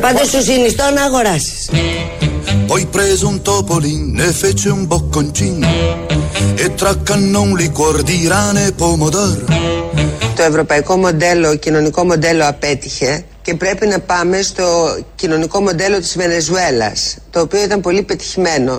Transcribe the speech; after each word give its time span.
Πάντως 0.00 0.28
σου 0.28 0.42
συνιστώ 0.42 0.84
να 0.94 1.02
αγοράσεις. 1.02 1.70
Poi 2.68 2.86
preso 2.96 3.26
un 3.28 3.38
topolin 3.42 4.18
e 4.18 4.32
fece 4.42 4.68
un 4.70 4.86
bocconcino 4.86 5.68
e 6.64 6.74
tra 6.74 6.92
cannoni, 7.08 7.68
cuor 7.78 8.02
di 8.02 8.18
rane 8.32 8.66
e 8.66 8.72
pomodoro. 8.72 9.44
Το 10.36 10.42
ευρωπαϊκό 10.42 10.96
μοντέλο, 10.96 11.56
κοινωνικό 11.56 12.04
μοντέλο 12.04 12.48
απέτυχε 12.48 13.24
και 13.42 13.54
πρέπει 13.54 13.86
να 13.86 13.98
πάμε 13.98 14.42
στο 14.42 14.96
κοινωνικό 15.14 15.60
μοντέλο 15.60 15.98
της 15.98 16.16
Βενεζουέλας, 16.16 17.16
το 17.30 17.40
οποίο 17.40 17.62
ήταν 17.62 17.80
πολύ 17.80 18.02
πετυχημένο. 18.02 18.78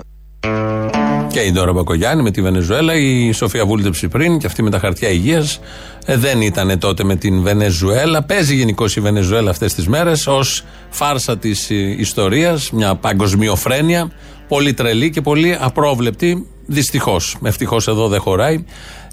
Και 1.35 1.41
η 1.41 1.51
Ντόρα 1.51 1.73
Μπακογιάννη 1.73 2.23
με 2.23 2.31
τη 2.31 2.41
Βενεζουέλα, 2.41 2.93
η 2.93 3.31
Σοφία 3.31 3.65
βούλτεψη 3.65 4.07
πριν 4.07 4.37
και 4.37 4.45
αυτή 4.45 4.63
με 4.63 4.69
τα 4.69 4.79
χαρτιά 4.79 5.09
υγείας. 5.09 5.59
Ε, 6.05 6.17
δεν 6.17 6.41
ήταν 6.41 6.79
τότε 6.79 7.03
με 7.03 7.15
την 7.15 7.41
Βενεζουέλα. 7.41 8.23
Παίζει 8.23 8.55
γενικώ 8.55 8.85
η 8.95 8.99
Βενεζουέλα 8.99 9.49
αυτές 9.49 9.73
τις 9.73 9.87
μέρες 9.87 10.27
ως 10.27 10.63
φάρσα 10.89 11.37
της 11.37 11.69
ιστορίας, 11.97 12.71
μια 12.71 12.95
παγκοσμιοφρένεια. 12.95 14.11
Πολύ 14.47 14.73
τρελή 14.73 15.09
και 15.09 15.21
πολύ 15.21 15.57
απρόβλεπτη. 15.59 16.47
Δυστυχώς. 16.65 17.37
Ευτυχώς 17.43 17.87
εδώ 17.87 18.07
δεν 18.07 18.19
χωράει. 18.19 18.65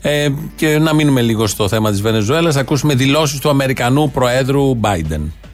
Ε, 0.02 0.28
και 0.56 0.78
να 0.78 0.94
μείνουμε 0.94 1.20
λίγο 1.20 1.46
στο 1.46 1.68
θέμα 1.68 1.90
της 1.90 2.00
Βενεζουέλας. 2.00 2.56
Ακούσουμε 2.56 2.94
δηλώσεις 2.94 3.40
του 3.40 3.48
Αμερικανού 3.48 4.10
Προέδρου 4.10 4.80
Biden. 4.80 5.20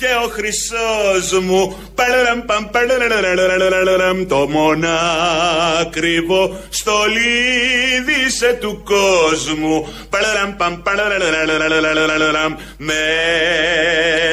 και 0.00 0.12
ο 0.24 0.28
χρυσός 0.28 1.26
μου. 1.40 1.76
Παλαραμ, 1.94 2.40
παμ, 2.46 2.64
παλαραραραραραραραμ, 2.70 4.26
το 4.26 4.48
μονάκριβο 4.48 6.42
στολίδι 6.70 8.24
του 8.60 8.82
κόσμου. 8.84 9.88
Παλαραμ, 10.10 10.56
παμ, 10.56 10.82
παλαραραραραραραραμ, 10.82 12.54
με 12.76 12.94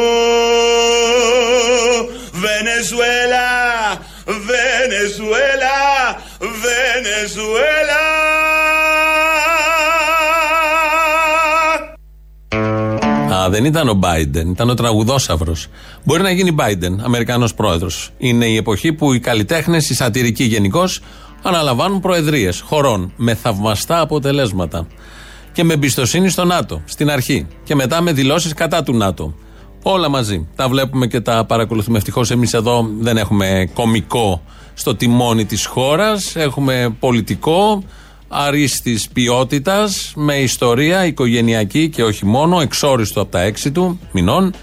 Venezuela, 2.44 3.87
Venezuela, 4.28 5.80
Venezuela. 6.40 8.04
Α, 13.34 13.50
δεν 13.50 13.66
ήταν 13.66 13.90
ο 13.90 14.00
Biden, 14.04 14.46
ήταν 14.50 14.70
ο 14.70 14.74
τραγουδόσαυρος. 14.74 15.68
Μπορεί 16.04 16.22
να 16.22 16.32
γίνει 16.32 16.56
Biden, 16.60 16.96
Αμερικανός 17.04 17.54
πρόεδρος. 17.54 18.10
Είναι 18.18 18.46
η 18.46 18.56
εποχή 18.56 18.94
που 18.94 19.14
οι 19.14 19.20
καλλιτέχνες, 19.20 19.90
οι 19.90 19.94
σατυρικοί 19.94 20.44
γενικώς, 20.44 21.02
αναλαμβάνουν 21.44 22.00
προεδρίες 22.00 22.60
χωρών 22.60 23.14
με 23.16 23.36
θαυμαστά 23.36 24.00
αποτελέσματα. 24.00 24.88
Και 25.52 25.64
με 25.64 25.74
εμπιστοσύνη 25.74 26.30
στο 26.30 26.46
ΝΑΤΟ, 26.46 26.82
στην 26.86 27.10
αρχή. 27.10 27.48
Και 27.64 27.76
μετά 27.76 28.02
με 28.02 28.12
δηλώσεις 28.12 28.54
κατά 28.54 28.84
του 28.84 28.94
ΝΑΤΟ. 28.98 29.36
Όλα 29.90 30.10
μαζί. 30.10 30.48
Τα 30.56 30.68
βλέπουμε 30.68 31.08
και 31.08 31.20
τα 31.20 31.46
παρακολουθούμε. 31.46 31.98
Ευτυχώς 31.98 32.32
εμείς 32.32 32.54
εδώ 32.54 32.90
δεν 33.00 33.18
έχουμε 33.18 33.70
κομικό 33.74 34.42
στο 34.74 34.96
τιμόνι 34.96 35.46
της 35.46 35.66
χώρας. 35.66 36.36
Έχουμε 36.36 36.96
πολιτικό 37.00 37.84
αρίστης 38.28 39.10
ποιότητας, 39.10 40.14
με 40.16 40.36
ιστορία 40.36 41.06
οικογενειακή 41.06 41.90
και 41.90 42.04
όχι 42.04 42.26
μόνο, 42.26 42.60
εξόριστο 42.60 43.22
από 43.22 43.32
τα 43.32 43.42
έξι 43.42 43.72
του 43.72 44.00
μηνών 44.12 44.54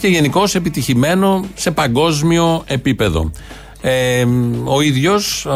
και 0.00 0.08
γενικώ 0.08 0.42
επιτυχημένο 0.52 1.44
σε 1.54 1.70
παγκόσμιο 1.70 2.62
επίπεδο. 2.66 3.30
Ε, 3.80 4.26
ο 4.64 4.80
ίδιος, 4.80 5.46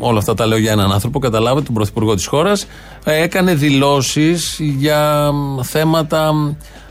όλα 0.00 0.18
αυτά 0.18 0.34
τα 0.34 0.46
λέω 0.46 0.58
για 0.58 0.72
έναν 0.72 0.92
άνθρωπο, 0.92 1.18
καταλάβετε, 1.18 1.64
τον 1.64 1.74
πρωθυπουργό 1.74 2.14
της 2.14 2.26
χώρας, 2.26 2.66
έκανε 3.04 3.54
δηλώσεις 3.54 4.56
για 4.60 5.30
θέματα 5.62 6.32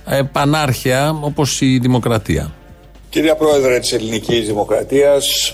ε, 0.05 0.21
πανάρχια 0.31 1.17
όπως 1.21 1.61
η 1.61 1.77
δημοκρατία. 1.77 2.51
Κυρία 3.09 3.35
Πρόεδρε 3.35 3.79
της 3.79 3.91
Ελληνικής 3.91 4.47
Δημοκρατίας, 4.47 5.53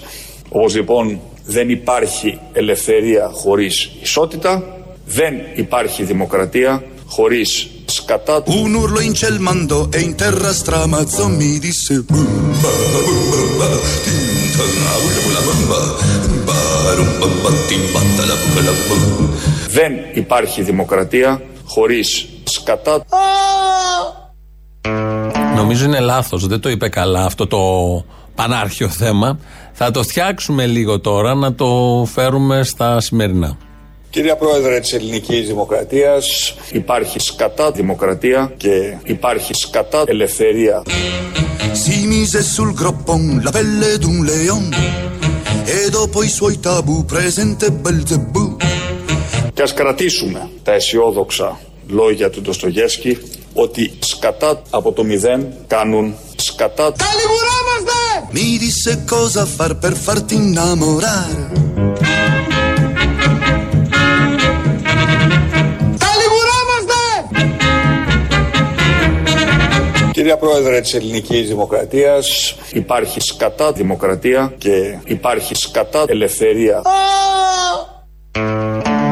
όπως 0.50 0.76
λοιπόν 0.76 1.20
δεν 1.46 1.70
υπάρχει 1.70 2.40
ελευθερία 2.54 3.30
χωρίς 3.34 3.90
ισότητα, 4.02 4.64
δεν 5.06 5.34
υπάρχει 5.56 6.04
δημοκρατία 6.04 6.84
χωρίς 7.06 7.70
σκατά. 7.86 8.44
Un 8.46 8.76
urlo 8.76 9.00
in 9.08 9.14
ciel 9.14 9.38
mandò 9.40 9.90
e 9.98 10.00
in 10.00 10.16
terra 10.16 10.52
stramazzo 10.54 11.28
mi 11.28 11.52
disse 11.66 11.94
bumba 12.10 12.72
bumba 13.06 13.70
tintana 14.06 14.92
bumba 15.04 15.40
bumba 15.46 15.80
bumba 17.20 17.50
timbatta 17.70 18.24
la 18.30 18.36
bumba 18.88 19.28
Δεν 19.70 19.92
υπάρχει 20.14 20.62
δημοκρατία 20.62 21.42
χωρίς 21.66 22.26
σκατά. 22.44 23.06
Νομίζω 25.60 25.86
είναι 25.86 26.00
λάθος. 26.00 26.48
Δεν 26.48 26.60
το 26.60 26.70
είπε 26.70 26.90
καλά 26.90 27.26
αυτό 27.26 27.48
το 27.48 27.60
πανάρχιο 28.36 28.90
θέμα. 28.90 29.40
Θα 29.74 29.92
το 29.92 30.04
φτιάξουμε 30.04 30.66
λίγο 30.66 31.00
τώρα 31.00 31.36
να 31.36 31.54
το 31.54 31.68
φέρουμε 32.14 32.64
στα 32.64 33.00
σημερινά. 33.00 33.58
Κυρία 34.10 34.36
Πρόεδρε 34.36 34.80
της 34.80 34.94
Ελληνικής 34.94 35.48
Δημοκρατίας, 35.48 36.56
υπάρχει 36.72 37.20
σκατά 37.20 37.72
δημοκρατία 37.72 38.54
και 38.58 38.98
υπάρχει 39.04 39.54
σκατά 39.54 40.04
ελευθερία. 40.06 40.84
Si 41.84 41.98
mise 42.14 42.42
sul 42.54 42.72
groppon 42.82 43.24
la 43.46 43.52
pelle 43.58 43.90
d'un 44.04 44.18
leon 44.30 44.66
e 45.78 45.90
dopo 45.98 46.18
i 46.24 46.30
suoi 46.38 46.56
tabù 46.60 47.06
presente 47.06 47.66
Belzebù. 47.72 48.58
Και 49.54 49.62
ας 49.62 49.74
κρατήσουμε 49.74 50.50
τα 50.64 50.72
αισιόδοξα 50.72 51.60
λόγια 51.88 52.30
του 52.30 52.42
Ντοστογεύσκη 52.42 53.18
ότι 53.62 53.98
σκατά 54.00 54.62
από 54.70 54.92
το 54.92 55.04
μηδέν 55.04 55.54
κάνουν 55.68 56.16
σκατά. 56.36 56.94
Mi 58.32 58.50
disse 58.64 58.92
cosa 59.14 59.44
far 59.58 59.72
per 59.84 59.94
farti 60.06 60.36
innamorare. 60.42 61.44
Κυρία 70.12 70.38
Πρόεδρε 70.38 70.82
της 70.82 70.94
Ελληνικής 70.94 71.48
Δημοκρατίας, 71.48 72.56
υπάρχει 72.72 73.20
σκατά 73.20 73.72
δημοκρατία 73.72 74.54
και 74.58 74.98
υπάρχει 75.06 75.56
σκατά 75.56 76.04
ελευθερία. 76.08 76.82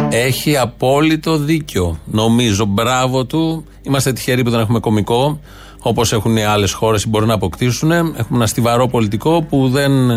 Έχει 0.10 0.58
απόλυτο 0.58 1.38
δίκιο. 1.38 2.00
Νομίζω, 2.06 2.66
μπράβο 2.66 3.26
του. 3.26 3.66
Είμαστε 3.82 4.14
τυχεροί 4.14 4.44
που 4.44 4.50
δεν 4.50 4.60
έχουμε 4.60 4.80
κομικό, 4.80 5.40
όπως 5.82 6.14
έχουν 6.14 6.38
οι 6.38 6.44
άλλες 6.44 6.74
χώρες 6.74 7.04
που 7.04 7.10
μπορούν 7.10 7.28
να 7.28 7.34
αποκτήσουν. 7.34 7.92
Έχουμε 7.92 8.26
ένα 8.32 8.48
στιβαρό 8.48 8.88
πολιτικό 8.88 9.42
που 9.50 9.70
δεν 9.70 10.10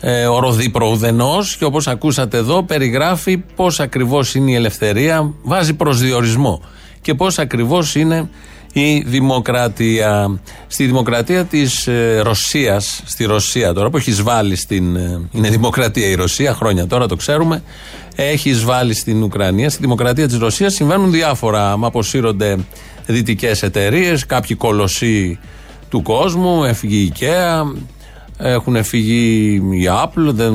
ε, 0.00 0.26
οροδεί 0.26 0.70
προουδενός 0.70 1.56
και 1.56 1.64
όπως 1.64 1.86
ακούσατε 1.88 2.36
εδώ, 2.36 2.62
περιγράφει 2.62 3.38
πώς 3.38 3.80
ακριβώς 3.80 4.34
είναι 4.34 4.50
η 4.50 4.54
ελευθερία, 4.54 5.34
βάζει 5.42 5.74
προσδιορισμό 5.74 6.62
και 7.00 7.14
πώς 7.14 7.38
ακριβώς 7.38 7.94
είναι 7.94 8.28
η 8.74 9.02
δημοκρατία. 9.06 10.38
Στη 10.66 10.86
δημοκρατία 10.86 11.44
της 11.44 11.86
ε, 11.86 12.20
Ρωσίας, 12.22 13.02
στη 13.04 13.24
Ρωσία 13.24 13.72
τώρα 13.72 13.90
που 13.90 13.96
έχει 13.96 14.10
εισβάλει 14.10 14.56
στην. 14.56 14.96
Ε, 14.96 15.20
είναι 15.32 15.48
δημοκρατία 15.48 16.08
η 16.08 16.14
Ρωσία, 16.14 16.54
χρόνια 16.54 16.86
τώρα 16.86 17.06
το 17.06 17.16
ξέρουμε. 17.16 17.62
Έχει 18.14 18.50
εισβάλει 18.50 18.94
στην 18.94 19.22
Ουκρανία. 19.22 19.70
Στη 19.70 19.80
δημοκρατία 19.80 20.26
της 20.26 20.38
Ρωσίας 20.38 20.74
συμβαίνουν 20.74 21.10
διάφορα. 21.10 21.72
Αποσύρονται 21.72 22.56
δυτικές 23.06 23.62
εταιρείες, 23.62 24.26
κάποιοι 24.26 24.56
κολοσσοί 24.56 25.38
του 25.88 26.02
κόσμου, 26.02 26.64
έφυγε 26.64 26.96
η 26.96 27.12
IKEA, 27.14 27.72
έχουν 28.38 28.84
φύγει 28.84 29.54
η 29.54 29.88
Apple, 30.04 30.32
δεν, 30.32 30.54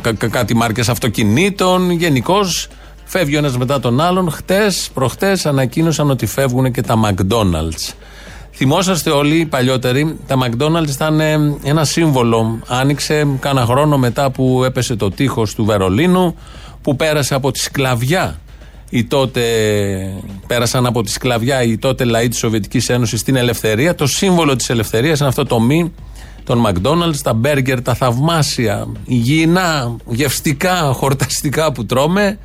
κα, 0.00 0.12
κα, 0.12 0.28
κάτι 0.28 0.54
μάρκες 0.56 0.88
αυτοκινήτων. 0.88 1.90
Γενικώς 1.90 2.68
φεύγει 3.08 3.34
ο 3.34 3.38
ένας 3.38 3.56
μετά 3.56 3.80
τον 3.80 4.00
άλλον. 4.00 4.30
Χτες, 4.30 4.90
προχτές 4.94 5.46
ανακοίνωσαν 5.46 6.10
ότι 6.10 6.26
φεύγουν 6.26 6.72
και 6.72 6.82
τα 6.82 6.94
McDonald's. 7.04 7.94
Θυμόσαστε 8.52 9.10
όλοι 9.10 9.36
οι 9.36 9.46
παλιότεροι, 9.46 10.16
τα 10.26 10.36
McDonald's 10.44 10.88
ήταν 10.88 11.20
ένα 11.62 11.84
σύμβολο. 11.84 12.58
Άνοιξε 12.66 13.26
κάνα 13.40 13.64
χρόνο 13.64 13.98
μετά 13.98 14.30
που 14.30 14.64
έπεσε 14.64 14.96
το 14.96 15.10
τείχος 15.10 15.54
του 15.54 15.64
Βερολίνου, 15.64 16.34
που 16.82 16.96
πέρασε 16.96 17.34
από 17.34 17.50
τη 17.50 17.58
σκλαβιά 17.58 18.38
οι 18.90 19.04
τότε, 19.04 19.42
πέρασαν 20.46 20.86
από 20.86 21.02
τη 21.02 21.10
σκλαβιά 21.10 21.62
οι 21.62 21.78
τότε 21.78 22.04
λαοί 22.04 22.28
της 22.28 22.38
Σοβιετικής 22.38 22.88
Ένωσης 22.88 23.20
στην 23.20 23.36
ελευθερία. 23.36 23.94
Το 23.94 24.06
σύμβολο 24.06 24.56
της 24.56 24.70
ελευθερίας 24.70 25.18
είναι 25.18 25.28
αυτό 25.28 25.44
το 25.44 25.60
μη 25.60 25.92
των 26.44 26.66
McDonald's, 26.66 27.16
τα 27.22 27.32
μπέργκερ, 27.32 27.82
τα 27.82 27.94
θαυμάσια, 27.94 28.86
υγιεινά, 29.04 29.96
γευστικά, 30.06 30.92
χορταστικά 30.94 31.72
που 31.72 31.86
τρώμε. 31.86 32.38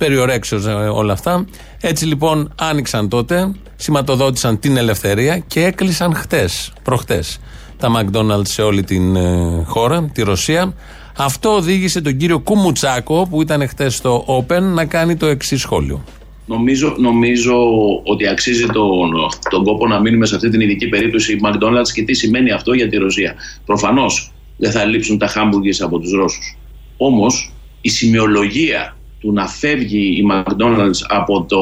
Περιορέξεως 0.00 0.66
ε, 0.66 0.70
όλα 0.72 1.12
αυτά. 1.12 1.44
Έτσι 1.80 2.06
λοιπόν 2.06 2.52
άνοιξαν 2.58 3.08
τότε, 3.08 3.52
σηματοδότησαν 3.76 4.58
την 4.58 4.76
ελευθερία 4.76 5.38
και 5.38 5.64
έκλεισαν 5.64 6.14
χτες, 6.14 6.72
προχτές 6.82 7.40
τα 7.78 7.88
McDonald's 7.96 8.46
σε 8.46 8.62
όλη 8.62 8.82
την 8.82 9.16
ε, 9.16 9.64
χώρα, 9.66 10.10
τη 10.12 10.22
Ρωσία. 10.22 10.74
Αυτό 11.16 11.54
οδήγησε 11.54 12.00
τον 12.00 12.16
κύριο 12.16 12.38
Κουμουτσάκο 12.38 13.26
που 13.30 13.42
ήταν 13.42 13.68
χτες 13.68 13.94
στο 13.94 14.24
Open 14.26 14.62
να 14.62 14.84
κάνει 14.84 15.16
το 15.16 15.26
εξής 15.26 15.60
σχόλιο. 15.60 16.04
Νομίζω, 16.46 16.94
νομίζω 16.98 17.54
ότι 18.04 18.28
αξίζει 18.28 18.66
τον, 18.66 19.10
τον 19.50 19.64
κόπο 19.64 19.86
να 19.86 20.00
μείνουμε 20.00 20.26
σε 20.26 20.34
αυτή 20.34 20.50
την 20.50 20.60
ειδική 20.60 20.88
περίπτωση 20.88 21.38
McDonald's 21.44 21.90
και 21.94 22.02
τι 22.02 22.14
σημαίνει 22.14 22.50
αυτό 22.50 22.72
για 22.72 22.88
τη 22.88 22.96
Ρωσία. 22.96 23.34
Προφανώς 23.66 24.32
δεν 24.56 24.70
θα 24.70 24.84
λείψουν 24.84 25.18
τα 25.18 25.26
χάμπουργκες 25.26 25.80
από 25.80 25.98
τους 25.98 26.12
Ρώσους. 26.12 26.56
Όμως 26.96 27.52
η 27.80 27.88
σημειολογία 27.88 28.96
του 29.20 29.32
να 29.32 29.46
φεύγει 29.46 29.98
η 29.98 30.24
McDonald's 30.32 31.00
από, 31.08 31.44
το, 31.44 31.58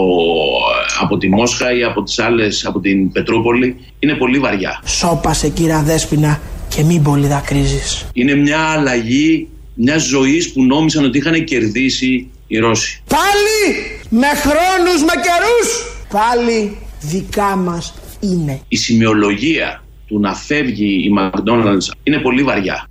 από 1.00 1.18
τη 1.18 1.28
Μόσχα 1.28 1.72
ή 1.72 1.84
από 1.84 2.02
τις 2.02 2.18
άλλες, 2.18 2.64
από 2.66 2.80
την 2.80 3.12
Πετρούπολη 3.12 3.76
είναι 3.98 4.14
πολύ 4.14 4.38
βαριά. 4.38 4.82
Σώπασε 4.86 5.48
κύρα 5.48 5.82
Δέσποινα 5.82 6.40
και 6.68 6.82
μην 6.82 7.02
πολύ 7.02 7.26
δακρύζεις. 7.26 8.06
Είναι 8.12 8.34
μια 8.34 8.58
αλλαγή 8.58 9.48
μιας 9.74 10.02
ζωής 10.02 10.52
που 10.52 10.64
νόμισαν 10.64 11.04
ότι 11.04 11.18
είχαν 11.18 11.44
κερδίσει 11.44 12.30
οι 12.46 12.58
Ρώσοι. 12.58 13.02
Πάλι 13.08 13.86
με 14.08 14.26
χρόνους, 14.26 15.02
με 15.02 15.12
καιρούς, 15.22 15.96
πάλι 16.10 16.76
δικά 17.00 17.56
μας 17.56 17.94
είναι. 18.20 18.60
Η 18.68 18.76
σημειολογία 18.76 19.82
του 20.06 20.20
να 20.20 20.34
φεύγει 20.34 20.92
η 21.04 21.10
McDonald's 21.18 21.96
είναι 22.02 22.18
πολύ 22.18 22.42
βαριά. 22.42 22.88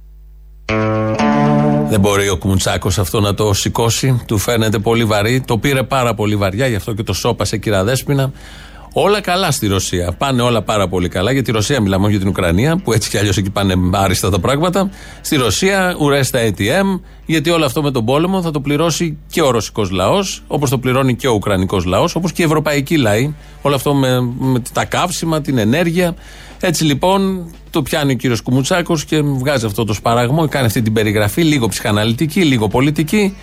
Δεν 1.89 2.00
μπορεί 2.00 2.30
ο 2.30 2.38
Κουμουτσάκος 2.38 3.00
αυτό 3.00 3.19
να 3.19 3.34
το 3.34 3.54
σηκώσει. 3.54 4.22
Του 4.25 4.38
φαίνεται 4.38 4.80
πολύ 4.80 5.06
βαρύ. 5.06 5.42
Το 5.42 5.57
πήρε 5.57 5.84
πάρα 5.84 6.13
πολύ 6.13 6.36
βαριά, 6.36 6.68
γι' 6.68 6.75
αυτό 6.75 6.94
και 6.94 7.04
το 7.04 7.13
σώπασε 7.13 7.57
κύρα 7.57 7.84
Δέσποινα. 7.84 8.31
Όλα 9.00 9.22
καλά 9.22 9.52
στη 9.52 9.68
Ρωσία. 9.68 10.12
Πάνε 10.12 10.42
όλα 10.42 10.62
πάρα 10.62 10.88
πολύ 10.88 11.10
καλά. 11.10 11.32
Για 11.32 11.44
τη 11.44 11.52
Ρωσία 11.52 11.82
μιλάμε, 11.82 12.04
όχι 12.04 12.12
για 12.12 12.20
την 12.20 12.30
Ουκρανία, 12.30 12.78
που 12.78 12.94
έτσι 12.94 13.10
κι 13.10 13.18
αλλιώς 13.18 13.38
εκεί 13.38 13.50
πάνε 13.50 13.74
άριστα 13.92 14.30
τα 14.30 14.40
πράγματα. 14.40 14.90
Στη 15.22 15.36
Ρωσία 15.36 15.96
ουρέστα 16.00 16.40
ATM, 16.40 17.00
γιατί 17.26 17.50
όλο 17.50 17.66
αυτό 17.66 17.82
με 17.82 17.92
τον 17.92 18.06
πόλεμο 18.06 18.42
θα 18.42 18.52
το 18.52 18.60
πληρώσει 18.60 19.18
και 19.30 19.42
ο 19.42 19.52
ρωσικός 19.52 19.90
λαός, 19.90 20.44
όπως 20.48 20.70
το 20.70 20.78
πληρώνει 20.78 21.16
και 21.16 21.28
ο 21.28 21.34
Ουκρανικός 21.34 21.86
λαός, 21.86 22.16
όπως 22.16 22.32
και 22.32 22.42
οι 22.42 22.46
ευρωπαϊκοί 22.46 22.98
λαοί. 22.98 23.34
Όλο 23.62 23.76
αυτό 23.76 23.94
με, 23.94 24.22
με 24.40 24.62
τα 24.74 24.86
καύσιμα, 24.86 25.42
την 25.42 25.58
ενέργεια. 25.58 26.16
Έτσι 26.60 26.84
λοιπόν 26.84 27.52
το 27.70 27.82
πιάνει 27.82 28.12
ο 28.12 28.16
κύριος 28.16 28.42
Κουμουτσάκος 28.42 29.06
και 29.06 29.22
βγάζει 29.22 29.66
αυτό 29.66 29.84
το 29.84 29.94
σπαραγμό, 29.94 30.48
κάνει 30.48 30.66
αυτή 30.66 30.82
την 30.82 30.94
περιγραφή, 30.94 31.44
λίγο 31.44 31.68
ψυχαναλυτική, 31.68 32.44
λίγο 32.44 32.68
πολιτική, 32.68 33.36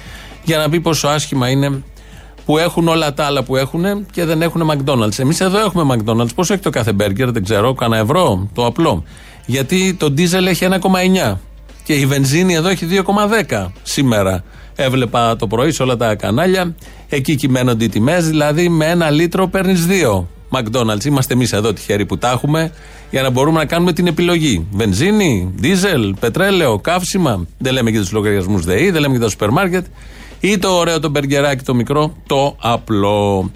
για 0.45 0.59
να 0.59 0.69
πει 0.69 0.81
πόσο 0.81 1.09
άσχημα 1.09 1.49
είναι 1.49 1.83
που 2.45 2.59
έχουν 2.59 2.89
όλα 2.89 3.15
τα 3.15 3.25
άλλα 3.25 3.43
που 3.43 3.57
έχουν 3.57 4.07
και 4.11 4.25
δεν 4.25 4.43
έχουν 4.43 4.71
McDonald's. 4.71 5.19
Εμείς 5.19 5.41
εδώ 5.41 5.59
έχουμε 5.59 5.97
McDonald's. 5.97 6.35
Πόσο 6.35 6.53
έχει 6.53 6.63
το 6.63 6.71
κάθε 6.71 6.93
μπέργκερ, 6.93 7.31
δεν 7.31 7.45
ξέρω, 7.45 7.75
κανένα 7.75 8.03
ευρώ, 8.03 8.49
το 8.55 8.67
απλό. 8.67 9.05
Γιατί 9.47 9.95
το 9.95 10.11
ντίζελ 10.11 10.47
έχει 10.47 10.67
1,9 10.71 11.39
και 11.85 11.93
η 11.93 12.07
βενζίνη 12.07 12.55
εδώ 12.55 12.69
έχει 12.69 12.87
2,10 13.49 13.67
σήμερα. 13.83 14.45
Έβλεπα 14.75 15.37
το 15.37 15.47
πρωί 15.47 15.73
σε 15.73 15.83
όλα 15.83 15.97
τα 15.97 16.15
κανάλια. 16.15 16.75
Εκεί 17.09 17.35
κυμαίνονται 17.35 17.85
οι 17.85 17.89
τιμές, 17.89 18.29
δηλαδή 18.29 18.69
με 18.69 18.87
ένα 18.87 19.11
λίτρο 19.11 19.49
παίρνεις 19.49 19.87
δύο. 19.87 20.29
McDonald's. 20.51 21.05
Είμαστε 21.05 21.35
εμείς 21.35 21.53
εδώ 21.53 21.73
τυχεροί 21.73 22.07
που 22.07 22.19
τα 22.19 22.31
έχουμε 22.31 22.73
για 23.11 23.23
να 23.23 23.31
μπορούμε 23.31 23.59
να 23.59 23.65
κάνουμε 23.65 23.93
την 23.93 24.07
επιλογή. 24.07 24.67
Βενζίνη, 24.71 25.53
δίζελ, 25.57 26.15
πετρέλαιο, 26.21 26.79
καύσιμα. 26.79 27.47
Δεν 27.59 27.73
λέμε 27.73 27.91
για 27.91 28.01
τους 28.01 28.13
λογαριασμούς 28.13 28.65
ΔΕΗ, 28.65 28.91
δεν 28.91 29.01
λέμε 29.01 29.13
για 29.13 29.23
τα 29.23 29.31
σούπερ 29.31 29.51
μάρκετ. 29.51 29.85
Ή 30.45 30.59
το 30.59 30.69
ωραίο 30.69 31.01
το 31.01 31.11
μπεργκεράκι 31.11 31.65
το 31.65 31.75
μικρό, 31.75 32.17
το 32.27 32.57
απλό. 32.61 33.51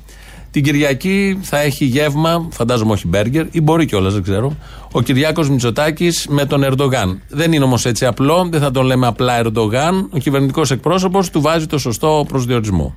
Την 0.50 0.62
Κυριακή 0.62 1.38
θα 1.42 1.60
έχει 1.60 1.84
γεύμα, 1.84 2.48
φαντάζομαι 2.50 2.92
όχι 2.92 3.08
μπέργκερ, 3.08 3.46
ή 3.50 3.60
μπορεί 3.60 3.86
κιόλας, 3.86 4.12
δεν 4.12 4.22
ξέρω, 4.22 4.56
ο 4.92 5.00
Κυριάκος 5.00 5.50
Μητσοτάκης 5.50 6.26
με 6.28 6.44
τον 6.44 6.62
Ερντογάν. 6.62 7.22
Δεν 7.28 7.52
είναι 7.52 7.64
όμως 7.64 7.86
έτσι 7.86 8.06
απλό, 8.06 8.48
δεν 8.50 8.60
θα 8.60 8.70
τον 8.70 8.84
λέμε 8.84 9.06
απλά 9.06 9.38
Ερντογάν. 9.38 10.08
Ο 10.14 10.18
κυβερνητικός 10.18 10.70
εκπρόσωπος 10.70 11.30
του 11.30 11.40
βάζει 11.40 11.66
το 11.66 11.78
σωστό 11.78 12.24
προσδιορισμό. 12.28 12.94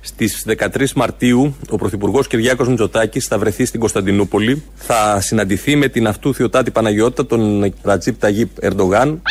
Στις 0.00 0.44
13 0.46 0.92
Μαρτίου, 0.94 1.54
ο 1.70 1.76
Πρωθυπουργός 1.76 2.26
Κυριάκος 2.26 2.68
Μητσοτάκης 2.68 3.26
θα 3.26 3.38
βρεθεί 3.38 3.64
στην 3.64 3.80
Κωνσταντινούπολη. 3.80 4.62
Θα 4.74 5.20
συναντηθεί 5.20 5.76
με 5.76 5.88
την 5.88 6.06
αυτού 6.06 6.34
Θεοτάτη 6.34 6.70
Παναγιώτα, 6.70 7.26
τον 7.26 7.72
Ρατζίπ 7.82 8.20
Ταγίπ 8.20 8.50
Ερντογάν, 8.60 9.22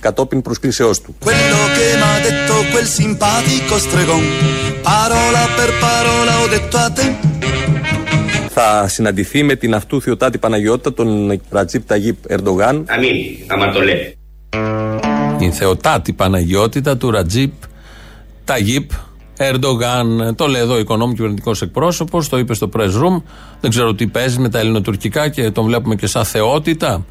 κατόπιν 0.00 0.42
προσκλήσεώ 0.42 0.90
του. 0.90 1.16
Θα 8.48 8.88
συναντηθεί 8.88 9.42
με 9.42 9.54
την 9.54 9.74
αυτού 9.74 10.02
Θεοτάτη 10.02 10.38
Παναγιώτα, 10.38 10.92
τον 10.92 11.40
Ρατζίπ 11.50 11.86
Ταγίπ 11.86 12.16
Ερντογάν. 12.26 12.84
Αμήν, 12.88 13.16
άμα 13.46 13.72
το 13.72 13.80
λέει. 13.80 14.18
Η 15.38 15.50
Θεοτάτη 15.50 16.12
Παναγιώτητα 16.12 16.96
του 16.96 17.10
Ρατζίπ 17.10 17.52
Ταγίπ 18.44 18.90
Ερντογάν. 19.36 20.34
Το 20.36 20.46
λέει 20.46 20.60
εδώ 20.60 20.74
ο 20.74 20.78
οικονόμου 20.78 21.12
κυβερνητικός 21.14 21.62
εκπρόσωπος, 21.62 22.28
το 22.28 22.38
είπε 22.38 22.54
στο 22.54 22.68
press 22.76 23.02
room. 23.02 23.22
Δεν 23.60 23.70
ξέρω 23.70 23.94
τι 23.94 24.06
παίζει 24.06 24.38
με 24.38 24.48
τα 24.48 24.58
ελληνοτουρκικά 24.58 25.28
και 25.28 25.50
τον 25.50 25.64
βλέπουμε 25.64 25.94
και 25.94 26.06
σαν 26.06 26.24
θεότητα. 26.24 27.04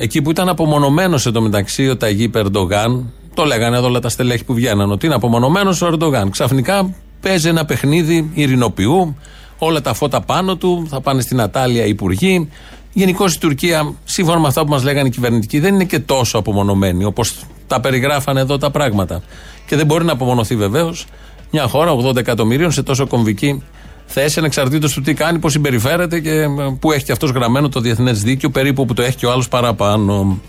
Εκεί 0.00 0.22
που 0.22 0.30
ήταν 0.30 0.48
απομονωμένος 0.48 1.30
μεταξύ 1.40 1.88
ο 1.88 1.96
Ταγί 1.96 2.30
Ερντογάν, 2.34 3.12
το 3.34 3.44
λέγανε 3.44 3.76
εδώ 3.76 3.86
όλα 3.86 4.00
τα 4.00 4.08
στελέχη 4.08 4.44
που 4.44 4.54
βγαίναν, 4.54 4.90
ότι 4.90 5.06
είναι 5.06 5.14
απομονωμένος 5.14 5.82
ο 5.82 5.86
Ερντογάν. 5.86 6.30
Ξαφνικά 6.30 6.94
παίζει 7.20 7.48
ένα 7.48 7.64
παιχνίδι 7.64 8.30
ειρηνοποιού, 8.34 9.16
όλα 9.58 9.80
τα 9.80 9.94
φώτα 9.94 10.20
πάνω 10.20 10.56
του, 10.56 10.86
θα 10.90 11.00
πάνε 11.00 11.20
στην 11.20 11.40
Ατάλια 11.40 11.84
οι 11.84 11.88
υπουργοί. 11.88 12.48
Γενικώ 12.92 13.26
η 13.26 13.38
Τουρκία, 13.40 13.94
σύμφωνα 14.04 14.38
με 14.38 14.46
αυτά 14.46 14.64
που 14.64 14.70
μας 14.70 14.84
λέγανε 14.84 15.08
οι 15.08 15.10
κυβερνητικοί, 15.10 15.58
δεν 15.58 15.74
είναι 15.74 15.84
και 15.84 15.98
τόσο 15.98 16.38
απομονωμένη 16.38 17.04
όπως 17.04 17.44
τα 17.66 17.80
περιγράφανε 17.80 18.40
εδώ 18.40 18.58
τα 18.58 18.70
πράγματα. 18.70 19.22
Και 19.66 19.76
δεν 19.76 19.86
μπορεί 19.86 20.04
να 20.04 20.12
απομονωθεί 20.12 20.56
βεβαίως 20.56 21.06
μια 21.50 21.66
χώρα 21.66 21.96
80 21.96 22.16
εκατομμυρίων 22.16 22.72
σε 22.72 22.82
τόσο 22.82 23.06
κομβική 23.06 23.62
θέση, 24.08 24.38
ανεξαρτήτω 24.38 24.88
του 24.92 25.00
τι 25.00 25.14
κάνει, 25.14 25.38
πώς 25.38 25.52
συμπεριφέρεται 25.52 26.20
και 26.20 26.30
ε, 26.30 26.48
πού 26.80 26.92
έχει 26.92 27.04
και 27.04 27.12
αυτός 27.12 27.30
γραμμένο 27.30 27.68
το 27.68 27.80
διεθνές 27.80 28.22
δίκαιο, 28.22 28.50
περίπου 28.50 28.84
που 28.84 28.94
το 28.94 29.02
έχει 29.02 29.16
και 29.16 29.26
ο 29.26 29.30
άλλος 29.30 29.48
παραπάνω. 29.48 30.40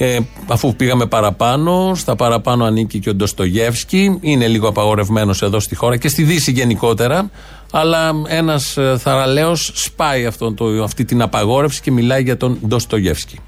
Ε, 0.00 0.18
αφού 0.46 0.76
πήγαμε 0.76 1.06
παραπάνω, 1.06 1.92
στα 1.94 2.16
παραπάνω 2.16 2.64
ανήκει 2.64 2.98
και 2.98 3.08
ο 3.08 3.14
Ντοστογεύσκη. 3.14 4.18
Είναι 4.20 4.46
λίγο 4.46 4.68
απαγορευμένος 4.68 5.42
εδώ 5.42 5.60
στη 5.60 5.74
χώρα 5.74 5.96
και 5.96 6.08
στη 6.08 6.22
Δύση 6.22 6.50
γενικότερα. 6.50 7.30
Αλλά 7.72 8.12
ένας 8.28 8.76
ε, 8.76 8.96
θαραλέος 8.98 9.70
σπάει 9.74 10.26
αυτό, 10.26 10.52
το, 10.52 10.82
αυτή 10.82 11.04
την 11.04 11.22
απαγόρευση 11.22 11.80
και 11.80 11.90
μιλάει 11.90 12.22
για 12.22 12.36
τον 12.36 12.58
Ντοστογεύσκη. 12.66 13.38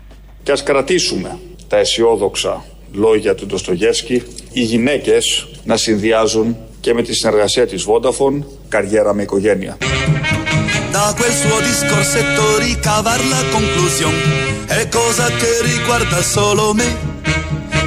Και 0.42 0.52
ας 0.52 0.62
κρατήσουμε 0.62 1.38
τα 1.68 1.76
αισιόδοξα 1.76 2.64
λόγια 2.92 3.35
του 3.35 3.47
Ντοστογεύσκη, 3.47 4.23
οι 4.52 4.62
γυναίκες 4.62 5.47
να 5.64 5.76
συνδυάζουν 5.76 6.56
και 6.80 6.94
με 6.94 7.02
τη 7.02 7.14
συνεργασία 7.14 7.66
της 7.66 7.87
Vodafone 7.88 8.42
καριέρα 8.68 9.14
με 9.14 9.22
οικογένεια. 9.22 9.76
Da 10.92 11.14
quel 11.18 11.34
suo 11.42 11.58
discorsetto 11.70 12.42
ricavar 12.66 13.20
la 13.34 13.42
conclusion 13.56 14.14
è 14.80 14.82
cosa 14.99 15.26
che 15.40 15.50
riguarda 15.70 16.20
solo 16.37 16.75
me. 16.75 16.88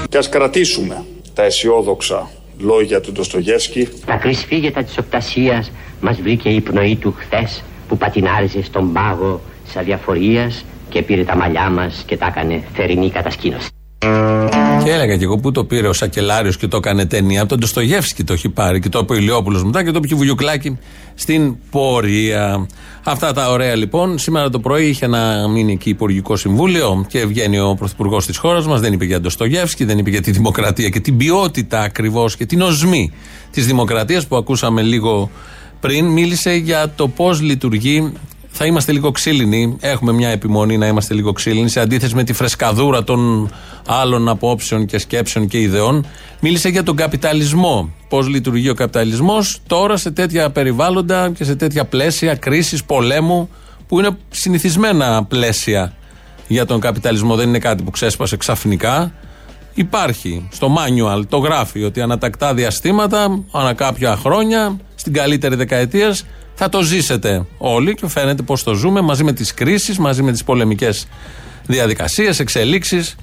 Και 0.10 0.18
ας 0.18 0.30
κρατήσουμε 0.30 1.04
τα 1.34 1.44
αισιόδοξα 1.44 2.32
λόγια 2.58 3.02
του 3.02 3.12
Ντοστογεύσκη. 3.12 3.88
Τα 4.06 4.16
κρυσφύγετα 4.16 4.84
της 4.84 4.98
οπτασίας 4.98 5.72
μας 6.02 6.22
βρήκε 6.22 6.50
η 6.50 6.62
πνοή 6.62 6.96
του 6.96 7.16
χθες 7.18 7.64
που 7.88 7.98
πατινάριζε 7.98 8.64
στον 8.64 8.94
πάγο 8.94 9.42
της 9.66 9.76
αδιαφορίας 9.76 10.66
και 10.90 11.02
πήρε 11.02 11.24
τα 11.24 11.36
μαλλιά 11.36 11.70
μας 11.70 12.04
και 12.06 12.18
τα 12.18 12.26
έκανε 12.26 12.64
θερινή 12.74 13.10
κατασκήνωση. 13.12 13.70
Και 14.84 14.92
έλεγα 14.92 15.18
και 15.18 15.24
εγώ 15.24 15.38
πού 15.38 15.52
το 15.52 15.64
πήρε 15.64 15.88
ο 15.88 15.94
Σακελάριος 15.94 16.58
και 16.58 16.68
το 16.68 16.78
έκανε 16.78 17.06
ταινία. 17.06 17.40
Από 17.40 17.50
τον 17.50 17.60
Ντοστογεύσκη 17.60 18.24
το 18.24 18.34
έχει 18.34 18.50
πάρει 18.50 18.80
και 18.80 18.90
το 18.90 19.00
είπε 19.00 19.14
ο 19.14 19.16
Ηλιόπουλος 19.16 19.64
μετά 19.64 19.84
και 19.84 19.92
το 19.92 20.00
είπε 20.04 20.16
Βουγιουκλάκη 20.16 20.78
στην 21.16 21.56
πορεία. 21.72 22.68
Αυτά 23.04 23.34
τα 23.34 23.52
ωραία 23.52 23.76
λοιπόν. 23.76 24.18
Σήμερα 24.18 24.50
το 24.50 24.60
πρωί 24.60 24.88
είχε 24.88 25.08
να 25.08 25.48
μείνει 25.48 25.72
εκεί 25.72 25.90
Υπουργικό 25.90 26.36
Συμβούλιο 26.36 27.06
και 27.08 27.26
βγαίνει 27.26 27.60
ο 27.60 27.76
Πρωθυπουργός 27.76 28.26
της 28.26 28.38
χώρας 28.38 28.68
μας. 28.68 28.80
Δεν 28.80 28.94
είπε 28.94 29.06
για 29.06 29.22
Ντοστογεύσκη, 29.22 29.86
δεν 29.86 29.98
είπε 29.98 30.10
για 30.10 30.22
τη 30.22 30.32
δημοκρατία 30.32 30.90
και 30.90 31.00
την 31.00 31.18
ποιότητα 31.18 31.82
ακριβώς 31.82 32.36
και 32.36 32.46
την 32.46 32.62
οσμή 32.62 33.12
της 33.52 33.66
δημοκρατίας 33.66 34.28
που 34.28 34.36
ακούσαμε 34.36 34.82
λίγο 34.82 35.30
πριν. 35.80 36.06
Μίλησε 36.06 36.52
για 36.52 36.94
το 36.96 37.08
πώς 37.08 37.42
λειτουργεί 37.42 38.14
θα 38.56 38.66
είμαστε 38.66 38.92
λίγο 38.92 39.12
ξύλινοι. 39.12 39.78
Έχουμε 39.80 40.12
μια 40.12 40.30
επιμονή 40.30 40.78
να 40.78 40.88
είμαστε 40.88 41.14
λίγο 41.14 41.32
ξύλινοι 41.32 41.70
σε 41.70 41.80
αντίθεση 41.80 42.16
με 42.16 42.24
τη 42.24 42.34
φρεσκαδούρα 42.34 43.04
των 43.04 43.52
άλλων 43.88 44.30
απόψεων 44.30 44.86
και 44.86 44.98
σκέψεων 44.98 45.48
και 45.48 45.60
ιδεών. 45.60 46.06
Μίλησε 46.40 46.70
για 46.70 46.84
τον 46.84 46.96
καπιταλισμό. 46.96 47.94
Πώς 48.10 48.28
λειτουργεί 48.28 48.70
ο 48.70 48.74
καπιταλισμός 48.74 49.60
τώρα 49.68 49.98
σε 49.98 50.12
τέτοια 50.12 50.50
περιβάλλοντα 50.50 51.30
και 51.30 51.44
σε 51.44 51.56
τέτοια 51.56 51.86
πλαίσια 51.86 52.36
κρίσης, 52.36 52.84
πολέμου, 52.84 53.50
που 53.88 54.00
είναι 54.00 54.18
συνηθισμένα 54.30 55.24
πλαίσια 55.24 55.94
για 56.48 56.66
τον 56.66 56.80
καπιταλισμό. 56.80 57.36
Δεν 57.36 57.48
είναι 57.48 57.60
κάτι 57.60 57.84
που 57.84 57.92
ξέσπασε 57.92 58.38
ξαφνικά. 58.38 59.14
Υπάρχει 59.74 60.48
στο 60.52 60.76
manual, 60.78 61.22
το 61.30 61.38
γράφει 61.38 61.84
ότι 61.84 62.02
ανατακτά 62.02 62.54
διαστήματα, 62.54 63.44
ανά 63.52 63.74
κάποια 63.74 64.16
χρόνια, 64.16 64.78
στην 65.04 65.16
καλύτερη 65.16 65.56
δεκαετίας, 65.56 66.26
θα 66.56 66.70
το 66.70 66.82
ζήσετε 66.82 67.46
όλοι 67.58 67.94
και 67.94 68.08
φαίνεται 68.08 68.42
πώς 68.42 68.64
το 68.64 68.74
ζούμε 68.74 69.02
μαζί 69.02 69.24
με 69.24 69.34
τις 69.34 69.54
κρίσεις, 69.54 69.98
μαζί 69.98 70.24
με 70.24 70.32
τις 70.32 70.44
πολεμικές 70.44 71.08
διαδικασίες, 71.66 72.40
εξελίξεις 72.40 73.16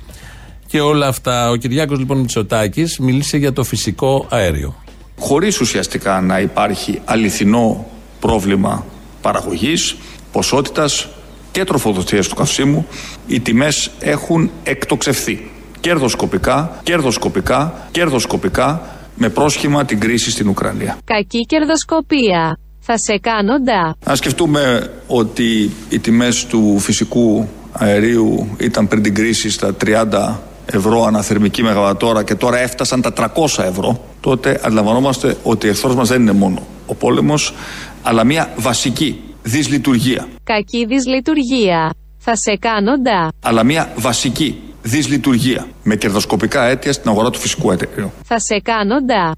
και 0.67 0.81
όλα 0.81 1.07
αυτά. 1.07 1.51
Ο 1.51 1.57
Κυριάκος 1.57 1.99
λοιπόν 1.99 2.19
Μητσοτάκης 2.19 2.99
μίλησε 2.99 3.37
για 3.37 3.53
το 3.53 3.65
φυσικό 3.65 4.27
αέριο. 4.31 4.83
Χωρίς 5.19 5.61
ουσιαστικά 5.61 6.21
να 6.21 6.41
υπάρχει 6.41 7.01
αληθινό 7.05 7.87
πρόβλημα 8.21 8.87
παραγωγής, 9.21 9.97
ποσότητας 10.33 11.09
και 11.51 11.65
τροφοδοτίας 11.65 12.29
του 12.29 12.35
καυσίμου, 12.35 12.87
οι 13.27 13.41
τιμές 13.41 13.91
έχουν 14.01 14.51
εκτοξευθεί. 14.63 15.51
Κερδοσκοπικά, 15.81 16.81
κερδοσκοπικά, 16.83 17.89
κερδοσκοπικά, 17.91 19.00
με 19.23 19.29
πρόσχημα 19.29 19.85
την 19.85 20.00
κρίση 20.00 20.31
στην 20.31 20.49
Ουκρανία. 20.49 20.99
Κακή 21.05 21.41
κερδοσκοπία. 21.41 22.59
Θα 22.81 22.99
σε 22.99 23.19
κάνω 23.19 23.59
ντα. 23.59 23.97
Αν 24.05 24.17
σκεφτούμε 24.17 24.91
ότι 25.07 25.71
οι 25.89 25.99
τιμές 25.99 26.47
του 26.47 26.79
φυσικού 26.79 27.49
αερίου 27.73 28.57
ήταν 28.59 28.89
πριν 28.89 29.03
την 29.03 29.15
κρίση 29.15 29.50
στα 29.50 29.77
30 29.85 30.37
ευρώ 30.67 31.05
αναθερμική 31.05 31.62
μεγαβατόρα 31.62 32.23
και 32.23 32.35
τώρα 32.35 32.59
έφτασαν 32.59 33.00
τα 33.00 33.12
300 33.17 33.65
ευρώ, 33.65 34.05
τότε 34.21 34.61
αντιλαμβανόμαστε 34.65 35.37
ότι 35.43 35.67
η 35.67 35.69
εχθρός 35.69 35.95
μας 35.95 36.09
δεν 36.09 36.21
είναι 36.21 36.33
μόνο 36.33 36.67
ο 36.87 36.95
πόλεμος, 36.95 37.55
αλλά 38.03 38.25
μια 38.25 38.53
βασική 38.57 39.21
δυσλειτουργία. 39.43 40.29
Κακή 40.43 40.87
δυσλειτουργία. 40.87 41.91
Θα 42.23 42.37
σε 42.37 42.57
κάνω 42.57 42.97
ντα. 42.97 43.29
Αλλά 43.43 43.65
μια 43.65 43.93
βασική 43.97 44.62
δυσλειτουργία 44.83 45.67
με 45.83 45.97
κερδοσκοπικά 45.97 46.65
αίτια 46.65 46.93
στην 46.93 47.11
αγορά 47.11 47.31
του 47.31 47.39
φυσικού 47.39 47.71
αερίου. 47.71 48.12
Θα 48.25 48.39
σε 48.39 48.61
κάνω 48.61 48.95
ντα. 49.00 49.35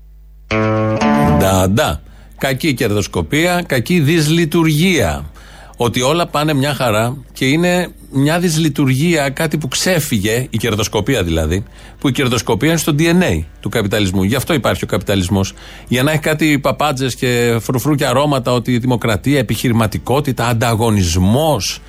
Ντα, 1.36 1.68
ντα. 1.68 2.02
Κακή 2.38 2.74
κερδοσκοπία, 2.74 3.62
κακή 3.66 4.00
δυσλειτουργία. 4.00 5.24
Ότι 5.76 6.00
όλα 6.00 6.26
πάνε 6.26 6.52
μια 6.54 6.74
χαρά 6.74 7.16
και 7.32 7.44
είναι 7.44 7.88
μια 8.10 8.38
δυσλειτουργία, 8.38 9.30
κάτι 9.30 9.58
που 9.58 9.68
ξέφυγε, 9.68 10.46
η 10.50 10.56
κερδοσκοπία 10.56 11.22
δηλαδή, 11.22 11.64
που 11.98 12.08
η 12.08 12.12
κερδοσκοπία 12.12 12.68
είναι 12.68 12.78
στο 12.78 12.94
DNA 12.98 13.44
του 13.60 13.68
καπιταλισμού. 13.68 14.22
Γι' 14.22 14.34
αυτό 14.34 14.54
υπάρχει 14.54 14.84
ο 14.84 14.86
καπιταλισμός. 14.86 15.54
Για 15.88 16.02
να 16.02 16.10
έχει 16.10 16.20
κάτι 16.20 16.58
παπάντζες 16.58 17.14
και 17.14 17.58
φρουφρού 17.60 17.94
και 17.94 18.06
αρώματα 18.06 18.52
ότι 18.52 18.72
η 18.72 18.78
δημοκρατία, 18.78 19.38
επιχειρηματικότητα, 19.38 20.46
ανταγωνισμός 20.46 21.80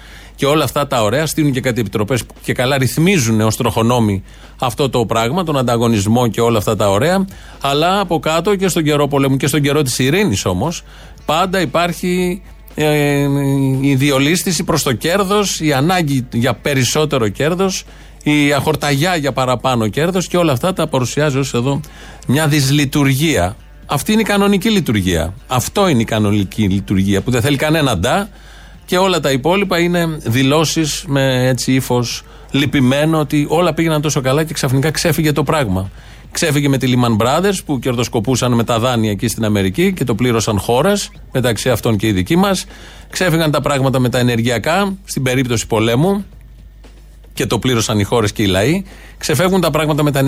και 0.43 0.49
όλα 0.49 0.63
αυτά 0.63 0.87
τα 0.87 1.03
ωραία 1.03 1.25
στείλουν 1.25 1.51
και 1.51 1.61
κάτι 1.61 1.79
επιτροπές 1.79 2.25
που 2.25 2.33
και 2.43 2.53
καλά 2.53 2.77
ρυθμίζουν 2.77 3.41
ως 3.41 3.55
τροχονόμοι 3.55 4.23
αυτό 4.59 4.89
το 4.89 5.05
πράγμα, 5.05 5.43
τον 5.43 5.57
ανταγωνισμό 5.57 6.27
και 6.27 6.41
όλα 6.41 6.57
αυτά 6.57 6.75
τα 6.75 6.89
ωραία. 6.89 7.25
Αλλά 7.61 7.99
από 7.99 8.19
κάτω 8.19 8.55
και 8.55 8.67
στον 8.67 8.83
καιρό 8.83 9.07
πολέμου 9.07 9.37
και 9.37 9.47
στον 9.47 9.61
καιρό 9.61 9.81
της 9.81 9.99
ειρήνης 9.99 10.45
όμως, 10.45 10.83
πάντα 11.25 11.61
υπάρχει 11.61 12.41
ε, 12.75 13.27
η 13.81 13.95
διολίστηση 13.95 14.63
προς 14.63 14.83
το 14.83 14.93
κέρδος, 14.93 15.59
η 15.59 15.73
ανάγκη 15.73 16.27
για 16.33 16.53
περισσότερο 16.53 17.27
κέρδος, 17.27 17.83
η 18.23 18.53
αχορταγιά 18.53 19.15
για 19.15 19.31
παραπάνω 19.31 19.87
κέρδος 19.87 20.27
και 20.27 20.37
όλα 20.37 20.51
αυτά 20.51 20.73
τα 20.73 20.87
παρουσιάζει 20.87 21.37
ως 21.37 21.53
εδώ 21.53 21.79
μια 22.27 22.47
δυσλειτουργία. 22.47 23.55
Αυτή 23.85 24.11
είναι 24.11 24.21
η 24.21 24.25
κανονική 24.25 24.69
λειτουργία. 24.69 25.33
Αυτό 25.47 25.87
είναι 25.87 26.01
η 26.01 26.05
κανονική 26.05 26.63
λειτουργία 26.63 27.21
που 27.21 27.31
δεν 27.31 27.41
θέλει 27.41 27.57
κανένα 27.57 27.97
ντά 27.97 28.29
και 28.85 28.97
όλα 28.97 29.19
τα 29.19 29.31
υπόλοιπα 29.31 29.79
είναι 29.79 30.17
δηλώσεις 30.23 31.03
με 31.07 31.47
έτσι 31.47 31.73
ύφος 31.73 32.23
λυπημένο 32.51 33.19
ότι 33.19 33.45
όλα 33.49 33.73
πήγαιναν 33.73 34.01
τόσο 34.01 34.21
καλά 34.21 34.43
και 34.43 34.53
ξαφνικά 34.53 34.91
ξέφυγε 34.91 35.31
το 35.31 35.43
πράγμα. 35.43 35.89
Ξέφυγε 36.31 36.67
με 36.67 36.77
τη 36.77 36.93
Lehman 36.95 37.25
Brothers 37.25 37.57
που 37.65 37.79
κερδοσκοπούσαν 37.79 38.53
με 38.53 38.63
τα 38.63 38.79
δάνεια 38.79 39.11
εκεί 39.11 39.27
στην 39.27 39.45
Αμερική 39.45 39.93
και 39.93 40.03
το 40.03 40.15
πλήρωσαν 40.15 40.59
χώρες, 40.59 41.11
μεταξύ 41.31 41.69
αυτών 41.69 41.97
και 41.97 42.07
οι 42.07 42.11
δικοί 42.11 42.35
μας. 42.35 42.65
Ξέφυγαν 43.09 43.51
τα 43.51 43.61
πράγματα 43.61 43.99
με 43.99 44.09
τα 44.09 44.19
ενεργειακά, 44.19 44.93
στην 45.03 45.23
περίπτωση 45.23 45.67
πολέμου, 45.67 46.25
και 47.33 47.45
το 47.45 47.59
πλήρωσαν 47.59 47.99
οι 47.99 48.03
χώρες 48.03 48.31
και 48.31 48.43
οι 48.43 48.45
λαοί. 48.45 48.83
Ξεφεύγουν 49.17 49.61
τα 49.61 49.71
πράγματα 49.71 50.03
με 50.03 50.11
τα, 50.11 50.23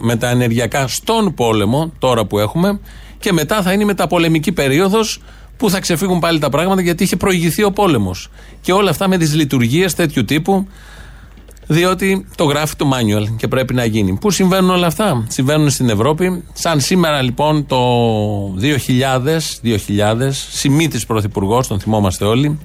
με 0.00 0.16
τα 0.16 0.28
ενεργειακά 0.28 0.86
στον 0.88 1.34
πόλεμο, 1.34 1.92
τώρα 1.98 2.24
που 2.24 2.38
έχουμε. 2.38 2.80
Και 3.18 3.32
μετά 3.32 3.62
θα 3.62 3.72
είναι 3.72 3.82
η 3.82 3.86
μεταπολεμική 3.86 4.52
περίοδος 4.52 5.20
που 5.56 5.70
θα 5.70 5.80
ξεφύγουν 5.80 6.18
πάλι 6.18 6.38
τα 6.38 6.48
πράγματα 6.48 6.80
γιατί 6.80 7.02
είχε 7.02 7.16
προηγηθεί 7.16 7.62
ο 7.62 7.70
πόλεμος. 7.70 8.30
Και 8.60 8.72
όλα 8.72 8.90
αυτά 8.90 9.08
με 9.08 9.18
τι 9.18 9.26
λειτουργίε 9.26 9.90
τέτοιου 9.90 10.24
τύπου 10.24 10.66
διότι 11.66 12.26
το 12.36 12.44
γράφει 12.44 12.76
το 12.76 12.90
manual 12.92 13.34
και 13.36 13.48
πρέπει 13.48 13.74
να 13.74 13.84
γίνει. 13.84 14.18
Πού 14.20 14.30
συμβαίνουν 14.30 14.70
όλα 14.70 14.86
αυτά, 14.86 15.24
συμβαίνουν 15.28 15.70
στην 15.70 15.88
Ευρώπη. 15.88 16.44
Σαν 16.52 16.80
σήμερα 16.80 17.22
λοιπόν 17.22 17.66
το 17.66 17.78
2000, 18.60 18.78
2000 19.64 20.30
Σιμίτης 20.50 21.06
Πρωθυπουργός, 21.06 21.66
τον 21.66 21.80
θυμόμαστε 21.80 22.24
όλοι, 22.24 22.58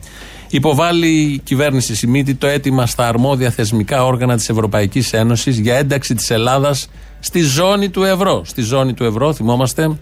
υποβάλλει 0.50 1.08
η 1.08 1.42
κυβέρνηση 1.44 1.96
Σιμίτη 1.96 2.36
το 2.36 2.48
αίτημα 2.48 2.86
στα 2.86 3.08
αρμόδια 3.08 3.50
θεσμικά 3.50 4.06
όργανα 4.06 4.36
της 4.36 4.50
Ευρωπαϊκής 4.50 5.14
Ένωσης 5.14 5.60
για 5.60 5.76
ένταξη 5.76 6.16
της 6.16 6.30
Ελλάδας 6.30 6.88
στη 7.20 7.42
ζώνη 7.42 7.90
του 7.90 8.04
ευρώ. 8.04 8.42
Στη 8.46 8.62
ζώνη 8.62 8.94
του 8.94 9.04
ευρώ, 9.04 9.34
θυμόμαστε 9.34 9.98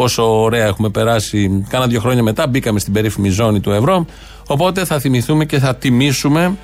πόσο 0.00 0.42
ωραία 0.42 0.66
έχουμε 0.66 0.88
περάσει. 0.88 1.64
Κάνα 1.68 1.86
δύο 1.86 2.00
χρόνια 2.00 2.22
μετά 2.22 2.46
μπήκαμε 2.46 2.78
στην 2.78 2.92
περίφημη 2.92 3.28
ζώνη 3.28 3.60
του 3.60 3.70
ευρώ. 3.70 4.06
Οπότε 4.46 4.84
θα 4.84 4.98
θυμηθούμε 4.98 5.44
και 5.44 5.58
θα 5.58 5.74
τιμήσουμε 5.74 6.56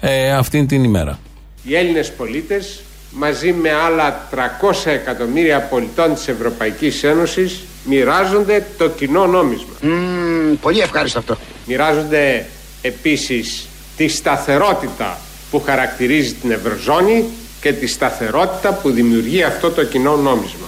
ε, 0.00 0.32
αυτήν 0.32 0.66
την 0.66 0.84
ημέρα. 0.84 1.18
Οι 1.62 1.76
Έλληνες 1.76 2.12
πολίτες 2.12 2.82
μαζί 3.10 3.52
με 3.52 3.72
άλλα 3.72 4.28
300 4.34 4.36
εκατομμύρια 4.84 5.60
πολιτών 5.60 6.14
της 6.14 6.28
Ευρωπαϊκής 6.28 7.04
Ένωσης 7.04 7.60
μοιράζονται 7.84 8.66
το 8.78 8.88
κοινό 8.88 9.26
νόμισμα. 9.26 9.74
πολύ 10.60 10.80
ευχάριστο 10.80 11.18
αυτό. 11.18 11.36
Μοιράζονται 11.66 12.46
επίσης 12.82 13.68
τη 13.96 14.08
σταθερότητα 14.08 15.18
που 15.50 15.60
χαρακτηρίζει 15.60 16.32
την 16.34 16.50
Ευρωζώνη 16.50 17.24
και 17.60 17.72
τη 17.72 17.86
σταθερότητα 17.86 18.72
που 18.72 18.90
δημιουργεί 18.90 19.42
αυτό 19.42 19.70
το 19.70 19.84
κοινό 19.84 20.16
νόμισμα. 20.16 20.66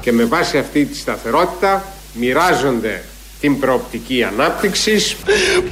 Και 0.00 0.12
με 0.12 0.24
βάση 0.24 0.58
αυτή 0.58 0.84
τη 0.84 0.96
σταθερότητα 0.96 1.84
μοιράζονται 2.12 3.04
την 3.40 3.60
προοπτική 3.60 4.22
ανάπτυξης. 4.22 5.16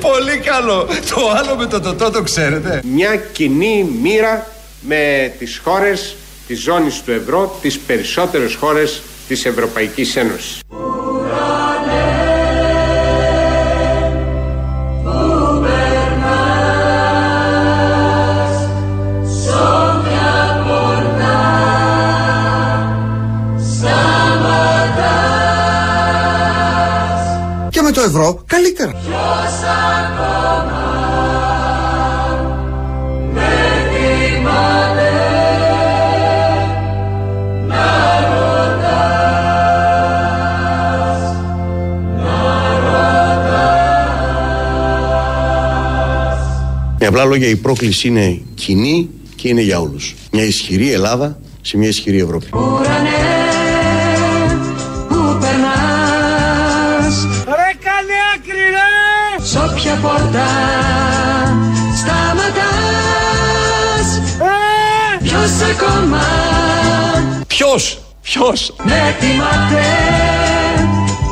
Πολύ 0.01 0.39
καλό. 0.39 0.89
Το 1.15 1.31
άλλο 1.31 1.57
με 1.57 1.67
το 1.67 1.81
τοτό 1.81 2.11
το 2.11 2.23
ξέρετε. 2.23 2.81
Μια 2.85 3.17
κοινή 3.17 3.97
μοίρα 4.03 4.47
με 4.81 5.33
τις 5.39 5.61
χώρες 5.65 6.17
της 6.47 6.61
ζώνης 6.61 7.03
του 7.03 7.11
ευρώ, 7.13 7.59
τις 7.63 7.79
περισσότερες 7.79 8.55
χώρες 8.55 9.03
της 9.29 9.45
Ευρωπαϊκής 9.45 10.17
Ένωσης. 10.17 10.61
Και 28.05 28.11
με 28.11 28.17
το 28.17 28.19
ευρώ 28.19 28.43
καλύτερα. 28.47 28.93
Με 46.99 47.07
απλά 47.07 47.25
λόγια 47.25 47.49
η 47.49 47.57
πρόκληση 47.57 48.09
είναι 48.09 48.41
κοινή 48.55 49.09
και 49.37 49.49
είναι 49.49 49.61
για 49.61 49.81
όλους. 49.81 50.15
Μια 50.31 50.45
ισχυρή 50.45 50.93
Ελλάδα 50.93 51.39
σε 51.61 51.77
μια 51.77 51.89
ισχυρή 51.89 52.19
Ευρώπη. 52.19 52.47
Όποια 59.85 59.99
πόρτα 60.03 60.47
σταματάς 61.97 62.89
Ποιος 65.23 65.51
ακόμα; 65.75 66.23
Ποιος, 67.47 67.99
ποιος; 68.23 68.75
με 68.83 69.17
τιμάται 69.21 69.85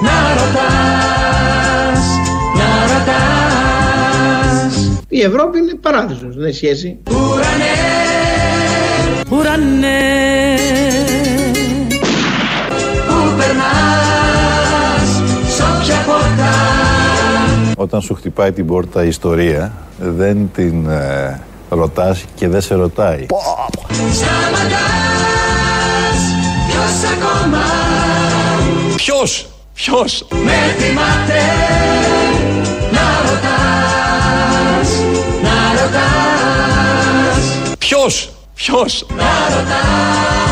να 0.02 0.34
ρωτάς, 0.34 2.04
να 2.54 2.68
ρωτάς 2.92 4.74
Η 5.08 5.20
Ευρώπη 5.20 5.58
είναι 5.58 5.74
παράδεισος, 5.74 6.36
δεν 6.36 6.46
έχει 6.46 6.56
σχέση. 6.56 6.98
Ουρανέ, 7.10 7.74
ουρανέ 9.30 10.31
Όταν 17.82 18.00
σου 18.00 18.14
χτυπάει 18.14 18.52
την 18.52 18.66
πόρτα 18.66 19.04
η 19.04 19.08
ιστορία, 19.08 19.72
δεν 19.98 20.50
την 20.54 20.88
ε, 20.90 21.40
ρωτάς 21.68 22.24
και 22.34 22.48
δεν 22.48 22.60
σε 22.60 22.74
ρωτάει. 22.74 23.26
Σταματάς 24.12 24.72
Ποιος 26.68 27.10
ακόμα; 27.12 27.62
Ποιος, 28.96 29.46
ποιος; 29.74 30.26
Με 30.30 30.74
θυμάται 30.78 31.40
Να 32.92 33.20
ρωτάς 33.30 34.90
Να 35.42 35.80
ρωτάς. 35.80 37.40
Ποιος, 37.78 38.30
ποιος; 38.54 39.06
Να 39.16 39.56
ρωτάς 39.56 40.51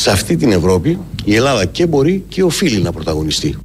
Σε 0.00 0.10
αυτή 0.10 0.36
την 0.36 0.52
Ευρώπη 0.52 0.98
η 1.24 1.34
Ελλάδα 1.34 1.64
και 1.64 1.86
μπορεί 1.86 2.24
και 2.28 2.42
οφείλει 2.42 2.80
να 2.80 2.92
πρωταγωνιστεί. 2.92 3.56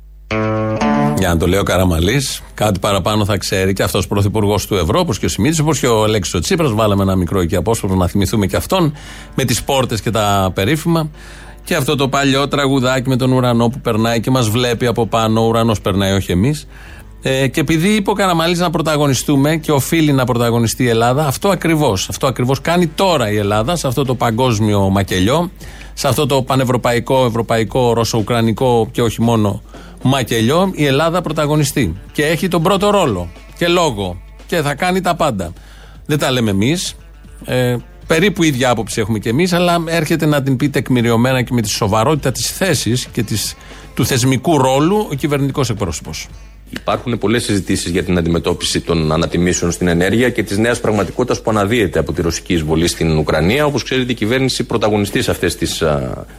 Για 1.18 1.28
να 1.28 1.38
το 1.38 1.48
λέει 1.48 1.60
ο 1.60 1.64
Καραμαλής, 1.64 2.42
κάτι 2.54 2.80
παραπάνω 2.80 3.26
θα 3.26 3.38
ξέρει 3.38 3.74
και 3.74 3.84
αυτός 3.84 4.08
πρωθυπουργός 4.08 4.66
του 4.66 4.76
Ευρώ, 4.76 5.00
όπως 5.00 5.20
και 5.20 5.26
ο 5.26 5.30
Σιμίτης, 5.30 5.60
όπως 5.60 5.80
και 5.80 5.88
ο 5.88 6.04
Αλέξης 6.04 6.34
ο 6.34 6.40
Τσίπρας. 6.40 6.72
Βάλαμε 6.72 7.04
ένα 7.04 7.16
μικρό 7.16 7.40
εκεί 7.40 7.56
απόσπασμα 7.56 7.96
να 7.96 8.08
θυμηθούμε 8.08 8.46
και 8.46 8.56
αυτόν 8.56 8.94
με 9.36 9.44
τις 9.44 9.64
πόρτες 9.64 10.02
και 10.02 10.12
τα 10.12 10.52
περίφημα. 10.54 11.10
Και 11.64 11.76
αυτό 11.76 11.96
το 11.96 12.08
παλιό 12.08 12.48
τραγουδάκι 12.48 13.10
με 13.10 13.16
τον 13.16 13.32
ουρανό 13.32 13.70
που 13.70 13.80
περνάει 13.80 14.20
και 14.20 14.32
μας 14.32 14.50
βλέπει 14.50 14.86
από 14.86 15.08
πάνω. 15.08 15.42
Ο 15.42 15.48
ουρανός 15.48 15.82
περνάει, 15.82 16.14
όχι 16.14 16.32
εμείς. 16.32 16.68
Ε, 17.22 17.48
και 17.48 17.60
επειδή 17.60 17.90
είπε 17.90 18.10
ο 18.10 18.14
Καραμαλής 18.14 18.60
να 18.60 18.70
πρωταγωνιστούμε 18.70 19.56
και 19.56 19.72
οφείλει 19.72 20.12
να 20.12 20.26
πρωταγωνιστεί 20.26 20.84
η 20.84 20.88
Ελλάδα, 20.88 21.28
αυτό 21.28 21.50
ακριβώς. 21.50 22.10
Αυτό 22.10 22.28
ακριβώς 22.28 22.62
κάνει 22.62 22.88
τώρα 22.88 23.32
η 23.32 23.38
Ελλάδα 23.38 23.76
σε 23.76 23.88
αυτό 23.88 24.04
το 24.04 24.16
παγκόσμιο 24.16 24.90
μακελιό, 24.90 25.52
σε 25.98 26.08
αυτό 26.08 26.26
το 26.26 26.42
πανευρωπαϊκό, 26.42 27.26
ευρωπαϊκό, 27.26 27.94
ρωσο-ουκρανικό 27.94 28.90
και 28.92 29.02
όχι 29.02 29.22
μόνο 29.22 29.62
μακελιό, 30.02 30.72
η 30.74 30.86
Ελλάδα 30.86 31.22
πρωταγωνιστεί. 31.22 31.96
Και 32.12 32.26
έχει 32.26 32.48
τον 32.48 32.64
πρώτο 32.64 32.90
ρόλο 32.90 33.30
και 33.58 33.68
λόγο. 33.68 34.22
Και 34.48 34.62
θα 34.62 34.76
κάνει 34.76 35.02
τα 35.02 35.16
πάντα. 35.16 35.54
Δεν 36.06 36.20
τα 36.20 36.32
λέμε 36.32 36.50
εμείς. 36.50 36.96
Ε, 37.46 37.76
περίπου 38.08 38.44
ίδια 38.44 38.70
άποψη 38.70 39.00
έχουμε 39.00 39.20
κι 39.20 39.30
εμείς, 39.30 39.54
αλλά 39.54 39.84
έρχεται 39.86 40.26
να 40.26 40.42
την 40.44 40.56
πει 40.56 40.70
τεκμηριωμένα 40.70 41.42
και 41.42 41.54
με 41.54 41.62
τη 41.62 41.70
σοβαρότητα 41.70 42.32
της 42.32 42.52
θέσης 42.52 43.06
και 43.06 43.24
της, 43.24 43.56
του 43.94 44.06
θεσμικού 44.06 44.58
ρόλου 44.58 45.08
ο 45.12 45.14
κυβερνητικός 45.14 45.70
εκπρόσωπος. 45.70 46.28
Υπάρχουν 46.70 47.18
πολλές 47.18 47.44
συζητήσεις 47.44 47.92
για 47.92 48.04
την 48.04 48.18
αντιμετώπιση 48.18 48.82
των 48.82 49.12
ανατιμήσεων 49.12 49.72
στην 49.72 49.88
ενέργεια 49.88 50.30
και 50.30 50.44
της 50.44 50.58
νέας 50.58 50.80
πραγματικότητας 50.80 51.42
που 51.42 51.50
αναδύεται 51.50 52.00
από 52.00 52.14
τη 52.14 52.22
ρωσική 52.22 52.54
εισβολή 52.54 52.88
στην 52.88 53.18
Ουκρανία. 53.18 53.66
Όπως 53.66 53.84
ξέρετε, 53.84 54.12
η 54.12 54.16
κυβέρνηση 54.16 54.64
πρωταγωνιστεί 54.64 55.22
σε 55.22 55.32
αυτές 55.32 55.56
τις 55.56 55.82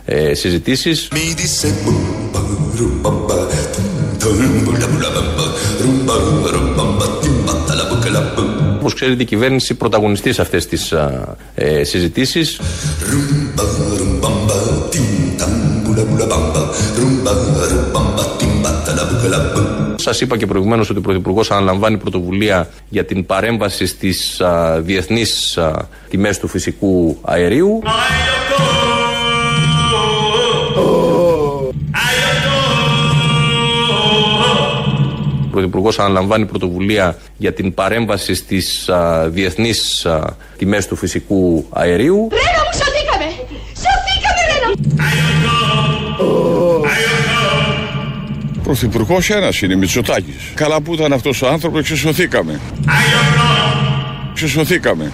ε, 0.05 0.35
συζητήσεις. 0.35 1.09
Mi 1.13 1.35
dice 1.41 1.69
rumba, 1.85 2.41
rumba, 2.79 3.37
tum, 3.75 3.89
tum, 4.21 4.39
bula, 4.65 4.87
bula, 4.93 5.09
bamba, 5.17 5.45
rumba, 5.83 6.15
rumba, 6.55 7.07
timba, 7.23 7.53
la 7.79 7.85
boca, 7.91 8.09
la 8.17 8.23
bum. 8.35 8.57
Όπως 8.79 8.95
ξέρετε, 8.95 9.23
η 9.23 9.27
κυβέρνηση 9.27 9.75
πρωταγωνιστεί 9.75 10.33
σε 10.33 10.41
αυτές 10.43 10.67
τις 10.67 10.93
ε, 11.55 11.85
συζητήσεις. 11.85 12.61
Rumba, 20.07 20.15
rumbamba, 20.15 20.15
tim, 20.15 20.15
tam, 20.15 20.15
bula, 20.15 20.15
bula, 20.15 20.15
bamba, 20.15 20.15
rumba, 20.15 20.15
rumbamba, 20.15 20.15
timba, 20.15 20.15
la 20.15 20.15
boca, 20.15 20.15
la 20.15 20.15
bum. 20.15 20.15
Σας 20.15 20.21
είπα 20.21 20.37
και 20.37 20.47
προηγουμένως 20.47 20.91
ότι 20.91 20.99
ο 20.99 21.03
Πρωθυπουργός 21.03 21.51
αναλαμβάνει 21.51 21.97
πρωτοβουλία 21.97 22.69
για 22.89 23.05
την 23.05 23.27
παρέμβαση 23.27 23.87
στις 23.87 24.43
διεθνείς 24.79 25.59
τιμές 26.09 26.39
του 26.39 26.49
φυσικού 26.49 27.19
αερίου. 27.23 27.83
Ο 35.45 35.49
Πρωθυπουργός 35.51 35.99
αναλαμβάνει 35.99 36.47
πρωτοβουλία 36.47 37.19
για 37.37 37.53
την 37.53 37.75
παρέμβαση 37.75 38.35
στις 38.35 38.91
διεθνείς 39.27 40.07
τιμές 40.59 40.87
του 40.87 40.97
φυσικού 40.97 41.67
αερίου. 41.71 42.29
Ρένο 42.31 42.63
μου 42.65 42.79
σωθήκαμε 42.79 43.33
Σωθήκαμε 43.75 44.41
Ρένο 44.51 45.36
Πρωθυπουργός 48.67 49.31
ένας 49.31 49.61
είναι, 49.63 49.77
Μητσοτάκης. 49.77 50.53
Καλά 50.55 50.81
που 50.81 50.95
ήταν 50.95 51.13
αυτός 51.13 51.43
ο 51.43 51.49
άνθρωπος, 51.49 51.83
ξεσωθήκαμε. 51.83 52.61
Ξεσωθήκαμε. 54.35 55.13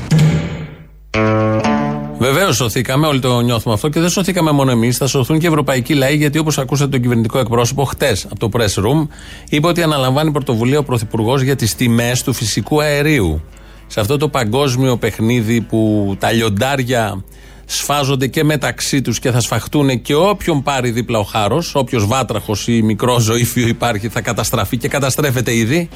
Βεβαίως 2.18 2.56
σωθήκαμε, 2.56 3.06
όλοι 3.06 3.20
το 3.20 3.40
νιώθουμε 3.40 3.74
αυτό 3.74 3.88
και 3.88 4.00
δεν 4.00 4.08
σωθήκαμε 4.08 4.50
μόνο 4.50 4.70
εμείς, 4.70 4.96
θα 4.96 5.06
σωθούν 5.06 5.38
και 5.38 5.46
οι 5.46 5.48
ευρωπαϊκοί 5.48 5.94
λαοί, 5.94 6.16
γιατί 6.16 6.38
όπως 6.38 6.58
ακούσατε 6.58 6.90
τον 6.90 7.00
κυβερνητικό 7.00 7.38
εκπρόσωπο 7.38 7.84
χτες 7.84 8.26
από 8.30 8.38
το 8.38 8.48
press 8.52 8.82
room, 8.84 9.06
είπε 9.48 9.66
ότι 9.66 9.82
αναλαμβάνει 9.82 10.30
πρωτοβουλία 10.30 10.78
ο 10.78 10.82
Πρωθυπουργός 10.82 11.42
για 11.42 11.56
τις 11.56 11.74
τιμές 11.74 12.22
του 12.22 12.32
φυσικού 12.32 12.82
αερίου. 12.82 13.42
Σε 13.86 14.00
αυτό 14.00 14.16
το 14.16 14.28
παγκόσμιο 14.28 14.96
παιχνίδι 14.96 15.60
που 15.60 16.14
τα 16.18 16.32
λιοντάρια 16.32 17.24
σφάζονται 17.64 18.26
και 18.26 18.44
μεταξύ 18.44 19.02
τους 19.02 19.18
και 19.18 19.30
θα 19.30 19.40
σφαχτούν 19.40 20.02
και 20.02 20.14
όποιον 20.14 20.62
πάρει 20.62 20.90
δίπλα 20.90 21.18
ο 21.18 21.22
χάρος, 21.22 21.74
όποιος 21.74 22.06
βάτραχος 22.06 22.68
ή 22.68 22.82
μικρό 22.82 23.18
ζωήφιο 23.18 23.66
υπάρχει, 23.66 24.08
θα 24.08 24.20
καταστραφεί 24.20 24.76
και 24.76 24.88
καταστρέφεται 24.88 25.54
ήδη. 25.54 25.88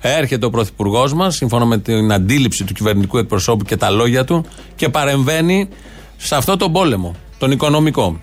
Έρχεται 0.00 0.46
ο 0.46 0.50
Πρωθυπουργός 0.50 1.12
μας, 1.12 1.36
σύμφωνα 1.36 1.64
με 1.64 1.78
την 1.78 2.12
αντίληψη 2.12 2.64
του 2.64 2.72
κυβερνητικού 2.72 3.18
εκπροσώπου 3.18 3.64
και 3.64 3.76
τα 3.76 3.90
λόγια 3.90 4.24
του, 4.24 4.44
και 4.76 4.88
παρεμβαίνει 4.88 5.68
σε 6.16 6.36
αυτό 6.36 6.56
τον 6.56 6.72
πόλεμο, 6.72 7.14
τον 7.38 7.50
οικονομικό. 7.50 8.20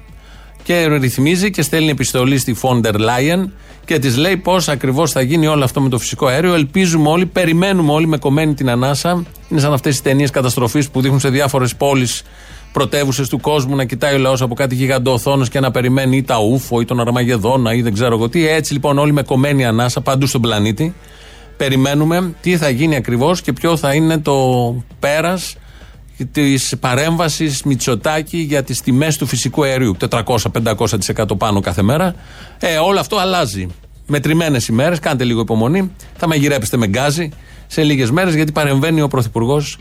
Και 0.64 0.88
ρυθμίζει 0.88 1.52
και 1.52 1.62
στέλνει 1.62 1.90
επιστολή 1.90 2.38
στη 2.38 2.54
Φόντερ 2.54 3.00
Λάιεν 3.00 3.54
και 3.86 4.00
της 4.00 4.18
λέει 4.18 4.38
πώς 4.38 4.68
ακριβώς 4.68 5.12
θα 5.12 5.22
γίνει 5.22 5.48
όλο 5.48 5.64
αυτό 5.64 5.82
με 5.82 5.90
το 5.90 5.98
φυσικό 5.98 6.26
αέριο. 6.28 6.54
Ελπίζουμε 6.54 7.10
όλοι, 7.10 7.26
περιμένουμε 7.26 7.92
όλοι 7.92 8.08
με 8.08 8.18
κομμένη 8.18 8.54
την 8.54 8.70
ανάσα. 8.70 9.24
Είναι 9.50 9.60
σαν 9.60 9.74
αυτές 9.74 9.98
τι 9.98 10.02
ταινίες 10.02 10.30
καταστροφής 10.30 10.90
που 10.90 11.02
δείχνουν 11.02 11.20
σε 11.20 11.30
διάφορες 11.30 11.76
πόλεις 11.76 12.24
πρωτεύουσες 12.72 13.30
του 13.30 13.40
κόσμου 13.40 13.76
να 13.76 13.86
κοιτάει 13.86 14.16
ο 14.16 14.18
λαός 14.18 14.42
από 14.42 14.56
κάτι 14.56 14.76
γιγαντοοθόνε 14.76 15.46
και 15.52 15.60
να 15.60 15.72
περιμένει 15.72 16.18
ή 16.18 16.24
τα 16.24 16.40
ούφο 16.40 16.82
ή 16.82 16.86
τον 16.86 17.00
Αρμαγεδόνα 17.00 17.74
ή 17.74 17.82
δεν 17.82 17.94
ξέρω 17.94 18.16
εγώ 18.16 18.30
τι. 18.30 18.48
Έτσι 18.48 18.74
λοιπόν 18.74 18.98
όλοι 18.98 19.12
με 19.12 19.24
κομμένη 19.24 19.66
ανάσα 19.66 20.02
παντού 20.02 20.26
στον 20.26 20.42
πλανήτη 20.42 20.94
περιμένουμε 21.60 22.34
τι 22.42 22.58
θα 22.58 22.70
γίνει 22.70 22.96
ακριβώς 22.96 23.42
και 23.42 23.54
ποιο 23.54 23.78
θα 23.78 23.94
είναι 23.94 24.18
το 24.18 24.36
πέρας 25.00 25.56
της 26.32 26.74
παρέμβασης 26.80 27.64
Μητσοτάκη 27.64 28.38
για 28.38 28.64
τις 28.64 28.82
τιμές 28.82 29.18
του 29.18 29.26
φυσικού 29.26 29.64
αερίου. 29.64 29.98
400-500% 30.10 31.38
πάνω 31.38 31.60
κάθε 31.60 31.82
μέρα. 31.82 32.16
Ε, 32.60 32.78
όλο 32.78 33.00
αυτό 33.00 33.18
αλλάζει. 33.18 33.68
Μετρημένες 34.08 34.68
ημέρες, 34.68 35.00
κάντε 35.00 35.24
λίγο 35.24 35.42
υπομονή. 35.42 35.92
Θα 36.18 36.28
μαγειρέψετε 36.28 36.78
με 36.78 36.88
γκάζι 36.88 37.30
σε 37.68 37.84
λίγες 37.84 38.12
μέρες 38.12 38.36
γιατί 38.36 38.52
παρεμβαίνει 38.52 39.02
ο 39.02 39.08
Πρωθυπουργός 39.08 39.78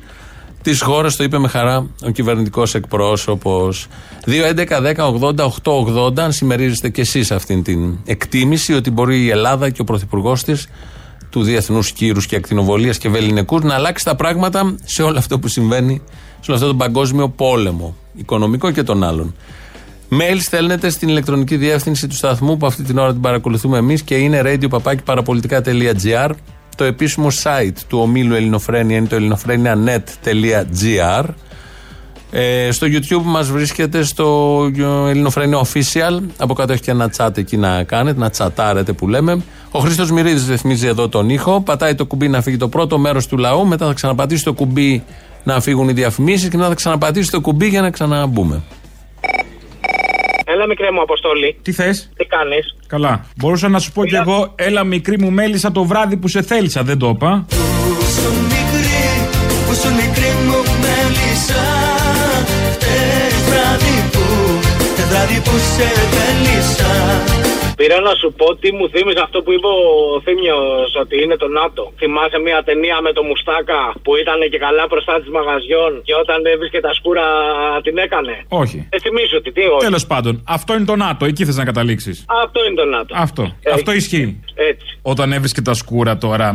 της 0.63 0.83
χώρας, 0.83 1.17
το 1.17 1.25
είπε 1.25 1.39
με 1.39 1.49
χαρά 1.49 1.87
ο 2.03 2.11
κυβερνητικός 2.11 2.75
εκπρόσωπος. 2.75 3.87
2.11.10.80.880, 4.27 6.19
αν 6.21 6.33
συμμερίζεστε 6.33 6.89
κι 6.89 7.01
εσείς 7.01 7.31
αυτήν 7.31 7.63
την 7.63 7.99
εκτίμηση 8.05 8.75
ότι 8.75 8.91
μπορεί 8.91 9.25
η 9.25 9.31
Ελλάδα 9.31 9.71
και 9.71 9.81
ο 9.81 9.85
Πρωθυπουργός 9.85 10.45
της 10.45 10.69
του 11.31 11.43
Διεθνούς 11.43 11.93
Κύρους 11.93 12.27
και 12.27 12.37
Ακτινοβολίας 12.37 12.99
και 12.99 13.09
Βεληνικούς 13.09 13.63
να 13.63 13.75
αλλάξει 13.75 14.05
τα 14.05 14.17
πράγματα 14.17 14.75
σε 14.85 15.03
όλο 15.03 15.19
αυτό 15.19 15.39
που 15.39 15.49
συμβαίνει, 15.49 16.03
σε 16.41 16.51
όλο 16.51 16.55
αυτό 16.55 16.67
τον 16.67 16.77
παγκόσμιο 16.77 17.29
πόλεμο, 17.29 17.97
οικονομικό 18.15 18.71
και 18.71 18.83
των 18.83 19.05
άλλων. 19.05 19.35
Mail 20.11 20.37
στέλνετε 20.41 20.91
στην 20.91 21.09
ηλεκτρονική 21.09 21.57
διεύθυνση 21.57 22.07
του 22.07 22.15
σταθμού 22.15 22.57
που 22.57 22.67
αυτή 22.67 22.83
την 22.83 22.99
ώρα 22.99 23.13
την 23.13 23.21
παρακολουθούμε 23.21 23.79
εμείς 23.79 24.03
και 24.03 24.15
είναι 24.15 24.43
radio.parapolitica.gr. 24.45 26.31
Το 26.79 26.85
επίσημο 26.85 27.29
site 27.43 27.77
του 27.89 27.99
ομίλου 27.99 28.35
Ελληνοφρένια 28.35 28.97
είναι 28.97 29.07
το 29.07 29.17
ελληνοφρένια.net.gr. 29.17 31.25
Ε, 32.31 32.71
στο 32.71 32.87
YouTube 32.91 33.23
μας 33.25 33.51
βρίσκεται 33.51 34.03
στο 34.03 34.61
Ελληνοφρένια 35.09 35.59
Official. 35.59 36.21
Από 36.37 36.55
κάτω 36.55 36.73
έχει 36.73 36.83
και 36.83 36.91
ένα 36.91 37.11
chat 37.17 37.39
εκεί 37.39 37.57
να 37.57 37.83
κάνετε, 37.83 38.19
να 38.19 38.31
τσατάρετε 38.31 38.93
που 38.93 39.09
λέμε. 39.09 39.43
Ο 39.71 39.79
Χρήστος 39.79 40.11
Μυρίδης 40.11 40.49
ρυθμίζει 40.49 40.87
εδώ 40.87 41.09
τον 41.09 41.31
ήχο. 41.31 41.61
Πατάει 41.61 41.95
το 41.95 42.07
κουμπί 42.07 42.29
να 42.29 42.43
φύγει 42.43 42.57
το 42.57 42.69
πρώτο 42.69 42.99
μέρος 42.99 43.27
του 43.27 43.37
λαού. 43.37 43.67
Μετά 43.67 43.87
θα 43.87 43.93
ξαναπατήσει 43.93 44.45
το 44.45 44.53
κουμπί 44.53 45.03
να 45.45 45.61
φύγουν 45.61 45.89
οι 45.89 45.93
διαφημίσεις 45.93 46.49
και 46.49 46.57
μετά 46.57 46.69
θα 46.69 46.75
ξαναπατήσει 46.75 47.31
το 47.31 47.41
κουμπί 47.41 47.67
για 47.67 47.81
να 47.81 47.91
ξαναμπούμε. 47.91 48.63
Έλα, 50.59 50.67
μικρέ 50.67 50.91
μου 50.93 51.01
αποστολή. 51.01 51.59
Τι 51.63 51.73
θες; 51.73 52.11
Τι 52.17 52.25
κάνεις; 52.25 52.77
Καλά. 52.87 53.25
Μπορούσα 53.37 53.69
να 53.69 53.79
σου 53.79 53.93
πω 53.93 54.05
κι 54.07 54.15
εγώ, 54.15 54.53
έλα 54.55 54.85
μικρή 54.85 55.19
μου 55.19 55.31
μέλισσα 55.31 55.73
το 55.73 55.85
βράδυ 55.85 56.17
που 56.17 56.29
σε 56.29 56.43
θέλησα, 56.43 56.83
δεν 56.83 56.99
το 56.99 57.09
είπα. 57.09 57.47
Πόσο 57.49 58.31
μικρή, 58.53 59.29
πόσο 59.67 59.89
μικρή 59.89 60.31
μου 60.47 60.59
μέλισσα 60.83 61.65
Φταίς 62.75 63.37
βράδυ 63.49 63.99
που, 64.13 64.25
τε 64.97 65.03
βράδυ 65.03 65.41
που 65.41 65.57
σε 65.75 65.89
θέλησα 66.15 66.93
Πήρα 67.79 67.99
να 68.09 68.13
σου 68.21 68.29
πω 68.41 68.47
τι 68.63 68.69
μου 68.77 68.87
θύμιζε 68.93 69.21
αυτό 69.27 69.39
που 69.45 69.51
είπε 69.57 69.69
ο 69.79 69.81
Θήμιο 70.27 70.59
ότι 71.03 71.15
είναι 71.23 71.37
το 71.43 71.49
ΝΑΤΟ. 71.59 71.83
Θυμάσαι 72.01 72.39
μια 72.47 72.59
ταινία 72.69 72.97
με 73.07 73.11
το 73.17 73.23
Μουστάκα 73.29 73.81
που 74.05 74.11
ήταν 74.23 74.39
και 74.53 74.59
καλά 74.67 74.85
μπροστά 74.91 75.15
της 75.21 75.29
μαγαζιών 75.37 75.91
και 76.07 76.15
όταν 76.23 76.39
έβρισκε 76.53 76.81
τα 76.87 76.93
σκούρα 76.99 77.25
την 77.87 77.97
έκανε; 78.07 78.35
Όχι. 78.63 78.79
Ε, 78.95 78.97
θυμίζω 79.05 79.37
ότι 79.41 79.51
τι, 79.57 79.63
όχι. 79.75 79.85
Τέλος 79.89 80.07
πάντων, 80.13 80.35
αυτό 80.57 80.71
είναι 80.77 80.85
το 80.93 80.97
ΝΑΤΟ. 80.97 81.23
Εκεί 81.31 81.43
θες 81.45 81.57
να 81.57 81.65
καταλήξεις. 81.71 82.17
Αυτό 82.45 82.59
είναι 82.67 82.75
το 82.83 82.85
ΝΑΤΟ. 82.95 83.13
Αυτό. 83.27 83.43
Ε, 83.63 83.71
Αυτό 83.77 83.91
ισχύει. 83.93 84.31
Έτσι. 84.55 84.87
Όταν 85.13 85.27
έβρισκε 85.33 85.63
τα 85.63 85.75
σκούρα 85.75 86.15
τώρα. 86.27 86.49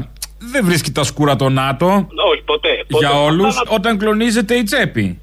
Δεν 0.51 0.65
βρίσκει 0.65 0.91
τα 0.91 1.03
σκούρα 1.03 1.35
το 1.35 1.49
ΝΑΤΟ. 1.49 1.85
Όχι, 2.31 2.41
ποτέ. 2.45 2.83
ποτέ. 2.89 3.07
Για 3.07 3.21
όλους, 3.21 3.47
Αυτά 3.47 3.63
να- 3.69 3.75
όταν 3.75 3.97
κλονίζεται 3.97 4.53
η 4.55 4.63
τσέπη. 4.63 5.19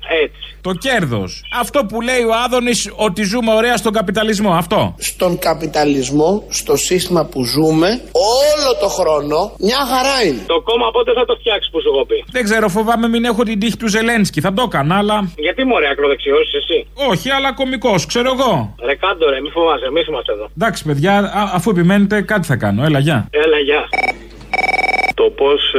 Έτσι. 0.61 0.79
Το 0.83 0.88
κέρδος. 0.88 1.42
Αυτό 1.61 1.85
που 1.85 2.01
λέει 2.01 2.23
ο 2.23 2.33
Άδωνης 2.44 2.90
ότι 2.96 3.23
ζούμε 3.23 3.53
ωραία 3.55 3.77
στον 3.77 3.92
καπιταλισμό. 3.92 4.53
Αυτό. 4.55 4.94
Στον 4.99 5.38
καπιταλισμό, 5.38 6.44
στο 6.49 6.77
σύστημα 6.77 7.25
που 7.25 7.44
ζούμε, 7.44 7.88
όλο 8.12 8.70
το 8.81 8.88
χρόνο, 8.88 9.53
μια 9.59 9.83
χαρά 9.92 10.16
είναι. 10.27 10.42
Το 10.46 10.61
κόμμα 10.61 10.90
πότε 10.90 11.12
θα 11.12 11.25
το 11.25 11.37
φτιάξει 11.40 11.70
που 11.70 11.81
σου 11.81 11.88
έχω 11.94 12.05
πει; 12.07 12.25
Δεν 12.31 12.44
ξέρω, 12.44 12.68
φοβάμαι 12.68 13.09
μην 13.09 13.25
έχω 13.25 13.42
την 13.42 13.59
τύχη 13.61 13.77
του 13.77 13.88
Ζελένσκι. 13.88 14.40
Θα 14.40 14.53
το 14.53 14.62
έκανα, 14.66 14.96
αλλά. 14.99 15.33
Γιατί 15.37 15.64
μωρέ 15.64 15.88
ακροδεξιό 15.88 16.37
εσύ; 16.61 16.87
Όχι, 17.11 17.31
αλλά 17.31 17.53
κωμικός, 17.53 18.07
ξέρω 18.07 18.31
εγώ. 18.38 18.75
Ρε 18.85 18.94
κάντο 18.94 19.31
ρε, 19.31 19.40
μη 19.40 19.51
φοβάσαι, 19.51 19.85
εμείς 19.87 20.07
είμαστε 20.07 20.33
εδώ. 20.33 20.46
Εντάξει, 20.57 20.85
παιδιά, 20.85 21.18
α- 21.18 21.51
αφού 21.55 21.70
επιμένετε, 21.70 22.20
κάτι 22.23 22.46
θα 22.46 22.57
κάνω. 22.57 22.85
Έλα, 22.85 22.99
γεια. 22.99 23.29
Έλα, 23.31 23.59
γεια. 23.59 23.83
Το 25.15 25.31
πώς 25.31 25.75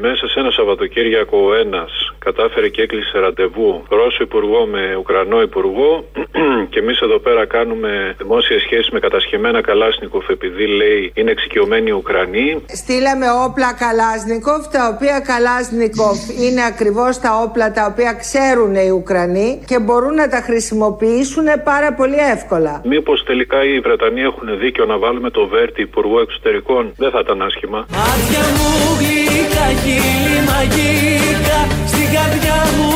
μέσα 0.00 0.28
σε 0.28 0.40
ένα 0.40 0.50
Σαββατοκύριακο 0.50 1.38
ο 1.48 1.54
ένας 1.54 1.90
κατάφερε 2.18 2.68
και 2.68 2.82
έκλεισε 2.82 3.18
ραντεβού 3.18 3.82
Ρώσο 3.88 4.22
Υπουργό 4.22 4.66
με 4.66 4.96
Ουκρανό 4.98 5.40
Υπουργό 5.40 6.04
και 6.70 6.78
εμείς 6.78 7.00
εδώ 7.00 7.18
πέρα 7.18 7.46
κάνουμε 7.46 8.14
δημόσια 8.18 8.60
σχέση 8.60 8.88
με 8.92 8.98
κατασχεμένα 8.98 9.60
Καλάσνικοφ 9.60 10.28
επειδή 10.28 10.66
λέει 10.66 11.12
είναι 11.14 11.30
εξοικειωμένοι 11.30 11.88
οι 11.90 11.92
Ουκρανοί. 11.92 12.62
Στείλαμε 12.66 13.26
όπλα 13.46 13.70
Καλάσνικοφ, 13.84 14.62
τα 14.76 14.82
οποία 14.94 15.16
Καλάσνικοφ 15.20 16.18
είναι 16.44 16.62
ακριβώς 16.72 17.18
τα 17.18 17.30
όπλα 17.44 17.72
τα 17.72 17.84
οποία 17.90 18.12
ξέρουν 18.12 18.74
οι 18.74 18.90
Ουκρανοί 18.90 19.62
και 19.66 19.78
μπορούν 19.78 20.14
να 20.14 20.28
τα 20.28 20.40
χρησιμοποιήσουν 20.46 21.46
πάρα 21.64 21.92
πολύ 21.92 22.18
εύκολα. 22.34 22.82
Μήπως 22.84 23.24
τελικά 23.24 23.64
οι 23.64 23.80
Βρετανοί 23.80 24.20
έχουν 24.20 24.58
δίκιο 24.58 24.84
να 24.84 24.98
βάλουμε 24.98 25.30
το 25.30 25.46
Βέρτι 25.46 25.80
Υπουργό 25.82 26.20
Εξωτερικών, 26.20 26.92
δεν 26.96 27.10
θα 27.10 27.20
ήταν 27.24 27.42
άσχημα. 27.42 27.86
Μάτια 28.06 28.44
μου 28.56 28.70
γλυκά, 28.98 29.66
χείλη 29.82 30.38
μαγικά 30.50 31.58
Στην 31.86 32.06
καρδιά 32.14 32.58
μου 32.76 32.90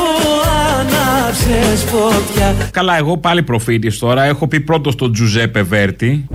ανάψες 0.79 1.83
φωτιά 1.91 2.69
Καλά, 2.73 2.97
εγώ 2.97 3.17
πάλι 3.19 3.43
προφήτης 3.43 3.99
τώρα. 3.99 4.23
Έχω 4.25 4.49
πει 4.49 4.61
πρώτος 4.61 4.93
στον 4.93 5.13
Τζουζέπε 5.13 5.63
Βέρτη. 5.63 6.27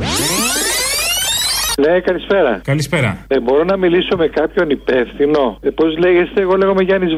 Ναι, 1.81 1.99
καλησπέρα. 1.99 2.61
Καλησπέρα. 2.63 3.25
Ε, 3.27 3.39
μπορώ 3.39 3.63
να 3.63 3.77
μιλήσω 3.77 4.15
με 4.17 4.27
κάποιον 4.27 4.69
υπεύθυνο; 4.69 5.57
Ε, 5.61 5.69
Πώς 5.69 5.97
λέγεστε, 5.97 6.41
εγώ 6.41 6.55
λέγομαι 6.55 6.83
Γιάννης 6.83 7.13
Β. 7.13 7.17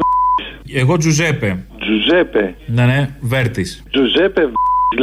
Εγώ 0.78 0.98
Τζουζέπε. 0.98 1.58
Τζουζέπε. 1.80 2.56
Ναι, 2.66 2.86
ναι, 2.86 3.10
Βέρτης. 3.20 3.84
Τζουζέπε 3.92 4.42
Β. 4.46 4.52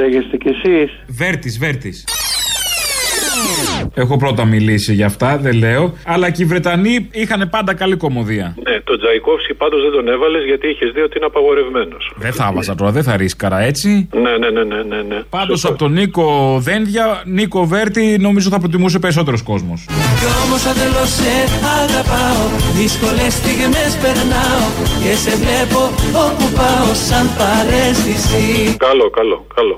λέγεστε 0.00 0.36
κι 0.36 0.48
εσείς. 0.48 0.90
Βέρτης, 1.06 1.58
Βέρτης. 1.58 2.04
Έχω 3.94 4.16
πρώτα 4.16 4.44
μιλήσει 4.44 4.94
για 4.94 5.06
αυτά, 5.06 5.36
δεν 5.36 5.54
λέω. 5.56 5.92
Αλλά 6.04 6.30
και 6.30 6.42
οι 6.42 6.46
Βρετανοί 6.46 7.08
είχαν 7.12 7.48
πάντα 7.50 7.74
καλή 7.74 7.96
κομμωδία. 7.96 8.56
Ναι, 8.68 8.80
τον 8.80 8.98
Τζαϊκόφσκι 8.98 9.54
πάντως 9.54 9.82
δεν 9.82 9.90
τον 9.90 10.08
έβαλες 10.08 10.44
γιατί 10.44 10.68
είχες 10.68 10.90
δει 10.94 11.00
ότι 11.00 11.16
είναι 11.16 11.26
απαγορευμένος. 11.26 12.12
Δεν 12.16 12.32
θα 12.32 12.50
βάζα 12.54 12.74
τώρα, 12.74 12.90
δεν 12.90 13.02
θα 13.02 13.16
ρίσκαρα 13.16 13.58
έτσι. 13.60 14.08
Ναι, 14.12 14.20
ναι, 14.20 14.50
ναι, 14.50 14.62
ναι, 14.64 14.82
ναι. 14.82 15.02
ναι. 15.08 15.22
Πάντως 15.28 15.64
από 15.64 15.78
τον 15.78 15.92
Νίκο 15.92 16.58
Δένδια, 16.60 17.22
Νίκο 17.24 17.64
Βέρτη, 17.64 18.16
νομίζω 18.20 18.48
θα 18.50 18.58
προτιμούσε 18.58 18.98
περισσότερος 18.98 19.42
κόσμος. 19.42 19.84
Κι 20.18 20.26
όμως 20.44 20.66
αν 20.66 20.74
θέλω 20.74 21.04
σε 21.18 21.34
αγαπάω 21.80 22.44
Δύσκολες 22.78 23.32
στιγμές 23.32 23.92
περνάω 24.02 24.66
Και 25.02 25.14
σε 25.22 25.32
βλέπω 25.42 25.80
όπου 26.26 26.46
πάω 26.58 26.94
σαν 27.08 27.26
παρέστηση 27.38 28.76
Καλό, 28.76 29.10
καλό, 29.10 29.46
καλό. 29.54 29.76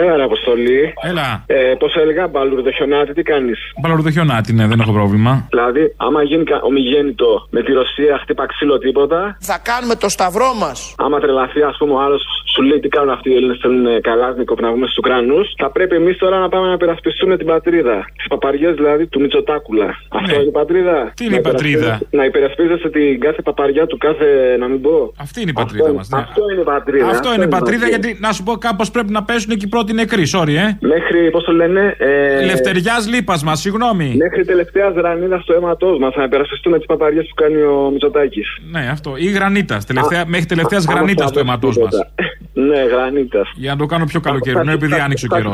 Έλα, 0.00 0.16
ρε 0.16 0.22
Αποστολή. 0.22 0.92
Έλα. 1.10 1.44
Ε, 1.46 1.74
Πώς 1.78 1.94
έλεγα, 1.94 2.26
μπαλουρδοχιονάτη, 2.28 3.12
τι 3.12 3.22
κάνεις; 3.22 3.58
Παλαιοδοχιονάτη, 3.82 4.52
ναι, 4.52 4.66
δεν 4.66 4.80
έχω 4.80 4.92
πρόβλημα. 4.92 5.46
Δηλαδή, 5.50 5.94
άμα 5.96 6.22
γίνει 6.22 6.44
κα- 6.44 6.60
ομιγέννητο 6.62 7.46
με 7.50 7.62
τη 7.62 7.72
Ρωσία, 7.72 8.18
χτύπα 8.22 8.46
ξύλο 8.46 8.78
τίποτα. 8.78 9.36
Θα 9.40 9.58
κάνουμε 9.68 9.94
το 9.94 10.08
σταυρό 10.08 10.54
μας. 10.60 10.94
Άμα 10.98 11.20
τρελαθεί, 11.20 11.62
ας 11.62 11.76
πούμε, 11.78 11.92
ο 11.92 12.00
άλλος 12.00 12.22
σου 12.54 12.62
λέει 12.62 12.80
τι 12.80 12.88
κάνουν 12.88 13.10
αυτοί 13.10 13.30
οι 13.30 13.34
Έλληνες, 13.34 13.58
θέλουν 13.62 14.00
καλάζνικο 14.00 14.54
να 14.60 14.68
βγούμε 14.70 14.84
στους 14.86 14.96
Ουκρανούς. 14.98 15.46
Θα 15.56 15.70
πρέπει 15.70 15.94
εμείς 15.96 16.16
τώρα 16.18 16.38
να 16.38 16.48
πάμε 16.48 16.66
να 16.68 16.76
περασπιστούμε 16.76 17.36
την 17.36 17.46
πατρίδα. 17.46 18.04
Τις 18.16 18.26
παπαριές 18.28 18.74
δηλαδή 18.74 19.06
του 19.06 19.20
Μητσοτάκουλα. 19.20 19.88
Αυτό 20.08 20.34
είναι 20.34 20.48
η 20.48 20.50
πατρίδα. 20.60 20.92
Ναι. 21.04 21.10
Τι 21.16 21.24
είναι 21.24 21.32
Να 21.34 21.38
η 21.38 21.40
πατρίδα; 21.40 21.76
υπερασπίζεσαι- 21.78 22.14
Να 22.18 22.24
υπερασπίζεσαι 22.24 22.88
την 22.90 23.20
κάθε 23.20 23.42
παπαριά 23.42 23.86
του 23.86 23.96
κάθε. 23.96 24.56
να 24.58 24.66
μην 24.68 24.80
πω. 24.80 25.12
Αυτή 25.20 25.40
είναι 25.40 25.50
η 25.50 25.52
πατρίδα 25.52 25.84
Αυτό- 25.84 25.96
μας. 25.96 26.08
Ναι. 26.08 26.18
Αυτό 26.20 26.42
είναι 26.52 26.60
η 26.60 26.64
πατρίδα. 26.64 27.06
Αυτό 27.08 27.34
είναι 27.34 27.44
η 27.44 27.48
πατρίδα, 27.48 27.86
γιατί 27.88 28.16
να 28.20 28.32
σου 28.32 28.42
πω 28.42 28.52
κάπως 28.56 28.90
πρέπει 28.90 29.12
να 29.12 29.22
πέσουν 29.24 29.50
εκεί 29.50 29.68
πρώτοι 29.84 30.00
νεκροί, 30.00 30.24
sorry, 30.34 30.54
ε. 30.54 30.76
Μέχρι, 30.80 31.30
πώ 31.30 31.42
το 31.42 31.52
λένε. 31.52 31.94
Ε... 31.98 32.44
Λευτεριά 32.44 32.94
λίπα 33.08 33.38
μα, 33.44 33.54
συγγνώμη. 33.54 34.14
Μέχρι 34.16 34.44
τελευταία 34.44 34.92
ρανίδα 34.96 35.38
στο 35.40 35.52
αίματό 35.54 35.96
μα 36.00 36.12
να 36.16 36.24
υπερασπιστούμε 36.24 36.78
τι 36.78 36.84
παπαριέ 36.84 37.22
που 37.22 37.34
κάνει 37.34 37.62
ο 37.62 37.90
Μητσοτάκη. 37.92 38.42
Ναι, 38.70 38.88
αυτό. 38.90 39.14
Ή 39.16 39.30
γρανίτα. 39.30 39.80
Τελευταία, 39.86 40.24
μέχρι 40.26 40.46
τελευταία 40.46 40.80
άμα 40.88 40.92
γρανίτα 40.92 41.24
θα 41.24 41.30
του 41.30 41.38
αίματό 41.38 41.66
μα. 41.66 41.72
τίποτα. 41.72 42.10
Ναι, 42.52 42.80
γρανίτα. 42.82 43.42
Για 43.54 43.70
να 43.70 43.78
το 43.78 43.86
κάνω 43.86 44.04
πιο 44.04 44.20
καλοκαιρινό, 44.20 44.72
επειδή 44.72 44.94
άνοιξε 44.94 45.26
ο 45.30 45.34
καιρό. 45.36 45.52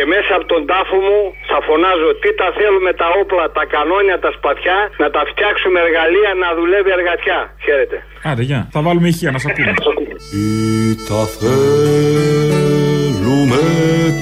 Και 0.00 0.08
μέσα 0.16 0.32
από 0.38 0.46
τον 0.54 0.62
τάφο 0.70 0.96
μου 1.06 1.20
θα 1.50 1.58
φωνάζω 1.66 2.08
τι 2.22 2.30
τα 2.40 2.48
θέλουμε 2.58 2.90
τα 3.02 3.08
όπλα, 3.20 3.44
τα 3.58 3.64
κανόνια, 3.74 4.16
τα 4.24 4.30
σπαθιά, 4.36 4.78
να 5.02 5.08
τα 5.14 5.22
φτιάξουμε 5.30 5.78
εργαλεία 5.86 6.30
να 6.42 6.48
δουλεύει 6.58 6.90
εργατιά. 6.98 7.38
Χαίρετε. 7.64 7.96
Άντε, 8.30 8.42
γεια. 8.50 8.60
Θα 8.74 8.80
βάλουμε 8.86 9.08
ηχεία 9.12 9.30
να 9.34 9.38
σα 9.42 9.46
ακούμε. 9.50 9.72
Τι 10.30 10.44
τα 11.08 11.22
θέλουμε 11.40 11.62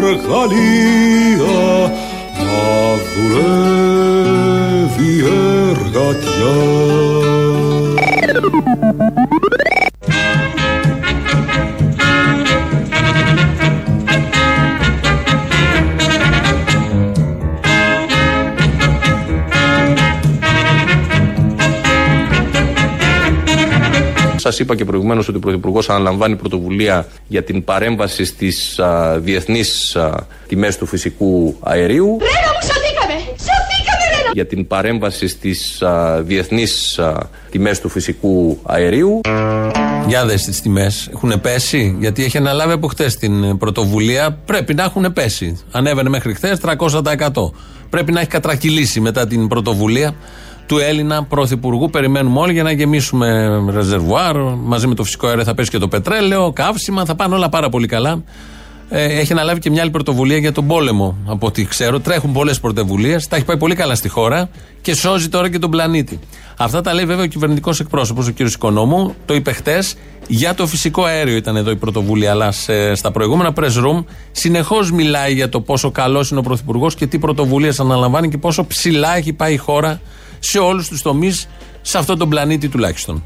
εργαλεία 0.00 1.56
να 2.46 2.68
δουλεύει 3.14 4.34
εργατιά. 5.70 6.56
Σας 24.46 24.58
είπα 24.58 24.74
και 24.74 24.84
προηγουμένως 24.84 25.28
ότι 25.28 25.36
ο 25.36 25.40
Πρωθυπουργός 25.40 25.90
αναλαμβάνει 25.90 26.36
πρωτοβουλία 26.36 27.06
για 27.28 27.42
την 27.42 27.64
παρέμβαση 27.64 28.24
στις 28.24 28.80
διεθνείς 29.18 29.96
τιμές 30.46 30.76
του 30.78 30.86
φυσικού 30.86 31.56
αερίου. 31.60 32.06
Ρένο 32.06 32.52
μου 32.54 32.62
σωθήκαμε! 32.62 33.20
Σωθήκαμε 33.28 34.04
Ρένο! 34.16 34.30
Για 34.32 34.46
την 34.46 34.66
παρέμβαση 34.66 35.28
στις 35.28 35.82
διεθνείς 36.20 37.00
τιμές 37.50 37.80
του 37.80 37.88
φυσικού 37.88 38.58
αερίου. 38.62 39.20
Για 40.06 40.26
δες 40.26 40.44
τις 40.44 40.60
τιμές. 40.60 41.08
Έχουν 41.12 41.40
πέσει, 41.40 41.96
γιατί 42.00 42.24
έχει 42.24 42.36
αναλάβει 42.36 42.72
από 42.72 42.88
χτες 42.88 43.16
την 43.16 43.58
πρωτοβουλία. 43.58 44.38
Πρέπει 44.44 44.74
να 44.74 44.82
έχουν 44.82 45.12
πέσει. 45.12 45.58
Ανέβαινε 45.70 46.08
μέχρι 46.08 46.34
χθε 46.34 46.58
300%. 46.62 47.02
Πρέπει 47.90 48.12
να 48.12 48.20
έχει 48.20 48.28
κατρακυλήσει 48.28 49.00
μετά 49.00 49.26
την 49.26 49.48
πρωτοβουλία 49.48 50.14
του 50.66 50.78
Έλληνα 50.78 51.24
Πρωθυπουργού. 51.24 51.90
Περιμένουμε 51.90 52.40
όλοι 52.40 52.52
για 52.52 52.62
να 52.62 52.70
γεμίσουμε 52.72 53.58
ρεζερβουάρ. 53.70 54.36
Μαζί 54.64 54.86
με 54.86 54.94
το 54.94 55.04
φυσικό 55.04 55.26
αέριο 55.26 55.44
θα 55.44 55.54
πέσει 55.54 55.70
και 55.70 55.78
το 55.78 55.88
πετρέλαιο, 55.88 56.52
καύσιμα. 56.52 57.04
Θα 57.04 57.14
πάνε 57.14 57.34
όλα 57.34 57.48
πάρα 57.48 57.68
πολύ 57.68 57.86
καλά. 57.86 58.22
Ε, 58.88 59.04
έχει 59.04 59.32
αναλάβει 59.32 59.60
και 59.60 59.70
μια 59.70 59.82
άλλη 59.82 59.90
πρωτοβουλία 59.90 60.36
για 60.36 60.52
τον 60.52 60.66
πόλεμο. 60.66 61.16
Από 61.26 61.46
ό,τι 61.46 61.64
ξέρω, 61.64 62.00
τρέχουν 62.00 62.32
πολλές 62.32 62.60
πρωτοβουλίες. 62.60 63.28
Τα 63.28 63.36
έχει 63.36 63.44
πάει 63.44 63.56
πολύ 63.56 63.74
καλά 63.74 63.94
στη 63.94 64.08
χώρα 64.08 64.48
και 64.82 64.94
σώζει 64.94 65.28
τώρα 65.28 65.50
και 65.50 65.58
τον 65.58 65.70
πλανήτη. 65.70 66.18
Αυτά 66.56 66.80
τα 66.80 66.94
λέει 66.94 67.04
βέβαια 67.04 67.24
ο 67.24 67.26
κυβερνητικός 67.26 67.80
εκπρόσωπος, 67.80 68.28
ο 68.28 68.32
κ. 68.32 68.38
Οικονόμου. 68.40 69.14
Το 69.26 69.34
είπε 69.34 69.52
χτες. 69.52 69.96
Για 70.28 70.54
το 70.54 70.66
φυσικό 70.66 71.04
αέριο 71.04 71.36
ήταν 71.36 71.56
εδώ 71.56 71.70
η 71.70 71.76
πρωτοβουλία. 71.76 72.30
Αλλά 72.30 72.52
σε- 72.52 72.94
στα 72.94 73.10
προηγούμενα 73.10 73.52
press 73.56 73.84
room 73.84 74.04
συνεχώς 74.32 74.92
μιλάει 74.92 75.32
για 75.34 75.48
το 75.48 75.60
πόσο 75.60 75.90
καλός 75.90 76.30
είναι 76.30 76.40
ο 76.40 76.42
Πρωθυπουργός 76.42 76.94
και 76.94 77.06
τι 77.06 77.18
πρωτοβουλίες 77.18 77.80
αναλαμβάνει 77.80 78.28
και 78.28 78.38
πόσο 78.38 78.64
ψηλά 78.66 79.16
έχει 79.16 79.32
πάει 79.32 79.52
η 79.52 79.56
χώρα 79.56 80.00
σε 80.48 80.58
όλους 80.58 80.88
τους 80.88 81.02
τομείς, 81.02 81.48
σε 81.82 81.98
αυτόν 81.98 82.18
τον 82.18 82.28
πλανήτη 82.28 82.68
τουλάχιστον. 82.68 83.24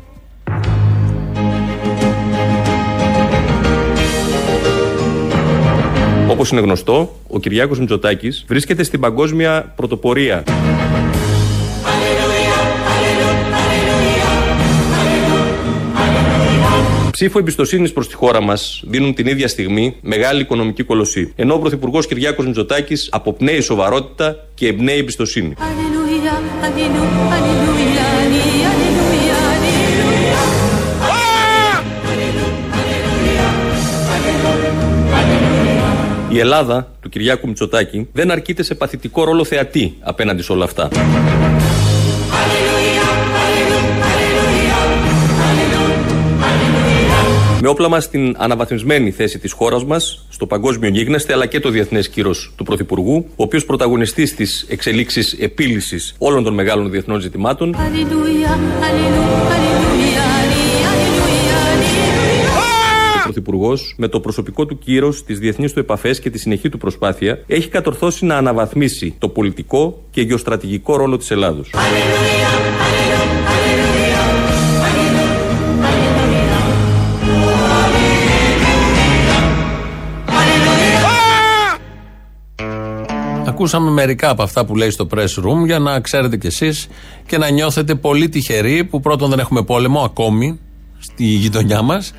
Όπως 6.28 6.50
είναι 6.50 6.60
γνωστό, 6.60 7.20
ο 7.28 7.38
Κυριάκος 7.38 7.78
Μητσοτάκης 7.78 8.44
βρίσκεται 8.48 8.82
στην 8.82 9.00
παγκόσμια 9.00 9.72
πρωτοπορία 9.76 10.44
Ψήφο 17.20 17.38
εμπιστοσύνης 17.38 17.92
προς 17.92 18.08
τη 18.08 18.14
χώρα 18.14 18.40
μας 18.40 18.82
δίνουν 18.86 19.14
την 19.14 19.26
ίδια 19.26 19.48
στιγμή 19.48 19.96
μεγάλη 20.00 20.40
οικονομική 20.40 20.82
κολοσσή. 20.82 21.32
Ενώ 21.36 21.54
ο 21.54 21.58
Πρωθυπουργός 21.58 22.06
Κυριάκος 22.06 22.46
Μητσοτάκης 22.46 23.08
αποπνέει 23.12 23.60
σοβαρότητα 23.60 24.46
και 24.54 24.66
εμπνέει 24.66 24.98
εμπιστοσύνη. 24.98 25.54
Η 36.28 36.38
Ελλάδα 36.38 36.92
του 37.00 37.08
Κυριάκου 37.08 37.46
Μητσοτάκη 37.46 38.08
δεν 38.12 38.30
αρκείται 38.30 38.62
σε 38.62 38.74
παθητικό 38.74 39.24
ρόλο 39.24 39.44
θεατή 39.44 39.96
απέναντι 40.00 40.42
σε 40.42 40.52
όλα 40.52 40.64
αυτά. 40.64 40.88
Με 47.62 47.68
όπλα 47.68 47.88
μας 47.88 48.04
στην 48.04 48.34
αναβαθμισμένη 48.38 49.10
θέση 49.10 49.38
της 49.38 49.52
χώρας 49.52 49.84
μας 49.84 50.26
στο 50.28 50.46
παγκόσμιο 50.46 50.88
γίγνεσθε, 50.88 51.32
αλλά 51.32 51.46
και 51.46 51.60
το 51.60 51.70
διεθνές 51.70 52.08
κύρος 52.08 52.52
του 52.56 52.64
Πρωθυπουργού, 52.64 53.26
ο 53.30 53.42
οποίος 53.42 53.64
πρωταγωνιστής 53.64 54.30
στι 54.30 54.46
εξελίξει 54.68 55.36
επίλυσης 55.40 56.14
όλων 56.18 56.44
των 56.44 56.54
μεγάλων 56.54 56.90
διεθνών 56.90 57.20
ζητημάτων. 57.20 57.74
Ο 63.14 63.22
Πρωθυπουργός, 63.22 63.94
με 63.96 64.08
το 64.08 64.20
προσωπικό 64.20 64.66
του 64.66 64.78
κύρος, 64.78 65.24
τις 65.24 65.38
διεθνείς 65.38 65.72
του 65.72 65.78
επαφές 65.78 66.20
και 66.20 66.30
τη 66.30 66.38
συνεχή 66.38 66.68
του 66.68 66.78
προσπάθεια, 66.78 67.38
έχει 67.46 67.68
κατορθώσει 67.68 68.24
να 68.24 68.36
αναβαθμίσει 68.36 69.14
το 69.18 69.28
πολιτικό 69.28 70.02
και 70.10 70.20
γεωστρατηγικό 70.20 70.96
ρόλο 70.96 71.16
της 71.16 71.30
Ελλάδος. 71.30 71.70
Ακούσαμε 83.60 83.90
μερικά 83.90 84.30
από 84.30 84.42
αυτά 84.42 84.64
που 84.64 84.76
λέει 84.76 84.90
στο 84.90 85.06
press 85.14 85.44
room 85.44 85.64
για 85.66 85.78
να 85.78 86.00
ξέρετε 86.00 86.36
κι 86.36 86.46
εσείς 86.46 86.88
και 87.26 87.38
να 87.38 87.50
νιώθετε 87.50 87.94
πολύ 87.94 88.28
τυχεροί 88.28 88.84
που 88.84 89.00
πρώτον 89.00 89.30
δεν 89.30 89.38
έχουμε 89.38 89.62
πόλεμο 89.62 90.00
ακόμη 90.00 90.58
στη 90.98 91.24
γειτονιά 91.24 91.82
μας 91.82 92.12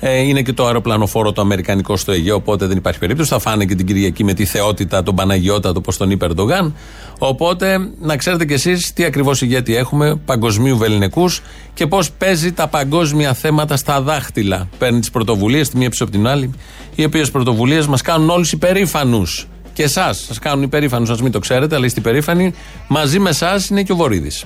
ε, 0.00 0.20
είναι 0.20 0.42
και 0.42 0.52
το 0.52 0.66
αεροπλανοφόρο 0.66 1.32
το 1.32 1.40
αμερικανικό 1.40 1.96
στο 1.96 2.12
Αιγαίο, 2.12 2.34
οπότε 2.34 2.66
δεν 2.66 2.76
υπάρχει 2.76 2.98
περίπτωση. 2.98 3.30
Θα 3.30 3.38
φάνε 3.38 3.64
και 3.64 3.74
την 3.74 3.86
Κυριακή 3.86 4.24
με 4.24 4.34
τη 4.34 4.44
θεότητα, 4.44 5.02
τον 5.02 5.14
Παναγιώτα, 5.14 5.72
το 5.72 5.80
πώ 5.80 5.96
τον 5.96 6.10
είπε 6.10 6.24
Ερντογάν. 6.24 6.74
Οπότε 7.18 7.90
να 8.00 8.16
ξέρετε 8.16 8.44
κι 8.44 8.52
εσείς 8.52 8.92
τι 8.92 9.04
ακριβώς 9.04 9.42
ηγέτη 9.42 9.76
έχουμε, 9.76 10.16
παγκοσμίου 10.24 10.76
βεληνικούς 10.76 11.42
και 11.74 11.86
πώς 11.86 12.10
παίζει 12.10 12.52
τα 12.52 12.68
παγκόσμια 12.68 13.34
θέματα 13.34 13.76
στα 13.76 14.00
δάχτυλα. 14.00 14.68
Παίρνει 14.78 15.00
τις 15.00 15.10
πρωτοβουλίες 15.10 15.68
τη 15.68 15.76
μία 15.76 15.88
πίσω 15.88 16.04
από 16.04 16.12
την 16.12 16.26
άλλη, 16.26 16.50
οι 16.94 17.04
οποίες 17.04 17.30
πρωτοβουλίες 17.30 17.86
μας 17.86 18.02
κάνουν 18.02 18.30
όλους 18.30 18.52
υπερήφανους. 18.52 19.48
Και 19.76 19.82
εσάς 19.82 20.24
σας 20.26 20.38
κάνουν 20.38 20.62
υπερήφανους, 20.62 21.10
ας 21.10 21.22
μην 21.22 21.32
το 21.32 21.38
ξέρετε, 21.38 21.74
αλλά 21.74 21.86
είστε 21.86 22.00
υπερήφανοι. 22.00 22.54
Μαζί 22.88 23.18
με 23.18 23.30
εσάς 23.30 23.68
είναι 23.68 23.82
και 23.82 23.92
ο 23.92 23.96
Βορύδης. 23.96 24.44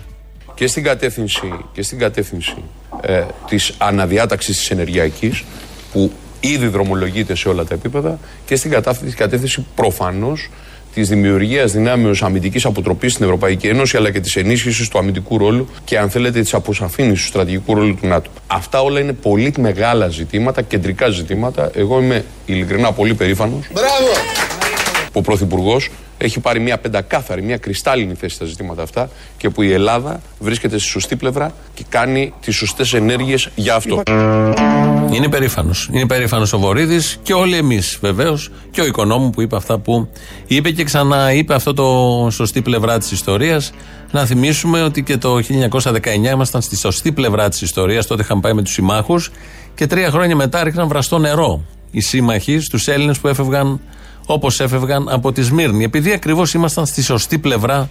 Και 0.55 0.67
στην 0.67 0.83
κατεύθυνση, 0.83 1.55
και 1.73 1.83
στην 1.83 1.99
κατεύθυνση 1.99 2.57
ε, 3.01 3.23
της 3.49 3.75
αναδιάταξης 3.79 4.57
της 4.57 4.71
ενεργειακής 4.71 5.45
που 5.93 6.13
ήδη 6.41 6.67
δρομολογείται 6.67 7.35
σε 7.35 7.49
όλα 7.49 7.65
τα 7.65 7.75
επίπεδα 7.75 8.19
και 8.47 8.57
στην 8.57 8.71
κατεύθυνση, 8.71 9.17
κατεύθυνση 9.17 9.67
προφανώς 9.75 10.51
της 10.95 11.09
δημιουργίας 11.09 11.73
δυνάμεως 11.73 12.23
αμυντικής 12.23 12.65
αποτροπής 12.65 13.13
στην 13.13 13.25
Ευρωπαϊκή 13.25 13.67
Ένωση, 13.67 13.97
αλλά 13.97 14.11
και 14.11 14.21
της 14.21 14.37
ενίσχυσης 14.37 14.89
του 14.89 14.99
αμυντικού 14.99 15.39
ρόλου 15.39 15.69
και, 15.85 15.99
αν 15.99 16.11
θέλετε, 16.11 16.41
της 16.41 16.55
αποσαφήνισης 16.55 17.23
του 17.23 17.29
στρατηγικού 17.29 17.75
ρόλου 17.75 17.95
του 17.95 18.07
ΝΑΤΟ. 18.07 18.31
Αυτά 18.47 18.81
όλα 18.81 19.01
είναι 19.01 19.13
πολύ 19.13 19.55
μεγάλα 19.59 20.09
ζητήματα, 20.09 20.63
κεντρικά 20.63 21.09
ζητήματα. 21.09 21.71
Εγώ 21.75 22.01
είμαι 22.01 22.25
ειλικρινά 22.47 22.93
πολύ 22.93 23.15
περήφανος. 23.15 23.67
Που 25.13 25.19
ο 25.19 25.21
Πρωθυπουργός 25.21 25.91
έχει 26.19 26.41
πάρει 26.41 26.61
μια 26.61 26.79
πεντακάθαρη, 26.79 27.43
μια 27.43 27.57
κρυστάλλινη 27.57 28.15
θέση 28.15 28.35
στα 28.35 28.45
ζητήματα 28.45 28.83
αυτά 28.83 29.11
και 29.37 29.51
που 29.51 29.63
η 29.63 29.73
Ελλάδα 29.73 30.21
βρίσκεται 30.39 30.79
στη 30.79 30.89
σωστή 30.89 31.17
πλευρά 31.17 31.55
και 31.75 31.85
κάνει 31.89 32.33
τις 32.41 32.57
σωστές 32.57 32.93
ενέργειες 32.93 33.49
για 33.55 33.75
αυτό. 33.75 34.03
Είναι 35.13 35.29
περήφανος. 35.29 35.89
Είναι 35.93 36.07
περήφανος 36.07 36.53
ο 36.53 36.59
Βορύδης 36.59 37.19
και 37.23 37.33
όλοι 37.33 37.57
εμείς 37.57 37.99
βεβαίως 38.01 38.51
και 38.71 38.81
ο 38.81 38.85
οικονόμου 38.85 39.31
που 39.31 39.41
είπε 39.41 39.57
αυτά 39.57 39.79
που 39.79 40.09
είπε 40.47 40.71
και 40.71 40.85
ξανά 40.85 41.33
είπε 41.33 41.55
αυτό 41.55 41.75
το 41.75 42.29
σωστή 42.31 42.63
πλευρά 42.63 42.99
της 42.99 43.11
ιστορίας. 43.11 43.73
Να 44.11 44.27
θυμίσουμε 44.27 44.83
ότι 44.83 45.03
και 45.03 45.17
το 45.17 45.39
1919 45.39 46.31
ήμασταν 46.33 46.63
στη 46.63 46.77
σωστή 46.77 47.13
πλευρά 47.13 47.49
της 47.49 47.61
ιστορίας. 47.61 48.07
Τότε 48.07 48.23
είχαμε 48.23 48.41
πάει 48.41 48.53
με 48.53 48.63
τους 48.63 48.73
συμμάχους 48.73 49.31
και 49.75 49.87
τρία 49.87 50.11
χρόνια 50.11 50.37
μετά 50.37 50.65
ρίχναν 50.65 50.89
βραστό 50.89 51.19
νερό 51.19 51.65
οι 51.91 52.01
σύμμαχοι 52.01 52.61
στους 52.61 52.89
Έλληνες 52.89 53.19
που 53.19 53.29
έφευγαν 53.29 53.81
όπως 54.33 54.61
έφευγαν 54.61 55.09
από 55.09 55.33
τη 55.33 55.43
Σμύρνη. 55.43 55.85
Επειδή 55.85 56.13
ακριβώς 56.13 56.55
ήμασταν 56.55 56.87
στη 56.87 57.03
σωστή 57.03 57.39
πλευρά 57.39 57.89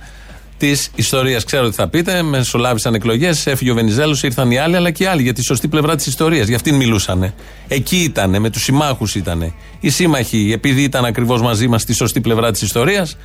της 0.58 0.92
ιστορίας. 0.96 1.44
Ξέρω 1.44 1.66
ότι 1.66 1.76
θα 1.76 1.88
πείτε, 1.88 2.22
μεσολάβησαν 2.22 2.94
εκλογές, 2.94 3.48
έφυγε 3.48 3.72
ο 3.72 3.74
Βενιζέλος, 3.74 4.24
ήρθαν 4.24 4.52
οι 4.52 4.58
άλλοι, 4.58 4.76
αλλά 4.76 4.92
και 4.92 5.04
οι 5.04 5.06
άλλοι 5.06 5.22
για 5.22 5.34
τη 5.34 5.44
σωστή 5.44 5.68
πλευρά 5.68 5.96
της 5.96 6.06
ιστορίας. 6.06 6.48
Για 6.48 6.56
αυτήν 6.56 6.76
μιλούσαν. 6.76 7.34
Εκεί 7.68 7.98
ήταν, 7.98 8.42
με 8.42 8.50
τους 8.50 8.64
συμμάχους 8.64 9.16
ήταν. 9.16 9.54
Οι 9.80 9.90
σύμμαχοι, 9.90 10.52
επειδή 10.54 10.82
ήταν 10.84 11.06
ακριβώς 11.06 11.42
μαζί 11.42 11.68
μας 11.68 11.82
στη 11.82 11.94
σωστή 11.94 12.22
πλευρά 12.22 12.52
της 12.52 12.62
ιστορίας, 12.62 13.18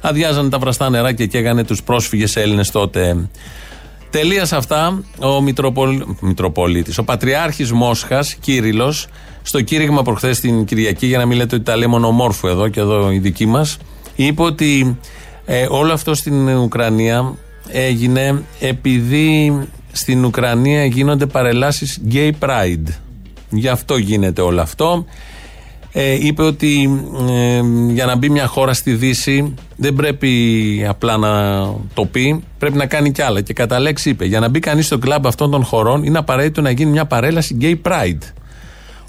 αδειάζανε 0.00 0.48
τα 0.48 0.58
βραστά 0.58 0.90
νερά 0.90 1.12
και 1.12 1.26
καίγανε 1.26 1.64
τους 1.64 1.82
πρόσφυγες 1.82 2.36
Έλληνες 2.36 2.70
τότε. 2.70 3.28
Τελεία 4.12 4.46
αυτά, 4.52 5.04
ο 5.18 5.40
Μητροπολίτης, 6.20 6.98
ο 6.98 7.04
Πατριάρχης 7.04 7.72
Μόσχας, 7.72 8.34
Κύριλο, 8.34 8.94
στο 9.42 9.60
κήρυγμα 9.60 10.02
προχθές 10.02 10.40
την 10.40 10.64
Κυριακή, 10.64 11.06
για 11.06 11.18
να 11.18 11.26
μην 11.26 11.36
λέτε 11.36 11.54
ότι 11.54 11.64
τα 11.64 11.76
λέει 11.76 11.86
μονομόρφου 11.86 12.46
εδώ 12.46 12.68
και 12.68 12.80
εδώ 12.80 13.10
η 13.10 13.18
δική 13.18 13.46
μας, 13.46 13.78
είπε 14.16 14.42
ότι 14.42 14.98
ε, 15.44 15.66
όλο 15.70 15.92
αυτό 15.92 16.14
στην 16.14 16.48
Ουκρανία 16.48 17.34
έγινε 17.68 18.42
επειδή 18.60 19.58
στην 19.92 20.24
Ουκρανία 20.24 20.84
γίνονται 20.84 21.26
παρελάσεις 21.26 22.00
gay 22.12 22.30
pride. 22.38 22.88
Γι' 23.50 23.68
αυτό 23.68 23.96
γίνεται 23.96 24.40
όλο 24.40 24.60
αυτό. 24.60 25.04
Ε, 25.92 26.26
είπε 26.26 26.42
ότι 26.42 27.00
ε, 27.30 27.60
για 27.92 28.06
να 28.06 28.16
μπει 28.16 28.28
μια 28.28 28.46
χώρα 28.46 28.74
στη 28.74 28.94
Δύση 28.94 29.54
δεν 29.76 29.94
πρέπει 29.94 30.84
απλά 30.88 31.16
να 31.16 31.62
το 31.94 32.04
πει, 32.04 32.44
πρέπει 32.58 32.76
να 32.76 32.86
κάνει 32.86 33.12
κι 33.12 33.22
άλλα. 33.22 33.40
Και 33.40 33.52
κατά 33.52 33.80
λέξη 33.80 34.10
είπε, 34.10 34.24
για 34.24 34.40
να 34.40 34.48
μπει 34.48 34.58
κανείς 34.58 34.86
στο 34.86 34.98
κλαμπ 34.98 35.26
αυτών 35.26 35.50
των 35.50 35.64
χωρών 35.64 36.04
είναι 36.04 36.18
απαραίτητο 36.18 36.60
να 36.60 36.70
γίνει 36.70 36.90
μια 36.90 37.04
παρέλαση 37.04 37.56
gay 37.60 37.76
pride 37.82 38.32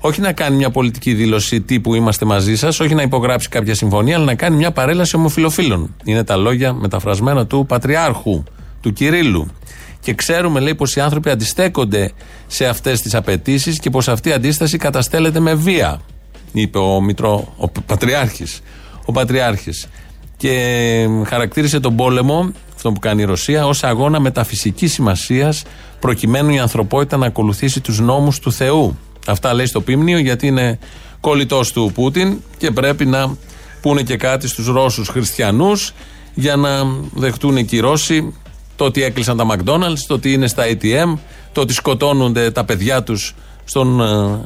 όχι 0.05 0.21
να 0.21 0.31
κάνει 0.33 0.55
μια 0.55 0.69
πολιτική 0.69 1.13
δήλωση 1.13 1.61
τύπου 1.61 1.93
είμαστε 1.93 2.25
μαζί 2.25 2.55
σας, 2.55 2.79
όχι 2.79 2.95
να 2.95 3.01
υπογράψει 3.01 3.49
κάποια 3.49 3.75
συμφωνία, 3.75 4.15
αλλά 4.15 4.25
να 4.25 4.35
κάνει 4.35 4.55
μια 4.55 4.71
παρέλαση 4.71 5.15
ομοφιλοφίλων. 5.15 5.95
Είναι 6.03 6.23
τα 6.23 6.35
λόγια 6.35 6.73
μεταφρασμένα 6.73 7.45
του 7.45 7.65
Πατριάρχου, 7.67 8.43
του 8.81 8.93
Κυρίλου. 8.93 9.47
Και 9.99 10.13
ξέρουμε, 10.13 10.59
λέει, 10.59 10.75
πως 10.75 10.95
οι 10.95 10.99
άνθρωποι 10.99 11.29
αντιστέκονται 11.29 12.11
σε 12.47 12.65
αυτές 12.65 13.01
τις 13.01 13.15
απαιτήσεις 13.15 13.79
και 13.79 13.89
πως 13.89 14.07
αυτή 14.07 14.29
η 14.29 14.31
αντίσταση 14.31 14.77
καταστέλλεται 14.77 15.39
με 15.39 15.53
βία, 15.53 16.01
είπε 16.61 16.77
ο, 16.77 17.01
Μητρό, 17.01 17.53
ο 17.57 17.67
Πατριάρχης. 17.67 18.61
Ο 19.05 19.11
Πατριάρχης. 19.11 19.87
Και 20.37 21.07
χαρακτήρισε 21.25 21.79
τον 21.79 21.95
πόλεμο, 21.95 22.51
αυτό 22.75 22.91
που 22.91 22.99
κάνει 22.99 23.21
η 23.21 23.25
Ρωσία, 23.25 23.67
ως 23.67 23.83
αγώνα 23.83 24.19
μεταφυσικής 24.19 24.93
σημασίας 24.93 25.63
προκειμένου 25.99 26.49
η 26.49 26.59
ανθρωπότητα 26.59 27.17
να 27.17 27.25
ακολουθήσει 27.25 27.81
τους 27.81 27.99
νόμους 27.99 28.39
του 28.39 28.51
Θεού. 28.51 28.97
Αυτά 29.27 29.53
λέει 29.53 29.65
στο 29.65 29.81
Πίμνιο 29.81 30.17
γιατί 30.17 30.47
είναι 30.47 30.79
κολλητός 31.19 31.71
του 31.71 31.91
Πούτιν 31.93 32.37
και 32.57 32.71
πρέπει 32.71 33.05
να 33.05 33.35
πούνε 33.81 34.01
και 34.01 34.17
κάτι 34.17 34.47
στους 34.47 34.67
Ρώσους 34.67 35.07
χριστιανούς 35.07 35.93
για 36.33 36.55
να 36.55 36.69
δεχτούν 37.13 37.65
και 37.65 37.75
οι 37.75 37.79
Ρώσοι 37.79 38.33
το 38.75 38.85
ότι 38.85 39.03
έκλεισαν 39.03 39.37
τα 39.37 39.45
McDonald's, 39.49 39.99
το 40.07 40.13
ότι 40.13 40.33
είναι 40.33 40.47
στα 40.47 40.63
ATM, 40.65 41.17
το 41.51 41.61
ότι 41.61 41.73
σκοτώνονται 41.73 42.51
τα 42.51 42.63
παιδιά 42.63 43.03
τους 43.03 43.35
στον 43.65 44.01
ε, 44.01 44.39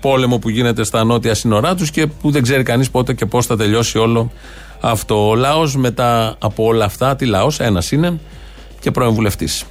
πόλεμο 0.00 0.38
που 0.38 0.48
γίνεται 0.48 0.84
στα 0.84 1.04
νότια 1.04 1.34
σύνορά 1.34 1.74
τους 1.74 1.90
και 1.90 2.06
που 2.06 2.30
δεν 2.30 2.42
ξέρει 2.42 2.62
κανείς 2.62 2.90
πότε 2.90 3.14
και 3.14 3.26
πώς 3.26 3.46
θα 3.46 3.56
τελειώσει 3.56 3.98
όλο 3.98 4.30
αυτό. 4.80 5.28
Ο 5.28 5.34
λαός 5.34 5.76
μετά 5.76 6.36
από 6.38 6.64
όλα 6.64 6.84
αυτά, 6.84 7.16
τι 7.16 7.26
λαός, 7.26 7.60
ένας 7.60 7.92
είναι 7.92 8.20
και 8.80 8.90
πρώην 8.90 9.12
βουλευτής. 9.12 9.66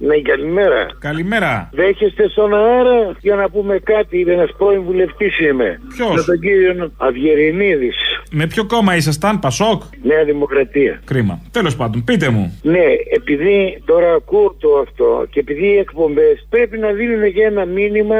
Ναι, 0.00 0.20
καλημέρα. 0.20 0.86
Καλημέρα. 0.98 1.68
Δέχεστε 1.72 2.28
στον 2.28 2.54
αέρα; 2.54 3.16
Για 3.20 3.34
να 3.34 3.50
πούμε 3.50 3.78
κάτι. 3.78 4.24
Ένας 4.28 4.50
πρώην 4.58 4.82
βουλευτής 4.82 5.38
είμαι. 5.38 5.80
Ποιος; 5.96 6.14
Με 6.14 6.22
τον 6.22 6.40
κύριο 6.40 6.92
Αυγερινίδη. 6.96 7.92
Με 8.30 8.46
ποιο 8.46 8.64
κόμμα 8.66 8.96
ήσασταν, 8.96 9.38
Πασόκ; 9.38 9.82
Νέα 10.02 10.24
Δημοκρατία. 10.24 11.00
Κρίμα. 11.04 11.40
Τέλος 11.50 11.76
πάντων, 11.76 12.04
πείτε 12.04 12.28
μου. 12.28 12.58
Ναι, 12.62 12.84
επειδή 13.16 13.82
τώρα 13.84 14.12
ακούω 14.12 14.56
το 14.60 14.68
αυτό 14.86 15.26
και 15.30 15.40
επειδή 15.40 15.66
οι 15.66 15.76
εκπομπές 15.78 16.46
πρέπει 16.48 16.78
να 16.78 16.92
δίνουν 16.92 17.32
και 17.32 17.42
ένα 17.42 17.64
μήνυμα 17.64 18.16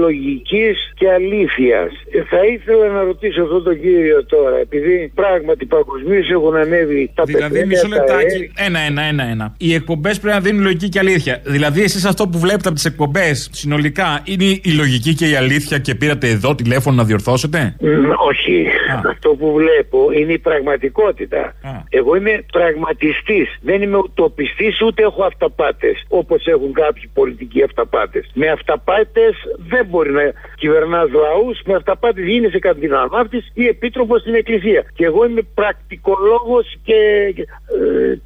λογικής 0.00 0.76
και 0.94 1.10
αλήθειας. 1.10 1.90
Θα 2.30 2.46
ήθελα 2.54 2.86
να 2.88 3.02
ρωτήσω 3.02 3.42
αυτόν 3.42 3.62
τον 3.62 3.80
κύριο 3.80 4.24
τώρα, 4.26 4.56
επειδή 4.56 5.12
πράγματι 5.14 5.64
παγκοσμίως 5.66 6.30
έχουν 6.30 6.56
ανέβει 6.56 7.10
τα 7.14 7.24
Δηλαδή, 7.24 7.42
παιχνίδια, 7.54 7.66
μισό 7.66 7.88
τα 7.88 7.94
λεπτάκι. 7.96 8.50
ε, 8.56 8.64
Ένα, 8.66 8.78
ένα, 8.80 9.02
ένα, 9.02 9.24
ένα. 9.24 9.54
Οι 9.58 9.74
εκπομπές 9.74 10.20
πρέπει 10.20 10.34
να 10.34 10.40
δίνουν 10.42 10.62
λογική 10.62 10.88
και 10.88 10.98
αλήθεια. 10.98 11.40
Δηλαδή, 11.44 11.82
εσείς 11.82 12.04
αυτό 12.04 12.28
που 12.28 12.38
βλέπετε 12.38 12.66
από 12.68 12.74
τις 12.76 12.84
εκπομπές 12.84 13.48
συνολικά 13.52 14.20
είναι 14.24 14.44
η 14.44 14.70
λογική 14.76 15.14
και 15.14 15.28
η 15.28 15.34
αλήθεια 15.34 15.78
και 15.78 15.94
πήρατε 15.94 16.28
εδώ 16.28 16.54
τηλέφωνο 16.54 16.96
να 16.96 17.04
διορθώσετε; 17.04 17.76
Μ, 17.80 17.86
Όχι. 18.28 18.66
Αυτό 18.90 19.30
που 19.34 19.52
βλέπω 19.52 20.12
είναι 20.12 20.32
η 20.32 20.38
πραγματικότητα. 20.38 21.54
Εγώ 21.88 22.14
είμαι 22.14 22.44
πραγματιστής. 22.52 23.58
Δεν 23.60 23.82
είμαι 23.82 23.96
ουτοπιστής 23.96 24.82
ούτε 24.82 25.02
έχω 25.02 25.22
αυταπάτες. 25.24 26.04
Όπως 26.08 26.46
έχουν 26.46 26.72
κάποιοι 26.72 27.10
πολιτικοί 27.14 27.62
αυταπάτες. 27.62 28.30
Με 28.34 28.48
αυταπάτες 28.48 29.34
δεν 29.68 29.86
μπορεί 29.86 30.12
να 30.12 30.32
κυβερνάς 30.56 31.10
λαούς. 31.10 31.60
Με 31.64 31.74
αυταπάτες 31.74 32.24
γίνεσαι 32.24 32.58
καντινανάφτη 32.58 33.44
ή 33.54 33.66
επίτροπος 33.66 34.20
στην 34.20 34.34
Εκκλησία. 34.34 34.84
Και 34.94 35.04
εγώ 35.04 35.24
είμαι 35.24 35.42
πρακτικολόγος 35.54 36.78
και 36.82 36.94
ε, 37.26 38.18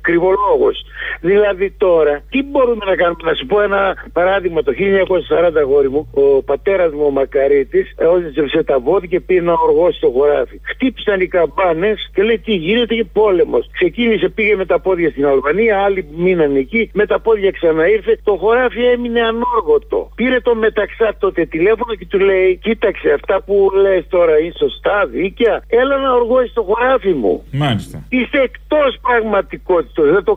κρυβολόγος. 0.00 0.84
Δηλαδή 1.20 1.70
τώρα, 1.70 2.22
τι 2.30 2.42
μπορούμε 2.42 2.84
να 2.84 2.96
κάνουμε; 2.96 3.22
Να 3.24 3.34
σου 3.34 3.46
πω 3.46 3.60
ένα 3.60 3.96
παράδειγμα. 4.12 4.62
Το 4.62 4.72
1940 4.76 5.52
αγόρι 5.56 5.90
μου, 5.90 6.08
ο 6.14 6.42
πατέρας 6.42 6.92
μου 6.92 7.04
ο 7.06 7.10
Μακαρίτης 7.10 7.94
έζησε 8.36 8.62
τα 8.62 8.78
βόδια 8.78 9.08
και 9.08 9.20
πήρε 9.20 9.40
ένα 9.40 9.52
οργό 9.52 9.92
στο 9.92 10.10
χωράφι. 10.10 10.60
Χτύπησαν 10.62 11.20
οι 11.20 11.26
καμπάνες 11.26 12.10
και 12.14 12.22
λέει 12.22 12.38
τι 12.38 12.54
γίνεται 12.54 12.94
και 12.94 13.04
πόλεμος. 13.12 13.70
Ξεκίνησε, 13.72 14.28
πήγε 14.28 14.56
με 14.56 14.66
τα 14.66 14.80
πόδια 14.80 15.10
στην 15.10 15.26
Αλβανία, 15.26 15.78
άλλοι 15.78 16.08
μείναν 16.16 16.56
εκεί, 16.56 16.90
με 16.92 17.06
τα 17.06 17.20
πόδια 17.20 17.50
ξαναήρθε. 17.50 18.18
Το 18.24 18.36
χωράφι 18.36 18.82
έμεινε 18.84 19.20
ανόργοτο. 19.20 20.10
Πήρε 20.14 20.40
το 20.40 20.54
μεταξά 20.54 21.14
τότε 21.18 21.44
τηλέφωνο 21.44 21.94
και 21.94 22.06
του 22.06 22.18
λέει: 22.18 22.56
Κοίταξε, 22.56 23.12
αυτά 23.12 23.42
που 23.42 23.70
λες 23.82 24.06
τώρα 24.08 24.38
είναι 24.38 24.52
σωστά, 24.58 25.06
δίκαια. 25.06 25.62
Έλα 25.68 25.96
να 25.96 26.12
οργώσεις 26.12 26.52
το 26.52 26.62
χωράφι 26.62 27.12
μου. 27.12 27.44
Μάλιστα. 27.52 28.04
Είστε 28.08 28.38
εκτός 28.42 28.98
πραγματικότητας, 29.02 30.06
δεν 30.10 30.24
το 30.24 30.34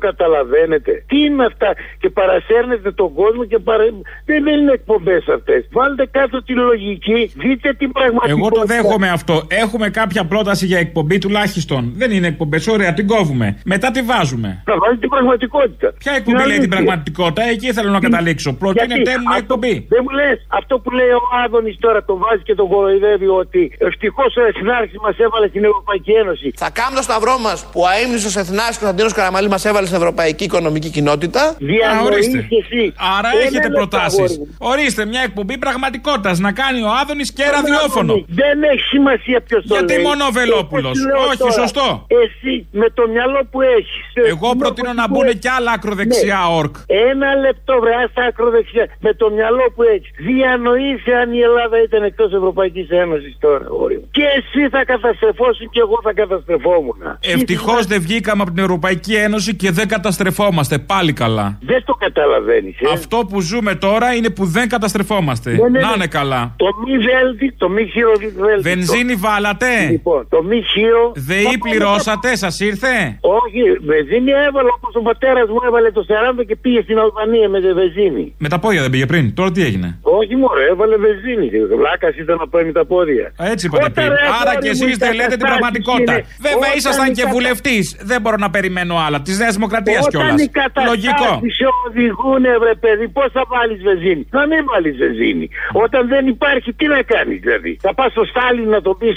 καταλαβαίνετε. 0.51 1.03
Τι 1.07 1.17
είναι 1.25 1.45
αυτά; 1.45 1.69
Και 1.99 2.09
παρασέρνετε 2.09 2.91
τον 2.91 3.13
κόσμο 3.13 3.45
και 3.45 3.59
παρα... 3.59 3.83
δεν 4.25 4.45
είναι 4.45 4.71
εκπομπές 4.71 5.23
αυτές. 5.35 5.67
Βάλτε 5.71 6.05
κάτω 6.11 6.43
τη 6.43 6.53
λογική, 6.53 7.31
δείτε 7.35 7.73
την 7.73 7.91
πραγματικότητα. 7.91 8.39
Εγώ 8.39 8.49
το 8.49 8.63
δέχομαι 8.73 9.09
αυτό. 9.09 9.43
Έχουμε 9.49 9.89
κάποια 9.89 10.23
πρόταση 10.25 10.65
για 10.65 10.79
εκπομπή 10.79 11.17
τουλάχιστον. 11.17 11.91
Δεν 11.95 12.11
είναι 12.11 12.27
εκπομπές, 12.27 12.67
ωραία, 12.67 12.93
την 12.93 13.07
κόβουμε. 13.07 13.57
Μετά 13.65 13.91
τη 13.91 14.01
βάζουμε. 14.01 14.61
Θα 14.65 14.75
βάλει 14.77 14.97
την 14.97 15.09
πραγματικότητα. 15.09 15.93
Ποια 15.97 16.13
εκπομπή 16.15 16.37
λέει 16.37 16.45
την 16.45 16.53
αλήθεια. 16.53 16.67
πραγματικότητα, 16.75 17.43
εκεί 17.49 17.73
θέλω 17.73 17.89
να 17.89 17.99
καταλήξω. 17.99 18.53
Προτείνετε 18.53 18.95
Γιατί 18.95 19.11
μου 19.19 19.29
αυτό- 19.29 19.39
εκπομπή. 19.41 19.85
Δεν 19.89 20.01
μου 20.05 20.09
λες 20.19 20.37
αυτό 20.47 20.79
που 20.79 20.89
λέει 20.91 21.09
ο 21.09 21.21
Άδωνης 21.45 21.77
τώρα, 21.79 22.03
τον 22.03 22.17
βάζει 22.23 22.43
και 22.43 22.55
τον 22.55 22.67
κοροϊδεύει 22.67 23.27
ότι 23.27 23.61
ευτυχώς 23.77 24.35
ο 24.35 24.41
Εθνάρχης 24.51 24.99
μας 25.05 25.15
έβαλε 25.17 25.47
στην 25.47 25.63
Ευρωπαϊκή 25.63 26.11
Ένωση. 26.11 26.47
Θα 26.55 26.69
κάνουμε 26.77 26.95
το 26.95 27.01
σταυρό 27.09 27.35
μας 27.47 27.57
που 27.71 27.79
ο 27.81 27.87
αίμνητο 27.97 28.29
Εθνάρχης 28.43 28.77
Κωνσταντίνος 28.77 29.13
Καραμαλής 29.13 29.49
μας 29.49 29.65
έβαλε 29.65 29.85
στην 29.85 29.97
Ευρωπαϊκή 30.01 30.40
Οικονομική 30.43 30.89
Κοινότητα. 30.89 31.55
Διανοείς 31.59 32.27
και 32.27 32.57
εσύ. 32.63 32.93
Άρα 33.17 33.29
Ένα 33.33 33.41
έχετε 33.41 33.67
λεπτό, 33.67 33.77
προτάσεις. 33.77 34.19
αγόρι 34.19 34.37
μου. 34.39 34.47
Ορίστε 34.71 35.05
μια 35.05 35.21
εκπομπή 35.27 35.57
πραγματικότητας 35.57 36.39
να 36.39 36.51
κάνει 36.51 36.79
ο 36.81 36.91
Άδωνης 37.01 37.29
και 37.37 37.43
ραδιόφωνο. 37.55 38.13
Δεν 38.41 38.55
έχει 38.71 38.83
σημασία 38.95 39.41
ποιος 39.47 39.61
το 39.67 39.73
Γιατί 39.75 39.93
λέει. 39.93 40.03
μόνο 40.07 40.21
ο 40.29 40.31
Βελόπουλος; 40.39 40.95
Εγώ 40.97 41.01
σου 41.01 41.07
λέω 41.07 41.27
Όχι, 41.27 41.37
τώρα, 41.37 41.51
σωστό. 41.51 41.87
Εσύ 42.23 42.53
με 42.71 42.87
το 42.97 43.03
μυαλό 43.13 43.39
που 43.51 43.59
έχεις. 43.61 44.03
Εγώ 44.33 44.49
προτείνω 44.61 44.93
να 45.01 45.05
μπουν 45.09 45.27
και 45.43 45.49
άλλα 45.57 45.71
ακροδεξιά 45.71 46.39
ορκ. 46.59 46.75
Ένα 47.11 47.29
λεπτό, 47.45 47.73
βρε, 47.83 47.93
στα 48.11 48.23
ακροδεξιά. 48.31 48.85
Με 48.99 49.11
το 49.13 49.25
μυαλό 49.35 49.65
που 49.75 49.81
έχεις. 49.93 50.09
Διανοείσαι 50.29 51.11
αν 51.21 51.29
η 51.39 51.39
Ελλάδα 51.47 51.77
ήταν 51.87 52.01
εκτός 52.09 52.29
Ευρωπαϊκής 52.39 52.89
Ένωσης 53.03 53.33
τώρα, 53.39 53.65
αγόρι 53.71 53.95
μου. 53.99 54.07
Και 54.17 54.25
εσύ 54.37 54.61
θα 54.69 54.81
καταστρεφώσουν 54.91 55.65
και 55.73 55.79
εγώ 55.85 55.97
θα 56.03 56.13
καταστρεφόμουν. 56.13 56.99
Ευτυχώς 57.35 57.85
δεν 57.85 58.01
βγήκαμε 58.01 58.41
από 58.41 58.51
την 58.51 58.63
Ευρωπαϊκή 58.63 59.13
Ένωση 59.15 59.55
και 59.55 59.71
δεν 59.71 59.87
καταστρεφόμαστε. 60.35 60.77
Πάλι 60.79 61.13
καλά. 61.13 61.57
Δεν 61.61 61.83
το 61.85 61.93
καταλαβαίνεις. 61.93 62.75
Ε. 62.79 62.87
Αυτό 62.93 63.17
που 63.29 63.41
ζούμε 63.41 63.75
τώρα 63.75 64.13
είναι 64.13 64.29
που 64.29 64.45
δεν 64.45 64.69
καταστρεφόμαστε. 64.69 65.49
Ναι, 65.51 65.57
ναι, 65.69 65.79
Να 65.79 65.87
ναι. 65.87 65.93
είναι 65.95 66.07
καλά. 66.07 66.53
Το 66.57 66.65
μη 66.85 66.97
βέλτι, 66.97 67.53
το 67.57 67.69
μη 67.69 67.85
χείρο 67.93 68.11
βέλτι. 68.39 68.61
Βενζίνη 68.61 69.13
βάλατε. 69.15 69.67
Λοιπόν, 69.89 70.27
το 70.29 70.43
μη 70.43 70.61
χείρο. 70.73 71.11
ΔΕΗ 71.15 71.57
πληρώσατε, 71.59 72.35
σας 72.35 72.59
ήρθε; 72.59 73.17
Όχι, 73.21 73.61
βενζίνη 73.91 74.31
έβαλε 74.47 74.69
όπως 74.77 74.95
ο 74.95 75.01
πατέρας 75.01 75.47
μου 75.49 75.59
έβαλε 75.67 75.91
το 75.91 76.05
40 76.39 76.45
και 76.47 76.55
πήγε 76.55 76.81
στην 76.81 76.97
Αλβανία 76.99 77.49
με 77.49 77.59
τη 77.61 77.73
βενζίνη. 77.73 78.33
Με 78.37 78.47
τα 78.49 78.59
πόδια 78.59 78.81
δεν 78.81 78.89
πήγε 78.89 79.05
πριν. 79.05 79.33
Τώρα 79.33 79.51
τι 79.51 79.61
έγινε; 79.63 79.97
Όχι, 80.01 80.35
μωρέ, 80.35 80.65
έβαλε 80.73 80.95
βενζίνη. 81.05 81.47
Βλάκας 81.77 82.15
ήταν 82.15 82.37
να 82.37 82.47
πάει 82.47 82.63
με 82.65 82.71
τα 82.71 82.85
πόδια. 82.85 83.25
Α, 83.41 83.43
Έτσι 83.53 83.65
είπατε 83.65 83.85
Όταν, 83.85 83.93
πριν. 83.93 84.07
ρε, 84.07 84.21
Άρα 84.41 84.51
αγόρι 84.51 84.57
και 84.63 84.71
μου, 84.77 84.83
εσείς 84.85 84.95
οι 84.95 84.97
δεν 85.05 85.13
λέτε 85.19 85.35
την 85.35 85.39
καταστάσεις 85.39 85.47
πραγματικότητα. 85.49 86.13
είναι- 86.13 86.25
Βέβαια 86.47 86.57
όταν 86.57 86.77
ήσασταν 86.79 87.07
οι 87.09 87.13
και 87.17 87.21
κατα- 87.21 87.33
βουλευτής. 87.35 87.85
Δεν 88.11 88.19
μπορώ 88.21 88.37
να 88.45 88.49
περιμένω 88.55 88.93
άλλα. 89.05 89.17
Της 89.27 89.35
Νέας 89.41 89.53
Δημοκρατίας 89.57 90.07
κιόλας. 90.07 90.20
Όταν 90.21 90.37
οι 90.37 90.47
Λογικό. 90.91 91.13
καταστάσεις 91.23 91.51
σε 91.59 91.65
οδηγούν, 91.87 92.43
βρε 92.61 92.73
παιδί, 92.83 93.07
πώς 93.17 93.27
θα 93.37 93.43
βάλεις 93.53 93.79
βενζίνη; 93.87 94.23
Να 94.37 94.41
μην 94.49 94.61
βάλεις 94.71 94.95
βενζίνη. 95.03 95.45
Όταν 95.85 96.01
δεν 96.13 96.23
υπάρχει, 96.35 96.69
τι 96.79 96.85
να 96.95 96.99
κάνεις 97.13 97.39
δηλαδή; 97.45 97.71
Θα 97.85 97.91
πας 97.97 98.09
στο 98.15 98.23
Στάλιν 98.31 98.69
να 98.75 98.81
το 98.87 98.91
πεις, 98.99 99.15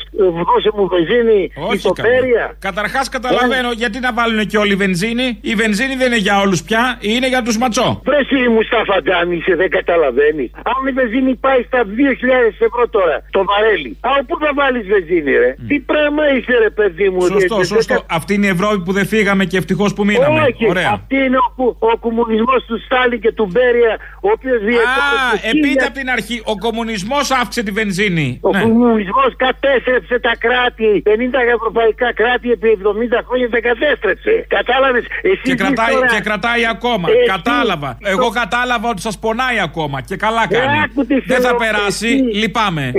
δώσε 0.48 0.70
μου 0.76 0.84
βενζίνη 0.94 1.40
Όχι 1.68 1.74
ιστοπέρια. 1.76 2.44
Καταρχάς 2.68 3.06
καταλαβαίνω 3.16 3.70
γιατί 3.82 3.98
να 4.06 4.10
βάλουν 4.18 4.40
και 4.50 4.58
όλοι 4.64 4.74
βενζίνη. 4.84 5.26
Η 5.50 5.54
βενζίνη 5.62 5.94
δεν 6.00 6.06
είναι 6.10 6.22
για 6.28 6.36
όλους 6.44 6.60
πια, 6.66 6.82
είναι 7.00 7.28
για 7.28 7.42
τους 7.46 7.56
ματσό. 7.62 7.88
Βρε 8.04 8.16
εσύ 8.24 8.48
μου 8.52 8.62
στα 8.68 8.80
φαγκάνη, 8.90 9.36
είσαι, 9.36 9.54
δεν 9.60 9.70
καταλαβαίνεις. 9.78 10.48
Αν 10.72 10.86
η 10.90 10.92
βενζίνη 10.98 11.32
πάει 11.46 11.60
στα 11.68 11.80
2.000 11.84 12.54
ευρώ 12.68 12.84
τώρα, 12.96 13.16
το 13.30 13.40
βαρέλι. 13.50 13.92
Α, 14.00 14.10
πού 14.28 14.34
θα 14.42 14.50
βάλεις 14.54 14.84
βενζίνη, 14.92 15.32
ρε; 15.42 15.50
Τι 15.68 15.76
πράγμα 15.90 16.22
είσαι, 16.36 16.54
ρε 16.66 16.70
παιδί 16.70 17.08
μου. 17.10 17.20
Σωστό, 17.26 17.56
δεν- 17.56 17.64
σωστό. 17.64 17.94
δεν- 17.94 18.02
Αυτή 18.10 18.34
είναι 18.34 18.46
η 18.46 18.48
Ευρώπη 18.48 18.78
που 18.84 18.92
δεν 18.92 19.06
φύγαμε 19.06 19.44
και 19.44 19.56
ευτυχώς 19.56 19.94
που 19.94 20.04
μείναμε. 20.04 20.40
Όχι, 20.40 20.68
Ωραία. 20.68 20.93
Αυτή 20.96 21.16
είναι 21.26 21.38
ο, 21.46 21.48
κου- 21.57 21.76
ο 21.90 21.92
κομμουνισμός 22.04 22.61
του 22.68 22.76
Στάλιν 22.87 23.20
και 23.24 23.33
του 23.38 23.46
Μπέρια, 23.52 23.92
ο 24.26 24.28
οποίος 24.37 24.61
Α, 24.62 25.48
επείτε 25.52 25.85
από 25.88 25.96
την 26.00 26.09
αρχή. 26.16 26.37
Ο 26.52 26.54
κομμουνισμός 26.64 27.24
αύξησε 27.40 27.62
τη 27.66 27.70
βενζίνη. 27.78 28.28
Ο 28.48 28.50
Ναι. 28.50 28.61
κομμουνισμός 28.62 29.30
κατέστρεψε 29.44 30.16
τα 30.26 30.33
κράτη. 30.44 30.90
50 31.07 31.40
ευρωπαϊκά 31.57 32.09
κράτη 32.20 32.46
επί 32.57 32.68
70 32.70 33.20
χρόνια 33.26 33.48
δεν 33.54 33.62
κατέστρεψε. 33.70 34.33
Κατάλαβες; 34.57 35.04
Εσύ 35.22 35.40
Και 35.42 35.50
τι 35.50 35.54
κρατάει, 35.62 35.94
τώρα- 35.94 36.07
και 36.12 36.20
κρατάει 36.28 36.62
ακόμα. 36.74 37.07
Εσύ- 37.11 37.26
Κατάλαβα. 37.35 37.90
Εγώ 38.14 38.28
κατάλαβα 38.40 38.88
ότι 38.88 39.00
σας 39.00 39.16
πονάει 39.18 39.59
ακόμα. 39.68 39.96
Και 40.09 40.16
καλά 40.16 40.42
Ε, 40.48 40.54
κάνει. 40.54 40.78
άκου 40.85 41.00
τι 41.07 41.14
Δεν 41.20 41.40
θα 41.40 41.48
θέλω, 41.48 41.57
περάσει. 41.62 42.07
εσύ. 42.07 42.37
Λυπάμαι. 42.40 42.92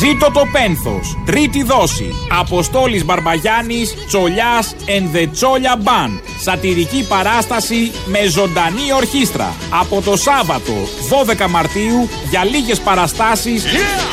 Ζήτω 0.00 0.30
το 0.30 0.42
πένθος. 0.52 1.18
Τρίτη 1.24 1.62
δόση. 1.62 2.14
Αποστόλης 2.40 3.04
Μπαρμπαγιάννης, 3.04 3.94
Τσολιάς 4.06 4.74
and 4.86 5.16
the 5.16 5.28
Τσόλια 5.32 5.76
Band. 5.84 6.20
Σατυρική 6.40 7.06
παράσταση 7.08 7.92
με 8.06 8.26
ζωντανή 8.28 8.92
ορχήστρα. 8.96 9.54
Από 9.80 10.00
το 10.02 10.16
Σάββατο 10.16 10.72
12 11.08 11.48
Μαρτίου 11.48 12.08
για 12.30 12.44
λίγες 12.44 12.80
παραστάσεις 12.80 13.64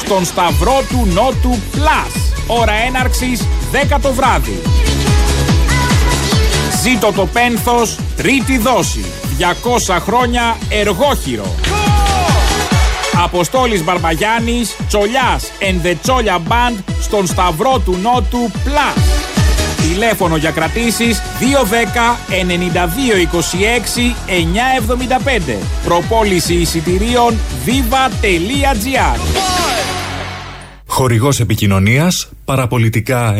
στον 0.05 0.25
Σταυρό 0.25 0.83
του 0.89 1.07
Νότου 1.13 1.59
Plus. 1.75 2.11
Ώρα 2.47 2.73
έναρξης 2.87 3.47
10 3.71 3.99
το 4.01 4.13
βράδυ. 4.13 4.61
Ζήτω 6.83 7.11
το 7.11 7.25
πένθος, 7.25 7.97
τρίτη 8.15 8.57
δόση. 8.57 9.05
200 9.37 9.99
χρόνια 9.99 10.57
εργόχειρο. 10.69 11.55
Αποστόλης 13.23 13.83
Μπαρμπαγιάννης, 13.83 14.75
Τσολιάς 14.87 15.51
and 15.59 15.87
the 15.87 15.95
Τσόλια 16.01 16.41
Band 16.47 16.83
στον 17.01 17.27
Σταυρό 17.27 17.81
του 17.85 17.97
Νότου 18.01 18.51
Plus. 18.51 19.01
Τηλέφωνο 19.91 20.37
για 20.37 20.51
κρατήσεις 20.51 21.21
210 21.39 22.17
92 22.29 23.35
26 23.35 24.15
975. 25.51 25.57
Προπόληση 25.85 26.53
εισιτηρίων 26.53 27.33
viva.gr 27.65 29.19
Χορηγός 30.85 31.39
επικοινωνίας 31.39 32.29
Παραπολιτικά 32.45 33.33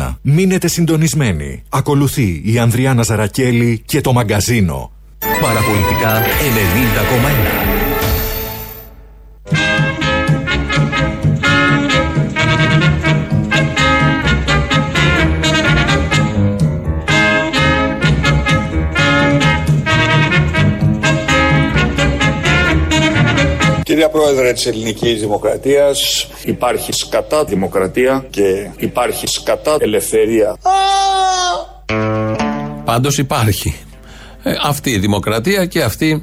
90,1. 0.00 0.16
Μείνετε 0.22 0.68
συντονισμένοι. 0.68 1.62
Ακολουθεί 1.68 2.42
η 2.44 2.58
Ανδριάνα 2.58 3.02
Ζαρακέλη 3.02 3.82
και 3.86 4.00
το 4.00 4.12
μαγκαζίνο. 4.12 4.90
Παραπολιτικά 5.40 6.22
90,1. 7.66 7.69
Κύριε 24.00 24.14
Κύριε 24.14 24.32
Πρόεδρε 24.32 24.52
της 24.52 24.66
Ελληνικής 24.66 25.20
Δημοκρατίας, 25.20 26.28
υπάρχει 26.44 26.92
σκατά 26.92 27.44
δημοκρατία 27.44 28.26
και 28.30 28.70
υπάρχει 28.76 29.26
σκατά 29.26 29.76
ελευθερία. 29.78 30.56
Πάντως 32.84 33.18
υπάρχει. 33.18 33.76
Ε, 34.42 34.52
αυτή 34.62 34.90
η 34.90 34.98
δημοκρατία 34.98 35.66
και 35.66 35.82
αυτή 35.82 36.22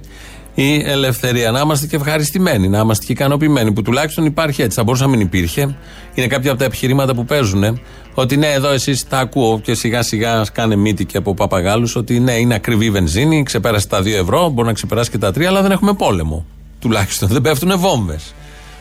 η 0.55 0.84
ελευθερία. 0.86 1.51
Να 1.51 1.59
είμαστε 1.59 1.88
και 1.88 1.95
ευχαριστημένοι, 1.95 2.67
να 2.67 2.80
είμαστε 2.80 3.05
και 3.05 3.11
ικανοποιημένοι 3.11 3.71
που 3.71 3.82
τουλάχιστον 3.82 4.25
υπάρχει 4.25 4.61
έτσι. 4.61 4.78
Θα 4.78 4.84
μπορούσε 4.84 5.03
να 5.03 5.09
μην 5.09 5.19
υπήρχε. 5.19 5.78
Είναι 6.13 6.28
κάποια 6.28 6.49
από 6.49 6.59
τα 6.59 6.65
επιχειρήματα 6.65 7.15
που 7.15 7.25
παίζουν. 7.25 7.82
Ότι 8.13 8.38
ναι, 8.38 8.51
εδώ 8.51 8.69
εσείς 8.69 9.07
τα 9.07 9.19
ακούω 9.19 9.59
και 9.59 9.73
σιγά 9.73 10.01
σιγά 10.01 10.45
κάνε 10.53 10.75
μύτη 10.75 11.05
και 11.05 11.17
από 11.17 11.34
παπαγάλους. 11.34 11.95
Ότι 11.95 12.19
ναι, 12.19 12.34
είναι 12.34 12.55
ακριβή 12.55 12.86
η 12.86 12.91
βενζίνη, 12.91 13.43
ξεπέρασε 13.43 13.88
τα 13.88 14.01
2 14.01 14.05
ευρώ, 14.05 14.49
μπορεί 14.49 14.67
να 14.67 14.73
ξεπεράσει 14.73 15.09
και 15.09 15.17
τα 15.17 15.30
3, 15.30 15.43
αλλά 15.43 15.61
δεν 15.61 15.71
έχουμε 15.71 15.93
πόλεμο. 15.93 16.45
Τουλάχιστον 16.80 17.30
δεν 17.30 17.41
πέφτουν 17.41 17.80
βόμβες. 17.80 18.34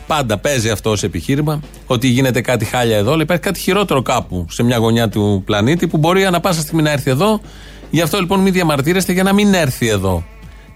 Πάντα 0.07 0.39
παίζει 0.39 0.71
αυτό 0.71 0.91
ως 0.91 1.03
επιχείρημα 1.03 1.61
ότι 1.87 2.09
γίνεται 2.09 2.41
κάτι 2.41 2.65
χάλια 2.65 2.97
εδώ, 2.97 3.13
αλλά 3.13 3.23
υπάρχει 3.23 3.43
κάτι 3.43 3.61
χειρότερο 3.61 4.03
κάπου 4.03 4.47
σε 4.51 4.63
μια 4.63 4.77
γωνιά 4.77 5.09
του 5.09 5.43
πλανήτη 5.45 5.87
που 5.87 5.97
μπορεί 5.97 6.25
ανα 6.25 6.41
πάσα 6.41 6.61
στιγμή 6.61 6.83
να 6.83 6.91
έρθει 6.91 7.11
εδώ. 7.11 7.41
Γι' 7.91 8.01
αυτό 8.01 8.21
λοιπόν 8.21 8.41
μην 8.41 8.53
διαμαρτύρεστε 8.53 9.13
για 9.13 9.23
να 9.23 9.33
μην 9.33 9.55
έρθει 9.55 9.89
εδώ. 9.89 10.25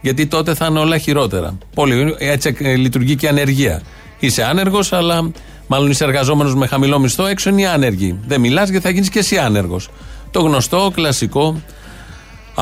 Γιατί 0.00 0.26
τότε 0.26 0.54
θα 0.54 0.66
είναι 0.66 0.78
όλα 0.78 0.98
χειρότερα. 0.98 1.58
Πολύ, 1.74 2.14
έτσι 2.18 2.56
ε, 2.58 2.74
λειτουργεί 2.74 3.16
και 3.16 3.26
η 3.26 3.28
ανεργία. 3.28 3.82
Είσαι 4.18 4.44
άνεργος, 4.44 4.92
αλλά 4.92 5.30
μάλλον 5.66 5.90
είσαι 5.90 6.04
εργαζόμενος 6.04 6.54
με 6.54 6.66
χαμηλό 6.66 6.98
μισθό, 6.98 7.26
έξω 7.26 7.50
είναι 7.50 7.60
οι 7.60 7.66
άνεργοι. 7.66 8.18
Δεν 8.26 8.40
μιλάς 8.40 8.68
γιατί 8.68 8.84
θα 8.84 8.90
γίνεις 8.90 9.08
και 9.08 9.18
εσύ 9.18 9.38
άνεργος. 9.38 9.88
Το 10.30 10.40
γνωστό, 10.40 10.90
κλασικό 10.94 11.62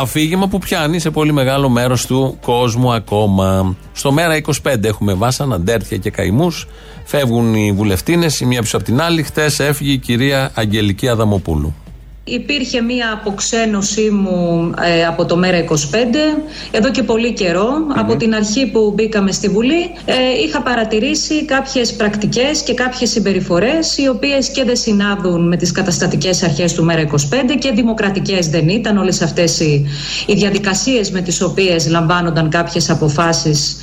αφήγημα 0.01 0.49
που 0.49 0.59
πιάνει 0.59 0.99
σε 0.99 1.11
πολύ 1.11 1.33
μεγάλο 1.33 1.69
μέρος 1.69 2.07
του 2.07 2.39
κόσμου 2.43 2.93
ακόμα. 2.93 3.77
Στο 3.93 4.13
μέρα 4.13 4.41
25 4.63 4.85
έχουμε 4.85 5.15
βάσανα, 5.15 5.55
αντέρτια 5.55 5.97
και 5.97 6.11
καημούς. 6.11 6.67
Φεύγουν 7.05 7.55
οι 7.55 7.73
βουλευτίνες, 7.73 8.41
η 8.41 8.45
μία 8.45 8.61
πίσω 8.61 8.77
από 8.77 8.85
την 8.85 9.01
άλλη. 9.01 9.23
Χτες 9.23 9.61
έφυγε 9.61 9.93
η 9.93 9.99
κυρία 9.99 10.51
Αγγελική 10.55 11.09
Αδαμοπούλου. 11.09 11.75
Υπήρχε 12.31 12.81
μία 12.81 13.13
αποξένωσή 13.13 14.11
μου 14.11 14.71
ε, 14.83 15.07
από 15.07 15.25
το 15.25 15.37
Μέρα 15.37 15.65
25 15.65 15.75
εδώ 16.71 16.91
και 16.91 17.03
πολύ 17.03 17.35
Από 17.97 18.17
την 18.17 18.35
αρχή 18.35 18.67
που 18.67 18.93
μπήκαμε 18.95 19.33
στη 19.33 19.49
Βουλή 19.49 19.91
ε, 20.05 20.15
είχα 20.45 20.63
παρατηρήσει 20.63 21.45
κάποιες 21.45 21.93
πρακτικές 21.95 22.63
και 22.63 22.75
κάποιες 22.75 23.11
συμπεριφορές 23.11 23.99
οι 23.99 24.09
οποίες 24.09 24.51
και 24.51 24.65
δεν 24.65 24.77
συνάδουν 24.77 25.49
με 25.49 25.57
τις 25.57 25.73
καταστατικές 25.73 26.43
αρχές 26.43 26.73
του 26.73 26.85
Μέρα 26.85 27.03
25 27.11 27.15
και 27.59 27.71
δημοκρατικές 27.71 28.49
δεν 28.49 28.69
ήταν 28.69 28.97
όλες 28.97 29.23
αυτές 29.23 29.61
οι, 29.61 29.87
οι 30.27 30.35
διαδικασίες 30.35 31.11
με 31.11 31.21
τις 31.21 31.41
οποίες 31.43 31.89
λαμβάνονταν 31.89 32.51
κάποιες 32.51 32.91
αποφάσεις 32.91 33.77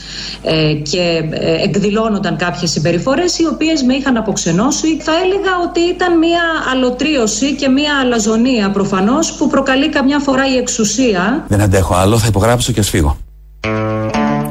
ε, 0.44 0.74
και 0.74 1.24
ε, 1.32 1.64
εκδηλώνονταν 1.64 2.38
κάποιες 2.38 2.72
συμπεριφορές 2.72 3.40
οι 3.40 3.46
οποίες 3.46 3.84
με 3.84 3.94
είχαν 3.94 4.18
αποξενώσει. 4.18 4.98
Θα 5.02 5.12
έλεγα 5.24 5.52
ότι 5.70 5.80
ήταν 5.80 6.18
μία 6.18 6.42
αλωτρίωση 6.72 7.54
και 7.56 7.70
μία 7.70 7.92
αλαζονία 8.04 8.34
Προφανώς 8.36 8.72
προφανώς 8.74 9.34
που 9.34 9.48
προκαλεί 9.48 9.90
καμιά 9.90 10.20
φορά 10.20 10.50
η 10.54 10.58
εξουσία. 10.58 11.46
Δεν 11.48 11.62
αντέχω 11.62 11.96
άλλο, 11.96 12.18
θα 12.18 12.28
υπογράψω 12.28 12.72
και 12.72 12.80
ας 12.80 12.90
φύγω. 12.90 13.18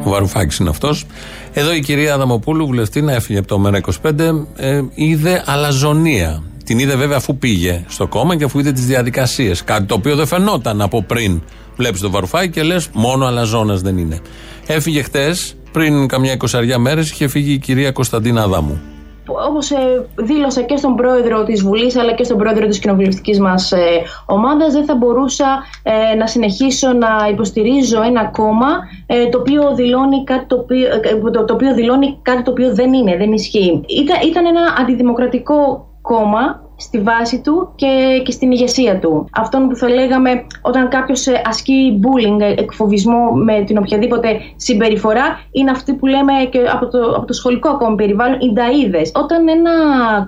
Ο 0.04 0.10
Βαρουφάκης 0.10 0.58
είναι 0.58 0.68
αυτός. 0.68 1.04
Εδώ 1.52 1.74
η 1.74 1.80
κυρία 1.80 2.14
Αδαμοπούλου, 2.14 2.66
βουλευτή, 2.66 3.02
να 3.02 3.12
έφυγε 3.12 3.38
από 3.38 3.48
το 3.48 3.58
Μέρα 3.58 3.80
25, 4.02 4.46
ε, 4.56 4.80
είδε 4.94 5.42
αλαζονία. 5.46 6.42
Την 6.64 6.78
είδε 6.78 6.96
βέβαια 6.96 7.16
αφού 7.16 7.36
πήγε 7.36 7.84
στο 7.88 8.06
κόμμα 8.06 8.36
και 8.36 8.44
αφού 8.44 8.58
είδε 8.58 8.72
τις 8.72 8.86
διαδικασίες. 8.86 9.64
Κάτι 9.64 9.84
το 9.84 9.94
οποίο 9.94 10.16
δεν 10.16 10.26
φαινόταν 10.26 10.80
από 10.80 11.02
πριν. 11.02 11.42
Βλέπεις 11.76 12.00
τον 12.00 12.10
Βαρουφάκη 12.10 12.50
και 12.50 12.62
λες, 12.62 12.88
μόνο 12.92 13.26
αλαζόνας 13.26 13.80
δεν 13.80 13.98
είναι. 13.98 14.20
Έφυγε 14.66 15.02
χτες, 15.02 15.56
πριν 15.72 16.08
καμιά 16.08 16.32
εικοσαριά 16.32 16.78
μέρες, 16.78 17.10
είχε 17.10 17.28
φύγει 17.28 17.52
η 17.52 17.58
κυρία 17.58 17.92
Κωνσταντίνα 17.92 18.42
Αδάμου 18.42 18.80
όπως 19.26 19.70
ε, 19.70 20.06
δήλωσα 20.14 20.62
και 20.62 20.76
στον 20.76 20.96
πρόεδρο 20.96 21.44
της 21.44 21.62
Βουλής 21.62 21.96
αλλά 21.96 22.12
και 22.12 22.24
στον 22.24 22.38
πρόεδρο 22.38 22.66
της 22.66 22.78
κοινοβουλευτικής 22.78 23.40
μας 23.40 23.72
ε, 23.72 24.02
ομάδας, 24.26 24.72
δεν 24.72 24.84
θα 24.84 24.94
μπορούσα 24.94 25.64
ε, 25.82 26.14
να 26.14 26.26
συνεχίσω 26.26 26.92
να 26.92 27.28
υποστηρίζω 27.30 28.02
ένα 28.02 28.24
κόμμα 28.24 28.68
ε, 29.06 29.28
το, 29.28 29.38
οποίο 29.38 29.74
δηλώνει 29.74 30.24
κάτι 30.24 30.46
το, 30.46 30.56
οποίο, 30.56 30.86
ε, 30.86 31.30
το, 31.30 31.44
το 31.44 31.54
οποίο 31.54 31.74
δηλώνει 31.74 32.18
κάτι 32.22 32.42
το 32.42 32.50
οποίο 32.50 32.74
δεν 32.74 32.92
είναι, 32.92 33.16
δεν 33.16 33.32
ισχύει. 33.32 33.80
Ήταν, 33.86 34.16
ήταν 34.28 34.46
ένα 34.46 34.60
αντιδημοκρατικό 34.78 35.86
κόμμα 36.02 36.63
στη 36.76 37.00
βάση 37.00 37.40
του 37.40 37.72
και, 37.74 38.22
και 38.24 38.30
στην 38.30 38.50
ηγεσία 38.50 38.98
του. 38.98 39.28
Αυτό 39.32 39.58
που 39.68 39.76
θα 39.76 39.88
λέγαμε 39.88 40.46
όταν 40.62 40.88
κάποιος 40.88 41.26
ε, 41.26 41.42
ασκεί 41.44 42.00
bullying, 42.02 42.40
ε, 42.40 42.52
εκφοβισμό 42.56 43.30
με 43.30 43.64
την 43.64 43.78
οποιαδήποτε 43.78 44.40
συμπεριφορά, 44.56 45.40
είναι 45.50 45.70
αυτή 45.70 45.94
που 45.94 46.06
λέμε 46.06 46.32
και 46.50 46.58
από 46.72 46.88
το, 46.88 46.98
από 47.16 47.26
το 47.26 47.32
σχολικό 47.32 47.68
ακόμα 47.68 47.94
περιβάλλον, 47.94 48.40
οι 48.40 48.52
νταίδε. 48.52 49.02
Όταν 49.14 49.48
ένα 49.48 49.72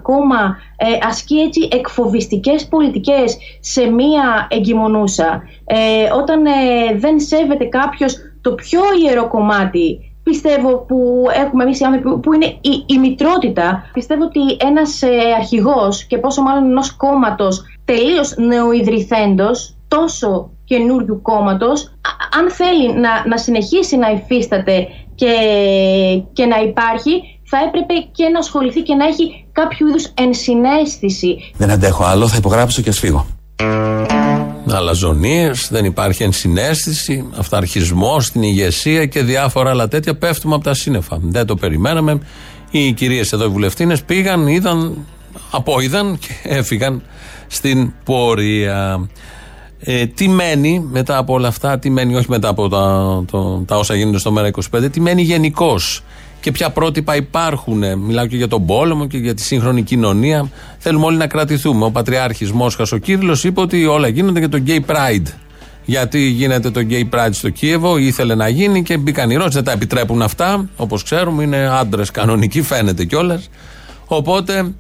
κόμμα 0.03 0.57
ε, 0.77 1.07
ασκεί 1.09 1.37
έτσι 1.37 1.69
εκφοβιστικές 1.73 2.67
πολιτικές 2.67 3.37
σε 3.61 3.91
μία 3.91 4.47
εγκυμονούσα, 4.51 5.43
ε, 5.65 5.77
όταν 6.19 6.43
δεν 6.97 7.21
σέβεται 7.21 7.65
κάποιος 7.65 8.17
το 8.41 8.55
πιο 8.55 8.81
ιερό 9.05 9.29
κομμάτι 9.29 10.16
πιστεύω 10.31 10.71
που 10.89 11.25
έχουμε 11.45 11.63
εμείς 11.65 11.81
οι 11.81 11.85
άνθρωποι, 11.85 12.21
που 12.21 12.33
είναι 12.33 12.47
η, 12.47 12.85
η 12.87 12.99
μητρότητα. 12.99 13.91
Πιστεύω 13.93 14.25
ότι 14.25 14.41
ένας 14.71 15.03
ε, 15.03 15.09
αρχηγός 15.39 16.05
και 16.05 16.19
πόσο 16.19 16.43
μάλλον 16.43 16.65
ενός 16.65 16.97
κόμματος 16.97 17.65
τελείως 17.85 18.35
νεοειδρυθέντος, 18.37 19.77
τόσο 19.89 20.51
καινούριου 20.65 21.23
κόμματος, 21.23 21.93
αν 22.39 22.51
θέλει 22.51 22.93
να, 22.93 23.27
να 23.27 23.37
συνεχίσει 23.37 23.97
να 23.97 24.11
υφίσταται 24.11 24.89
και, 25.15 25.33
και 26.33 26.47
να 26.47 26.57
υπάρχει, 26.57 27.13
θα 27.45 27.59
έπρεπε 27.67 27.95
και 28.13 28.29
να 28.29 28.39
ασχοληθεί 28.39 28.83
και 28.83 28.95
να 28.95 29.07
έχει 29.07 29.47
κάποιο 29.53 29.89
είδους 29.89 30.13
ενσυναίσθηση. 30.15 31.37
Δεν 31.57 31.71
αντέχω 31.71 32.05
άλλο, 32.05 32.29
θα 32.29 32.37
υπογράψω 32.37 32.83
και 32.83 32.89
ας 32.89 32.99
φύγω 32.99 33.27
αλαζονίε, 34.75 35.51
δεν 35.69 35.85
υπάρχει 35.85 36.23
ενσυναίσθηση, 36.23 37.25
αυταρχισμός 37.39 38.27
στην 38.27 38.43
ηγεσία 38.43 39.07
και 39.07 39.23
διάφορα 39.23 39.71
άλλα 39.71 39.89
τέτοια. 39.89 40.15
Πέφτουμε 40.17 40.55
από 40.55 40.65
τα 40.65 40.75
σύννεφα. 40.75 41.19
Δεν 41.23 41.47
το 41.47 41.55
περιμέναμε. 41.57 42.19
Οι 42.71 42.93
κυρίες 42.93 43.33
εδώ, 43.33 43.45
οι 43.45 43.49
βουλευτίνες, 43.49 44.03
πήγαν, 44.03 44.47
είδαν, 44.47 45.07
απόειδαν 45.51 46.19
και 46.19 46.35
έφυγαν 46.43 47.03
στην 47.47 47.93
πορεία. 48.05 49.09
Ε, 49.81 50.07
τι 50.07 50.29
μένει 50.29 50.87
μετά 50.91 51.17
από 51.17 51.33
όλα 51.33 51.49
αυτά, 51.49 51.79
τι 51.79 51.91
μένει 51.91 52.17
όχι 52.17 52.27
μετά 52.29 52.49
από 52.49 52.69
τα, 52.69 53.25
το, 53.31 53.65
τα 53.67 53.77
όσα 53.77 53.95
γίνονται 53.95 54.19
στο 54.19 54.35
ΜΕΡΑ25, 54.37 54.91
τι 54.93 55.01
μένει 55.01 55.23
γενικώς 55.23 56.03
και 56.47 56.53
ποια 56.53 56.71
πρότυπα 56.71 57.17
υπάρχουν. 57.17 57.99
Μιλάω 57.99 58.27
και 58.27 58.37
για 58.37 58.49
τον 58.49 58.67
πόλεμο 58.67 59.07
και 59.07 59.19
για 59.19 59.35
τη 59.35 59.43
σύγχρονη 59.43 59.83
κοινωνία. 59.83 60.51
Θέλουμε 60.79 61.07
όλοι 61.07 61.17
να 61.17 61.27
κρατηθούμε. 61.27 61.85
Ο 61.85 61.91
Πατριάρχης 61.91 62.53
Μόσχας 62.53 62.93
ο 62.93 62.97
Κύριλο 62.97 63.39
είπε 63.43 63.61
ότι 63.61 63.87
όλα 63.87 64.09
γίνονται 64.09 64.39
για 64.39 64.49
το 64.49 64.63
Gay 64.67 64.81
Pride. 64.91 65.27
Γιατί 65.85 66.19
γίνεται 66.19 66.71
το 66.71 66.81
Gay 66.91 67.15
Pride 67.15 67.33
στο 67.33 67.51
Κίεβο, 67.51 67.97
ήθελε 67.97 68.35
να 68.35 68.49
γίνει 68.49 68.83
και 68.83 68.97
μπήκαν 68.97 69.31
οι 69.31 69.35
Ρώσοι. 69.35 69.49
Δεν 69.49 69.65
τα 69.65 69.73
επιτρέπουν 69.73 70.23
αυτά. 70.23 70.69
Όπως 70.77 71.03
ξέρουμε, 71.03 71.43
είναι 71.43 71.69
άντρες 71.69 72.11
κανονικοί, 72.11 72.63
φαίνεται 72.63 73.05
κιόλας. 73.05 73.49
Οπότε, 74.07 74.75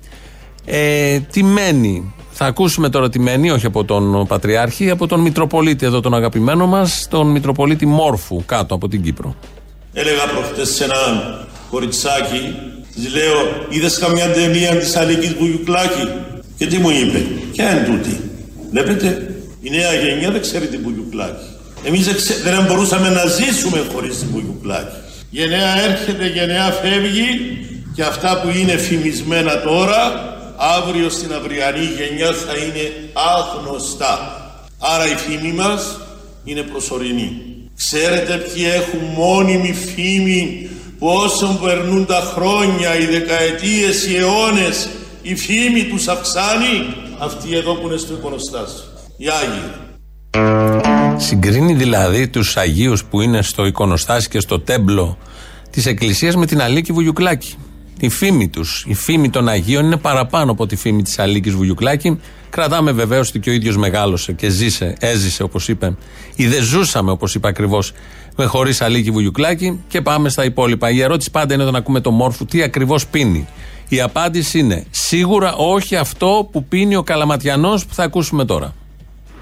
ε, 0.65 1.19
τι 1.21 1.43
μένει; 1.43 2.15
Θα 2.31 2.47
ακούσουμε 2.47 2.89
τώρα 2.89 3.09
τι 3.09 3.19
μένει, 3.19 3.51
όχι 3.51 3.67
από 3.67 3.85
τον 3.85 4.27
Πατριάρχη, 4.27 4.91
από 4.91 5.07
τον 5.07 5.21
Μητροπολίτη 5.21 5.87
εδώ, 5.87 6.01
τον 6.01 6.15
αγαπημένο 6.15 6.67
μας, 6.67 7.07
τον 7.11 7.31
Μητροπολίτη 7.31 7.87
Μόρφου, 7.87 8.43
κάτω 8.47 8.75
από 8.75 8.89
την 8.89 9.03
Κύπρο. 9.03 9.35
Έλεγα 9.93 10.25
προχτές 10.35 10.69
σε 10.69 10.85
ένα 10.85 10.95
κοριτσάκι, 11.71 12.55
της 12.95 13.13
λέω, 13.13 13.67
είδες 13.69 13.99
καμιά 13.99 14.31
ταινία 14.31 14.77
της 14.77 14.97
Αλίκης 14.97 15.37
Μπουγιουκλάκη. 15.39 16.09
Και 16.57 16.67
τι 16.67 16.79
μου 16.79 16.91
είπε, 16.91 17.27
Ποια 17.53 17.71
είναι 17.71 17.85
τούτη; 17.85 18.21
Βλέπετε, 18.71 19.35
η 19.61 19.71
νέα 19.71 19.95
γενιά 19.95 20.31
δεν 20.31 20.41
ξέρει 20.41 20.67
την 20.67 20.81
Μπουγιουκλάκη. 20.81 21.45
Εμείς 21.85 22.07
δεν 22.43 22.65
μπορούσαμε 22.69 23.09
να 23.09 23.27
ζήσουμε 23.27 23.85
χωρίς 23.93 24.19
την 24.19 24.29
Μπουγιουκλάκη. 24.31 24.97
Γενναία 25.31 25.83
έρχεται, 25.85 26.27
γενναία 26.27 26.71
φεύγει 26.71 27.29
και 27.95 28.03
αυτά 28.03 28.41
που 28.41 28.59
είναι 28.59 28.77
φημισμένα 28.77 29.61
τώρα, 29.61 30.01
αύριο 30.57 31.09
στην 31.11 31.33
αυριανή 31.33 31.85
γενιά 31.99 32.33
θα 32.33 32.53
είναι 32.57 32.93
άγνωστα. 33.13 34.41
Άρα 34.79 35.07
η 35.07 35.15
φήμη 35.15 35.53
μας 35.53 36.01
είναι 36.45 36.63
προσωρινή. 36.63 37.43
Ξέρετε 37.77 38.37
ποιοι 38.37 38.65
έχουν 38.75 39.01
μόνιμη 39.17 39.75
φήμη 39.95 40.71
που 40.99 41.07
όσο 41.07 41.59
περνούν 41.63 42.07
τα 42.07 42.33
χρόνια, 42.35 42.99
οι 42.99 43.07
δεκαετίες, 43.07 44.07
οι 44.07 44.17
αιώνες, 44.17 44.89
η 45.23 45.35
φήμη 45.35 45.85
τους 45.85 46.09
αυξάνει, 46.09 46.95
αυτοί 47.19 47.57
εδώ 47.57 47.75
που 47.75 47.87
είναι 47.87 47.97
στο 47.97 48.15
εικονοστάσιο, 48.15 48.85
οι 49.17 49.27
Άγιοι. 49.29 49.85
Συγκρίνει 51.17 51.75
δηλαδή 51.75 52.29
τους 52.29 52.57
Αγίους 52.57 53.05
που 53.05 53.21
είναι 53.21 53.43
στο 53.43 53.67
εικονοστάσιο 53.67 54.31
και 54.31 54.41
στο 54.41 54.61
τέμπλο 54.61 55.19
της 55.71 55.87
Εκκλησίας 55.87 56.37
με 56.37 56.47
την 56.47 56.61
Αλίκη 56.63 56.93
Βουγιουκλάκη. 56.93 57.55
Η 58.01 58.09
φήμη 58.09 58.49
τους, 58.49 58.85
η 58.89 58.95
φήμη 58.95 59.31
των 59.31 59.49
Αγίων 59.49 59.85
είναι 59.85 59.97
παραπάνω 59.97 60.53
από 60.53 60.67
τη 60.67 60.77
φήμη 60.77 61.03
της 61.03 61.19
Αλίκης 61.19 61.55
Βουγιουκλάκη. 61.55 62.21
Κρατάμε 62.51 62.93
βεβαίως 62.93 63.29
ότι 63.29 63.41
και 63.41 63.51
ο 63.51 63.53
ίδιος 63.53 63.77
μεγάλωσε 63.77 64.33
και 64.33 64.49
ζήσε, 64.49 64.95
έζησε 65.01 65.43
όπως 65.43 65.69
είπε, 65.69 65.97
ή 66.37 66.47
δεν 66.47 66.63
ζούσαμε 66.63 67.11
όπως 67.11 67.35
είπε 67.35 67.49
ακριβώς, 67.49 67.93
με 68.37 68.45
χωρίς 68.45 68.81
αλήκη 68.81 69.11
βουγιουκλάκι 69.11 69.81
και 69.89 70.01
πάμε 70.01 70.29
στα 70.29 70.45
υπόλοιπα. 70.45 70.91
Η 70.91 71.03
ερώτηση 71.03 71.31
πάντα 71.31 71.55
είναι 71.55 71.63
όταν 71.63 71.77
ακούμε 71.77 72.01
το 72.01 72.11
μόρφου 72.11 72.45
τι 72.45 72.63
ακριβώς 72.63 73.07
πίνει. 73.07 73.47
Η 73.89 74.01
απάντηση 74.01 74.59
είναι 74.59 74.85
σίγουρα 74.91 75.55
όχι 75.55 75.97
αυτό 75.97 76.49
που 76.53 76.65
πίνει 76.65 76.97
ο 76.97 77.03
Καλαματιανός 77.03 77.87
που 77.87 77.95
θα 77.95 78.03
ακούσουμε 78.03 78.45
τώρα. 78.45 78.75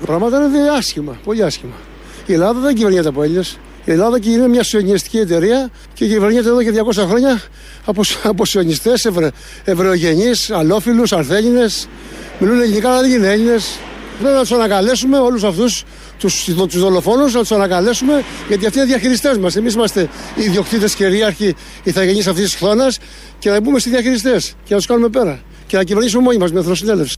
Τα 0.00 0.06
πράγματα 0.06 0.36
είναι 0.36 0.68
άσχημα, 0.78 1.18
πολύ 1.24 1.44
άσχημα. 1.44 1.74
Η 2.26 2.32
Ελλάδα 2.32 2.60
δεν 2.60 2.74
κυβερνιέται 2.74 3.08
από 3.08 3.22
Έλληνες. 3.22 3.58
Η 3.84 3.90
Ελλάδα 3.90 4.18
και 4.18 4.30
είναι 4.30 4.48
μια 4.48 4.62
σιωνιστική 4.62 5.18
εταιρεία 5.18 5.70
και 5.94 6.06
κυβερνιέται 6.06 6.48
εδώ 6.48 6.62
και 6.62 6.70
200 6.70 7.06
χρόνια 7.08 7.42
από, 7.84 8.02
από 8.22 8.44
σιωνιστές, 8.44 9.04
ευρω, 9.04 9.30
ευρωγενεί, 9.64 10.30
αλόφιλους, 10.50 11.12
αρθένινες. 11.12 11.88
Μιλούν 12.38 12.60
ελληνικά, 12.60 12.90
αλλά 12.90 13.00
δεν 13.00 13.10
είναι 13.10 13.28
Έλληνες. 13.28 13.78
Πρέπει 14.18 14.34
να 14.34 14.40
τους 14.40 14.52
ανακαλέσουμε 14.52 15.18
όλους 15.18 15.44
αυτούς 15.44 15.84
τους 16.18 16.44
τους 16.44 16.80
δολοφόνους, 16.80 17.34
να 17.34 17.40
τους 17.40 17.52
ανακαλέσουμε 17.52 18.24
γιατί 18.48 18.66
αυτοί 18.66 18.78
είναι 18.78 18.86
διαχειριστές 18.86 19.38
μας. 19.38 19.56
Εμείς 19.56 19.74
είμαστε 19.74 20.08
οι 20.34 20.42
ιδιοκτήτες 20.42 20.94
κυρίαρχοι, 20.94 21.54
οι 21.82 21.90
θαγενεί 21.90 22.18
αυτής 22.18 22.44
της 22.44 22.54
χθόνα 22.54 22.92
και 23.38 23.50
να 23.50 23.60
μπούμε 23.60 23.78
στις 23.78 23.92
διαχειριστές 23.92 24.54
και 24.64 24.70
να 24.70 24.76
τους 24.76 24.86
κάνουμε 24.86 25.08
πέρα. 25.08 25.40
Και 25.66 25.76
να 25.76 25.84
κυβερνήσουμε 25.84 26.22
μόνοι 26.22 26.38
μας 26.38 26.52
με 26.52 26.60
εθνοσυνέλευση. 26.60 27.16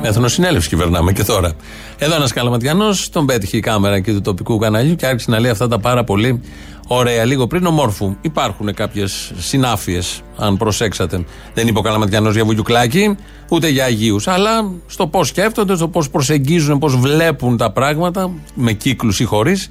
Με 0.00 0.08
εθνοσυνέλευση 0.08 0.68
κυβερνάμε 0.68 1.12
και 1.12 1.24
τώρα. 1.24 1.52
Εδώ 1.98 2.14
ένας 2.14 2.32
Καλαματιανός, 2.32 3.08
τον 3.10 3.26
πέτυχε 3.26 3.56
η 3.56 3.60
κάμερα 3.60 4.00
και 4.00 4.12
του 4.12 4.20
τοπικού 4.20 4.58
καναλιού 4.58 4.94
και 4.94 5.06
άρχισε 5.06 5.30
να 5.30 5.40
λέει 5.40 5.50
αυτά 5.50 5.68
τα 5.68 5.78
πάρα 5.78 6.04
πολύ 6.04 6.40
ωραία. 6.86 7.24
Λίγο 7.24 7.46
πριν 7.46 7.66
ο 7.66 7.70
Μόρφου. 7.70 8.16
Υπάρχουν 8.20 8.74
κάποιες 8.74 9.32
συνάφειες, 9.38 10.20
αν 10.36 10.56
προσέξατε. 10.56 11.24
Δεν 11.54 11.68
είπε 11.68 11.78
ο 11.78 11.82
Καλαματιανός 11.82 12.34
για 12.34 12.44
βουγιουκλάκι, 12.44 13.16
ούτε 13.48 13.68
για 13.68 13.84
Αγίους. 13.84 14.28
Αλλά 14.28 14.70
στο 14.86 15.06
πώς 15.06 15.28
σκέφτονται, 15.28 15.76
στο 15.76 15.88
πώς 15.88 16.10
προσεγγίζουν, 16.10 16.78
πώς 16.78 16.96
βλέπουν 16.96 17.56
τα 17.56 17.72
πράγματα, 17.72 18.30
με 18.54 18.72
κύκλους 18.72 19.20
ή 19.20 19.24
χωρίς, 19.24 19.70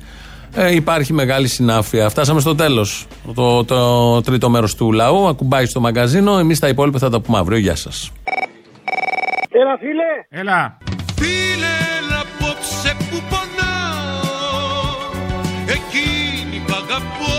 ε, 0.53 0.75
υπάρχει 0.75 1.13
μεγάλη 1.13 1.47
συνάφεια. 1.47 2.09
Φτάσαμε 2.09 2.39
στο 2.39 2.55
τέλος. 2.55 3.05
Το, 3.33 3.63
το 3.63 4.21
τρίτο 4.21 4.49
μέρος 4.49 4.75
του 4.75 4.91
λαού. 4.91 5.27
Ακουμπάει 5.27 5.65
στο 5.65 5.79
μαγκαζίνο. 5.79 6.37
Εμείς 6.37 6.59
τα 6.59 6.67
υπόλοιπα 6.67 6.99
θα 6.99 7.09
τα 7.09 7.19
πούμε 7.19 7.37
αύριο. 7.37 7.57
Γεια 7.57 7.75
σας. 7.75 8.11
Έλα, 9.59 9.77
φίλε. 9.77 10.11
Έλα. 10.29 10.77
Φίλε, 11.15 11.73
έλα 11.97 12.19
απόψε 12.25 12.95
που 13.09 13.17
πονάω 13.29 15.11
Εκείνη 15.77 16.63
που 16.65 16.73
αγαπώ 16.83 17.37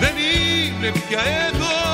δεν 0.00 0.14
είναι 0.16 0.92
πια 1.08 1.20
εδώ 1.48 1.91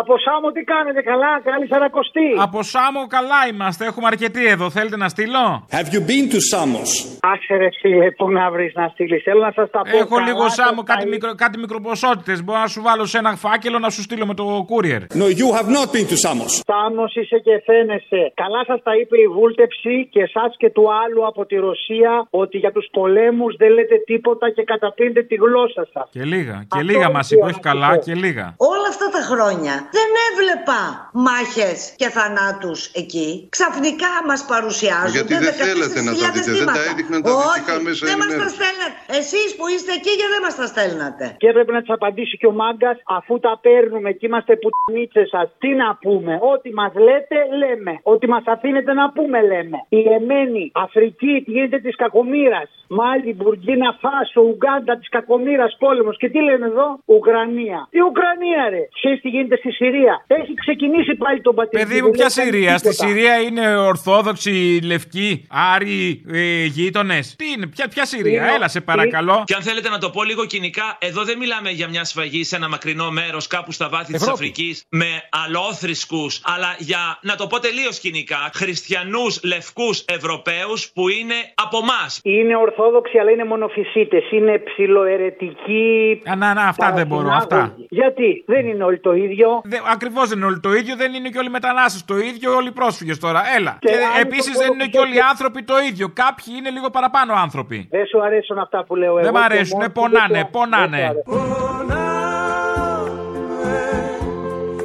Από 0.00 0.14
Σάμο 0.24 0.48
τι 0.56 0.62
κάνετε, 0.72 1.00
καλά, 1.10 1.32
καλή 1.48 1.66
σαρακοστή. 1.72 2.28
Από 2.46 2.62
Σάμο 2.62 3.02
καλά 3.16 3.40
είμαστε, 3.50 3.82
έχουμε 3.90 4.06
αρκετοί 4.12 4.46
εδώ. 4.54 4.70
Θέλετε 4.70 4.96
να 4.96 5.08
στείλω; 5.08 5.44
Have 5.76 5.88
you 5.94 6.00
been 6.10 6.26
to 6.34 6.38
Samos? 6.52 6.90
Άσε 7.32 7.54
ρε 7.62 7.68
φίλε, 7.80 8.10
πού 8.10 8.30
να 8.30 8.50
βρεις 8.50 8.72
να 8.74 8.88
στείλεις. 8.88 9.22
Θέλω 9.22 9.40
να 9.48 9.52
σας 9.58 9.70
τα 9.70 9.80
πω. 9.90 9.96
Έχω 9.96 10.14
καλά 10.14 10.26
λίγο 10.28 10.42
το 10.42 10.48
Σάμο, 10.48 10.82
κάτι, 10.82 11.04
φαΐ. 11.06 11.10
μικρο, 11.10 11.34
κάτι 11.34 11.58
μικροποσότητες. 11.58 12.44
Μπορώ 12.44 12.58
να 12.58 12.66
σου 12.66 12.82
βάλω 12.82 13.04
σε 13.06 13.18
ένα 13.18 13.32
φάκελο 13.36 13.78
να 13.78 13.90
σου 13.90 14.02
στείλω 14.02 14.26
με 14.26 14.34
το 14.34 14.44
courier. 14.70 15.02
No, 15.20 15.26
you 15.40 15.48
have 15.58 15.68
not 15.76 15.86
been 15.94 16.06
to 16.12 16.16
Samos. 16.24 16.50
Σάμος 16.70 17.14
είσαι 17.16 17.38
και 17.46 17.54
φαίνεσαι. 17.66 18.20
Καλά 18.42 18.60
σας 18.66 18.82
τα 18.82 18.92
είπε 19.00 19.16
η 19.26 19.28
βούλτεψη 19.36 19.94
και 20.12 20.20
εσά 20.28 20.44
και 20.56 20.70
του 20.70 20.84
άλλου 21.04 21.26
από 21.26 21.46
τη 21.46 21.56
Ρωσία 21.56 22.26
ότι 22.30 22.56
για 22.58 22.72
τους 22.72 22.86
πολέμους 22.92 23.56
δεν 23.56 23.70
λέτε 23.76 23.96
τίποτα 24.10 24.50
και 24.50 24.62
καταπίνετε 24.72 25.22
τη 25.22 25.34
γλώσσα 25.34 25.82
σας. 25.92 26.06
Και 26.10 26.24
λίγα, 26.24 26.52
και 26.52 26.66
Αυτό 26.78 26.84
λίγα 26.90 26.98
είναι 26.98 27.10
μας 27.16 27.28
που 27.28 27.34
είπε, 27.34 27.40
θέλω 27.44 27.50
όχι 27.54 27.60
να 27.64 27.70
καλά, 27.70 27.88
σου 27.92 27.98
πω. 27.98 28.04
και 28.06 28.14
λίγα. 28.24 28.46
Όλα 28.74 28.88
αυτά 28.92 29.06
τα 29.16 29.22
χρόνια 29.30 29.74
δεν 29.96 30.08
έβλεπα 30.28 30.80
μάχες 31.26 31.78
και 32.00 32.08
θανάτους 32.16 32.80
εκεί. 33.02 33.28
Ξαφνικά 33.56 34.12
μας 34.28 34.40
παρουσιάζουν. 34.52 35.14
Γιατί 35.18 35.34
δεν 35.46 35.54
θέλατε 35.62 36.00
να 36.08 36.12
τα 36.22 36.26
δείτε, 36.34 36.52
δεν 36.60 36.70
τα 36.78 36.82
έδειχναν 36.90 37.20
τα 37.22 37.30
δυτικά 37.38 37.74
μέσα 37.86 38.02
δεν 38.08 38.16
μας 38.20 38.26
τα 38.26 38.32
ενημέρωσης. 38.32 38.56
στέλνατε. 38.58 38.96
Εσείς 39.20 39.48
που 39.56 39.64
είστε 39.72 39.92
εκεί 39.98 40.12
και 40.20 40.28
δεν 40.32 40.40
μας 40.44 40.54
τα 40.60 40.66
στέλνατε. 40.72 41.24
Και 41.40 41.48
έπρεπε 41.52 41.72
να 41.76 41.80
τη 41.84 41.88
απαντήσει 41.98 42.34
και 42.40 42.48
ο 42.52 42.54
μάγκας, 42.62 42.96
αφού 43.18 43.32
τα 43.46 43.52
παίρνουμε 43.64 44.10
και 44.18 44.26
είμαστε 44.28 44.52
πουτνίτσε 44.62 45.22
σας. 45.34 45.46
Τι 45.62 45.70
να 45.82 45.88
πούμε, 46.04 46.32
Ό,τι 46.52 46.68
μας 46.80 46.92
λέτε, 47.06 47.38
λέμε. 47.62 47.92
Ό,τι 48.12 48.26
μας 48.34 48.44
αφήνετε 48.54 48.92
να 49.00 49.06
πούμε, 49.16 49.38
λέμε. 49.50 49.78
Η 49.88 50.00
Εμένη, 50.18 50.64
Αφρική, 50.84 51.32
τι 51.44 51.50
γίνεται 51.54 51.78
της 51.78 51.96
κακομήρα. 51.96 52.62
Μάλι, 52.98 53.30
Μπουργκίνα, 53.38 53.90
Φάσο, 54.02 54.40
Ουγγάντα, 54.50 54.92
της 54.98 55.08
κακομήρα 55.08 55.66
πόλεμος. 55.78 56.16
Και 56.20 56.28
τι 56.32 56.40
λένε 56.48 56.66
εδώ, 56.66 56.88
Ουκρανία. 57.04 57.80
Η 57.90 58.00
Ουκρανία, 58.08 58.62
ρε. 58.72 58.82
Ξέρεις 58.98 59.20
τι 59.20 59.28
γίνεται 59.28 59.56
στη 59.70 59.84
Συρία. 59.84 60.24
Έχει 60.26 60.54
ξεκινήσει 60.54 61.14
πάλι 61.14 61.40
τον 61.40 61.54
πατέρα. 61.54 61.84
Παιδί 61.86 62.02
μου, 62.02 62.10
ποια 62.10 62.28
Συρία; 62.28 62.78
Στη 62.78 62.94
Συρία 62.94 63.34
είναι 63.40 63.76
Ορθόδοξοι, 63.76 64.80
Λευκοί, 64.84 65.46
Άροι, 65.74 66.22
ε, 66.32 66.64
γείτονες. 66.64 67.36
Τι 67.36 67.44
είναι, 67.56 67.66
ποια, 67.66 67.88
ποια 67.88 68.04
Συρία, 68.04 68.42
Είναι- 68.42 68.52
έλα 68.54 68.68
σε 68.68 68.80
παρακαλώ. 68.80 69.42
Και 69.46 69.54
αν 69.54 69.62
θέλετε 69.62 69.88
να 69.88 69.98
το 69.98 70.10
πω 70.10 70.22
λίγο 70.24 70.44
κοινικά, 70.44 70.96
εδώ 71.00 71.22
δεν 71.24 71.38
μιλάμε 71.38 71.70
για 71.70 71.88
μια 71.88 72.04
σφαγή 72.04 72.44
σε 72.44 72.56
ένα 72.56 72.68
μακρινό 72.68 73.10
μέρος 73.10 73.46
κάπου 73.46 73.72
στα 73.72 73.88
βάθη 73.88 74.12
της 74.12 74.22
Ευρώπη. 74.22 74.32
Αφρικής 74.32 74.84
με 74.90 75.06
αλόθρησκους, 75.44 76.40
αλλά 76.44 76.76
για 76.78 77.18
να 77.22 77.34
το 77.36 77.46
πω 77.46 77.58
τελείως 77.58 77.98
κοινικά, 78.00 78.50
χριστιανούς 78.54 79.40
λευκούς 79.44 80.04
Ευρωπαίους 80.08 80.90
που 80.94 81.08
είναι 81.08 81.34
από 81.54 81.78
εμά. 81.78 82.02
Είναι 82.22 82.56
Ορθόδοξοι, 82.56 83.18
αλλά 83.18 83.30
είναι 83.30 83.44
μονοφυσίτες. 83.44 84.30
Είναι 84.30 84.58
ψιλοαιρετικοί. 84.58 86.22
Α, 86.30 86.36
να, 86.36 86.54
να, 86.54 86.62
αυτά 86.62 86.92
δεν 86.92 87.06
μπορώ, 87.06 87.28
αυτά. 87.28 87.46
παρασυνάγωγοι. 87.46 87.86
Γιατί; 87.90 88.42
Δεν 88.46 88.66
είναι 88.66 88.84
όλοι 88.84 89.00
το 89.00 89.12
ίδιο. 89.14 89.57
Ακριβώς 89.92 90.28
δεν 90.28 90.36
είναι 90.38 90.46
όλοι 90.46 90.60
το 90.60 90.72
ίδιο, 90.72 90.96
δεν 90.96 91.14
είναι 91.14 91.28
και 91.28 91.38
όλοι 91.38 91.46
οι 91.46 91.50
μετανάστες 91.50 92.04
το 92.04 92.18
ίδιο, 92.18 92.54
όλοι 92.54 92.68
οι 92.68 92.72
πρόσφυγες 92.72 93.18
τώρα. 93.18 93.42
Έλα. 93.56 93.76
Και 93.80 93.88
Και, 93.88 93.96
αν 93.96 94.20
επίσης 94.20 94.52
το 94.52 94.58
δεν 94.58 94.68
πω 94.68 94.74
είναι 94.74 94.84
που 94.84 94.90
και 94.90 94.98
όλοι 94.98 95.08
οι 95.08 95.12
τέτοιο- 95.12 95.28
άνθρωποι 95.28 95.62
το 95.62 95.78
ίδιο. 95.78 96.08
Κάποιοι 96.14 96.54
είναι 96.58 96.70
λίγο 96.70 96.90
παραπάνω 96.90 97.32
άνθρωποι. 97.34 97.88
Δεν 97.90 98.06
σου 98.06 98.22
αρέσουν 98.22 98.58
αυτά 98.58 98.84
που 98.84 98.96
λέω 98.96 99.08
εγώ. 99.18 99.20
Δεν 99.22 99.30
μ' 99.30 99.36
και 99.36 99.42
αρέσουν, 99.44 99.78
μόνο 99.78 99.90
πονάνε, 99.92 100.26
δεν 100.34 100.40
σου- 100.44 100.50
πονάνε. 100.50 100.96
δεν 100.96 101.06
σου 101.24 101.36
αρέσουν. 101.36 101.96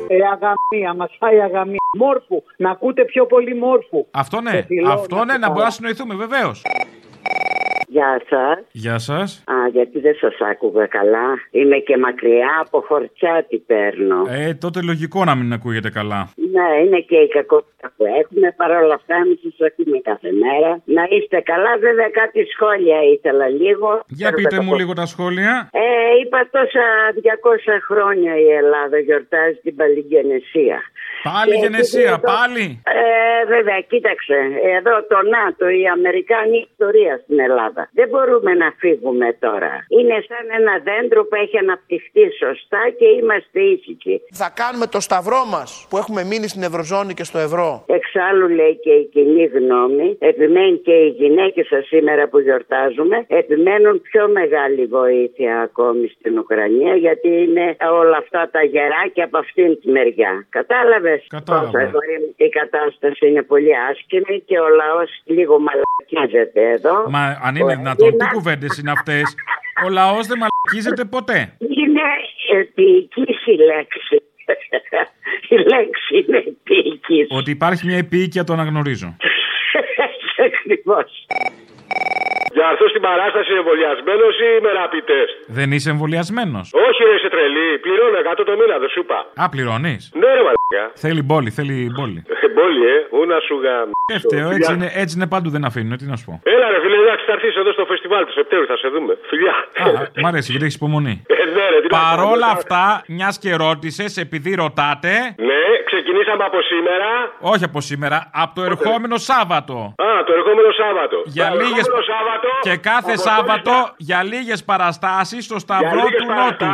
Ε, 0.07 0.15
αγαμία, 0.15 0.93
μα 0.93 1.07
φάει 1.19 1.41
αγαμία. 1.41 1.77
Μόρφου, 1.97 2.43
να 2.57 2.69
ακούτε 2.71 3.05
πιο 3.05 3.25
πολύ 3.25 3.55
μόρφου. 3.55 4.05
Αυτό 4.11 4.41
ναι, 4.41 4.49
Σε 4.49 4.63
φιλώ, 4.67 4.91
αυτό 4.91 5.15
να 5.15 5.25
ναι, 5.25 5.31
σε 5.31 5.37
να 5.37 5.47
μπορούμε 5.47 5.53
καλά. 5.55 5.65
να 5.65 5.69
συνοηθούμε 5.71 6.15
βεβαίως. 6.15 6.61
Γεια 7.95 8.21
σας. 8.29 8.57
Γεια 8.71 8.97
σας. 9.09 9.43
Α, 9.55 9.55
γιατί 9.75 9.99
δεν 9.99 10.15
σας 10.21 10.35
άκουγα 10.51 10.85
καλά. 10.97 11.27
Είμαι 11.51 11.77
και 11.87 11.97
μακριά 11.97 12.51
από 12.63 12.77
χορτσάτι 12.87 13.57
παίρνω. 13.69 14.19
Ε, 14.29 14.53
τότε 14.63 14.79
λογικό 14.81 15.19
να 15.29 15.35
μην 15.35 15.53
ακούγεται 15.53 15.89
καλά. 15.99 16.21
Ναι, 16.55 16.67
είναι 16.85 16.99
και 17.09 17.17
η 17.27 17.27
κακότητα 17.37 17.87
που 17.95 18.03
έχουμε. 18.21 18.47
Παρ' 18.59 18.71
όλα 18.83 18.93
αυτά, 18.99 19.15
εμείς 19.23 19.39
σας 19.43 19.59
ακούμε 19.69 19.97
κάθε 20.09 20.29
μέρα. 20.43 20.71
Να 20.97 21.03
είστε 21.15 21.37
καλά, 21.51 21.71
βέβαια 21.87 22.09
κάτι 22.21 22.39
σχόλια 22.53 22.99
ήθελα 23.13 23.47
λίγο. 23.61 23.89
Για 24.19 24.29
Θέλω 24.29 24.37
πείτε 24.37 24.55
να 24.55 24.63
μου 24.65 24.69
πω. 24.73 24.79
λίγο 24.81 24.93
τα 25.01 25.05
σχόλια. 25.13 25.53
Ε, 25.71 25.85
είπα 26.21 26.39
τόσα 26.57 26.85
200 27.15 27.79
χρόνια 27.89 28.33
η 28.45 28.49
Ελλάδα 28.61 28.97
γιορτάζει 29.07 29.57
την 29.65 29.75
Παλιγενεσία. 29.79 30.77
Πάλι 31.31 31.53
Και 31.55 31.61
γενεσία, 31.63 31.99
επειδή 32.01 32.13
εδώ- 32.13 32.31
πάλι. 32.37 32.65
Ε, 33.01 33.45
βέβαια, 33.55 33.79
κοίταξε. 33.91 34.37
Εδώ 34.77 34.93
το 35.13 35.19
ΝΑΤΟ, 35.35 35.65
η 35.81 35.83
Αμερικάνη 35.97 36.55
ιστορία 36.69 37.13
στην 37.23 37.39
Ελλάδα. 37.47 37.81
Δεν 37.99 38.07
μπορούμε 38.11 38.51
να 38.63 38.69
φύγουμε 38.81 39.27
τώρα. 39.45 39.73
Είναι 39.97 40.17
σαν 40.29 40.43
ένα 40.59 40.73
δέντρο 40.89 41.19
που 41.27 41.35
έχει 41.43 41.57
αναπτυχθεί 41.57 42.23
σωστά 42.43 42.81
και 42.99 43.07
είμαστε 43.19 43.59
ήσυχοι. 43.75 44.15
Θα 44.41 44.49
κάνουμε 44.61 44.85
το 44.95 44.99
σταυρό 45.07 45.41
μας 45.55 45.69
που 45.89 45.97
έχουμε 45.97 46.21
μείνει 46.29 46.47
στην 46.53 46.63
Ευρωζώνη 46.69 47.13
και 47.13 47.23
στο 47.23 47.39
ευρώ. 47.47 47.69
Εξάλλου 47.99 48.47
λέει 48.59 48.75
και 48.83 48.93
η 49.03 49.05
κοινή 49.13 49.45
γνώμη, 49.57 50.07
επιμένει 50.19 50.77
και 50.77 50.95
οι 51.03 51.07
γυναίκες 51.21 51.67
σας 51.67 51.85
σήμερα 51.87 52.27
που 52.27 52.39
γιορτάζουμε, 52.39 53.25
επιμένουν 53.27 54.01
πιο 54.01 54.23
μεγάλη 54.29 54.85
βοήθεια 54.85 55.59
ακόμη 55.61 56.07
στην 56.07 56.37
Ουκρανία 56.37 56.95
γιατί 56.95 57.27
είναι 57.27 57.75
όλα 58.01 58.17
αυτά 58.17 58.49
τα 58.51 58.61
γεράκια 58.63 59.23
από 59.25 59.37
αυτήν 59.37 59.79
τη 59.79 59.89
μεριά. 59.89 60.47
Κατάλαβες 61.27 61.27
Κατάλαβα. 61.37 61.71
πόσο 61.71 61.77
αγόρι 61.87 62.15
μου, 62.21 62.33
η 62.47 62.49
κατάσταση 62.59 63.27
είναι 63.29 63.41
πολύ 63.51 63.71
άσχημη 63.89 64.35
και 64.47 64.59
ο 64.59 64.67
λαός 64.81 65.09
λίγο 65.25 65.55
μαλακίζεται 65.67 66.61
εδώ. 66.69 66.95
Μα 67.09 67.23
αν 67.47 67.55
είναι 67.55 67.73
Ο 67.73 67.75
δυνατόν, 67.81 67.95
τι 67.97 68.05
Έλληνας 68.05 68.31
κουβέντες 68.33 68.77
είναι 68.77 68.91
αυτές; 68.97 69.25
Ο 69.85 69.89
λαός 69.89 70.23
δεν 70.27 70.37
μαλακίζεται 70.43 71.03
ποτέ. 71.15 71.39
Είναι 71.79 72.05
επίοικης 72.61 73.45
η 73.45 73.55
λέξη. 73.71 74.15
η 75.55 75.57
λέξη 75.73 76.11
είναι 76.27 76.37
επίοικης. 76.37 77.27
Ότι 77.39 77.51
υπάρχει 77.51 77.85
μια 77.85 77.97
επίοικια 77.97 78.43
το 78.43 78.53
αναγνωρίζω. 78.53 79.15
Ακριβώς. 80.47 81.09
Για 82.55 82.63
να 82.65 82.69
έρθω 82.69 82.87
στην 82.93 83.01
παράσταση 83.01 83.51
εμβολιασμένος 83.61 84.33
ή 84.47 84.49
με 84.65 84.69
rapid 84.79 85.03
test; 85.11 85.33
Δεν 85.57 85.71
είσαι 85.71 85.89
εμβολιασμένος. 85.89 86.65
Όχι, 86.87 86.99
ρε, 87.07 87.13
είσαι 87.17 87.29
τρελή. 87.35 87.69
Πληρώνω 87.83 88.17
100 88.17 88.43
το 88.45 88.53
μήνα, 88.59 88.77
δεν 88.83 88.89
σου 88.93 88.99
είπα. 89.03 89.17
Α, 89.43 89.49
πληρώνεις. 89.49 90.01
Ναι, 90.21 90.27
ρε, 90.37 90.41
μαλάκα. 90.45 90.62
Θέλει 90.93 91.21
μπόλι, 91.21 91.49
θέλει 91.49 91.91
μπόλι. 91.95 92.23
Ε, 92.27 92.47
Μπόλι, 92.55 92.83
ε. 92.95 92.97
Ού 93.17 93.25
να 93.25 93.39
σου 93.47 93.55
γαμ. 93.63 93.89
Φταίω, 94.25 94.49
έτσι 94.57 94.73
είναι, 94.73 94.89
έτσι 94.93 95.15
είναι 95.17 95.27
παντού, 95.27 95.49
δεν 95.49 95.65
αφήνουν, 95.65 95.97
τι 95.97 96.05
να 96.05 96.15
σου 96.15 96.25
πω. 96.25 96.39
Έλα, 96.43 96.67
ρε, 96.73 96.79
φίλε, 96.83 96.95
εντάξει, 97.05 97.25
θα 97.25 97.31
έρθεις 97.31 97.55
εδώ 97.55 97.71
στο 97.71 97.85
φεστιβάλ 97.85 98.25
του 98.25 98.31
Σεπτέμβρη, 98.39 98.67
θα 98.67 98.77
σε 98.77 98.87
δούμε. 98.87 99.17
Φιλιά. 99.29 99.55
Α, 99.83 100.21
μ' 100.21 100.25
αρέσει 100.25 100.47
γιατί 100.51 100.65
έχεις 100.65 100.75
υπομονή. 100.81 101.15
Ε, 101.27 101.33
ναι, 101.55 101.65
ρε, 101.73 101.79
τι 101.81 101.87
να 101.93 101.97
Παρόλα 101.99 102.25
κάνουμε. 102.29 102.45
αυτά, 102.57 103.03
μιας 103.07 103.35
και 103.39 103.51
ρώτησες, 103.55 104.17
επειδή 104.17 104.55
ρωτάτε. 104.55 105.13
Ναι, 105.49 105.61
ξεκινάει 105.89 105.91
ξεκινήσαμε 105.91 106.43
από 106.49 106.59
σήμερα. 106.61 107.09
Όχι 107.53 107.63
από 107.63 107.79
σήμερα, 107.81 108.17
από 108.43 108.51
το 108.55 108.63
ερχόμενο 108.63 109.17
Σάββατο. 109.17 109.75
Α, 110.07 110.23
το 110.27 110.33
ερχόμενο 110.39 110.69
Σάββατο. 110.81 111.17
Για 111.25 111.47
Το 111.49 111.55
λίγες... 111.61 111.83
ερχόμενο 111.85 112.03
Σάββατο. 112.13 112.47
Και 112.65 112.75
κάθε 112.89 113.13
Αποστόλης- 113.13 113.21
Σάββατο 113.29 113.73
για 114.09 114.19
λίγες 114.31 114.59
παραστάσεις 114.69 115.41
στο 115.45 115.55
Για 115.57 115.63
Σταυρό 115.65 116.01
λίγες 116.03 116.21
του 116.21 116.27
Νότου. 116.39 116.71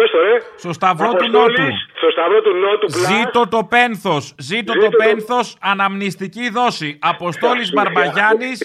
Παραστάσεις. 0.00 0.10
Πες 0.10 0.10
το 0.10 0.20
ρε. 0.20 0.36
Στο 0.56 0.72
Σταυρό 0.72 1.10
του 1.10 1.16
Αποστόλης, 1.16 1.58
Νότου. 1.58 1.72
Στο 2.00 2.10
Σταυρό 2.10 2.40
του 2.46 2.54
Νότου. 2.64 2.86
Plus. 2.86 3.06
Ζήτω 3.10 3.42
το 3.54 3.60
πένθος, 3.74 4.24
ζήτω 4.38 4.72
το 4.72 4.80
Ζήτω 4.80 4.90
το- 4.96 5.02
πένθος, 5.04 5.46
αναμνηστική 5.72 6.50
δόση. 6.50 6.98
Αποστόλης 7.12 7.68
Μπαρμπαγιάννης, 7.74 8.58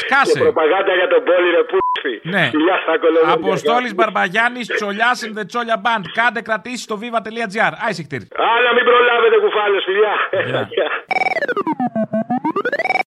σκάσε. 0.00 0.32
Και 0.32 0.38
προπαγάνδα 0.38 0.92
για 1.00 1.08
τον 1.08 1.22
πόλη 1.28 1.48
ρε 1.56 1.62
πούστη. 1.70 2.14
Ναι. 2.34 2.44
Φιλιά 2.54 2.76
στα 2.84 2.94
κολονάκια. 3.02 3.32
Αποστόλης 3.32 3.94
Μπαρμπαγιάννης, 3.94 4.66
Τσολιάς 4.76 5.18
and 5.26 5.32
the 5.38 5.44
Τσόλια 5.46 5.78
Band. 5.84 6.04
Κάντε 6.18 6.40
κρατήσεις 6.48 6.82
στο 6.86 6.94
viva.gr. 7.00 7.72
Άι 7.86 7.93
σιχτίρ. 7.93 8.20
Άλλα 8.54 8.70
μην 8.76 8.84
προλάβετε 8.90 9.36
κουφάλες 9.44 9.82
φιλιά. 9.88 10.14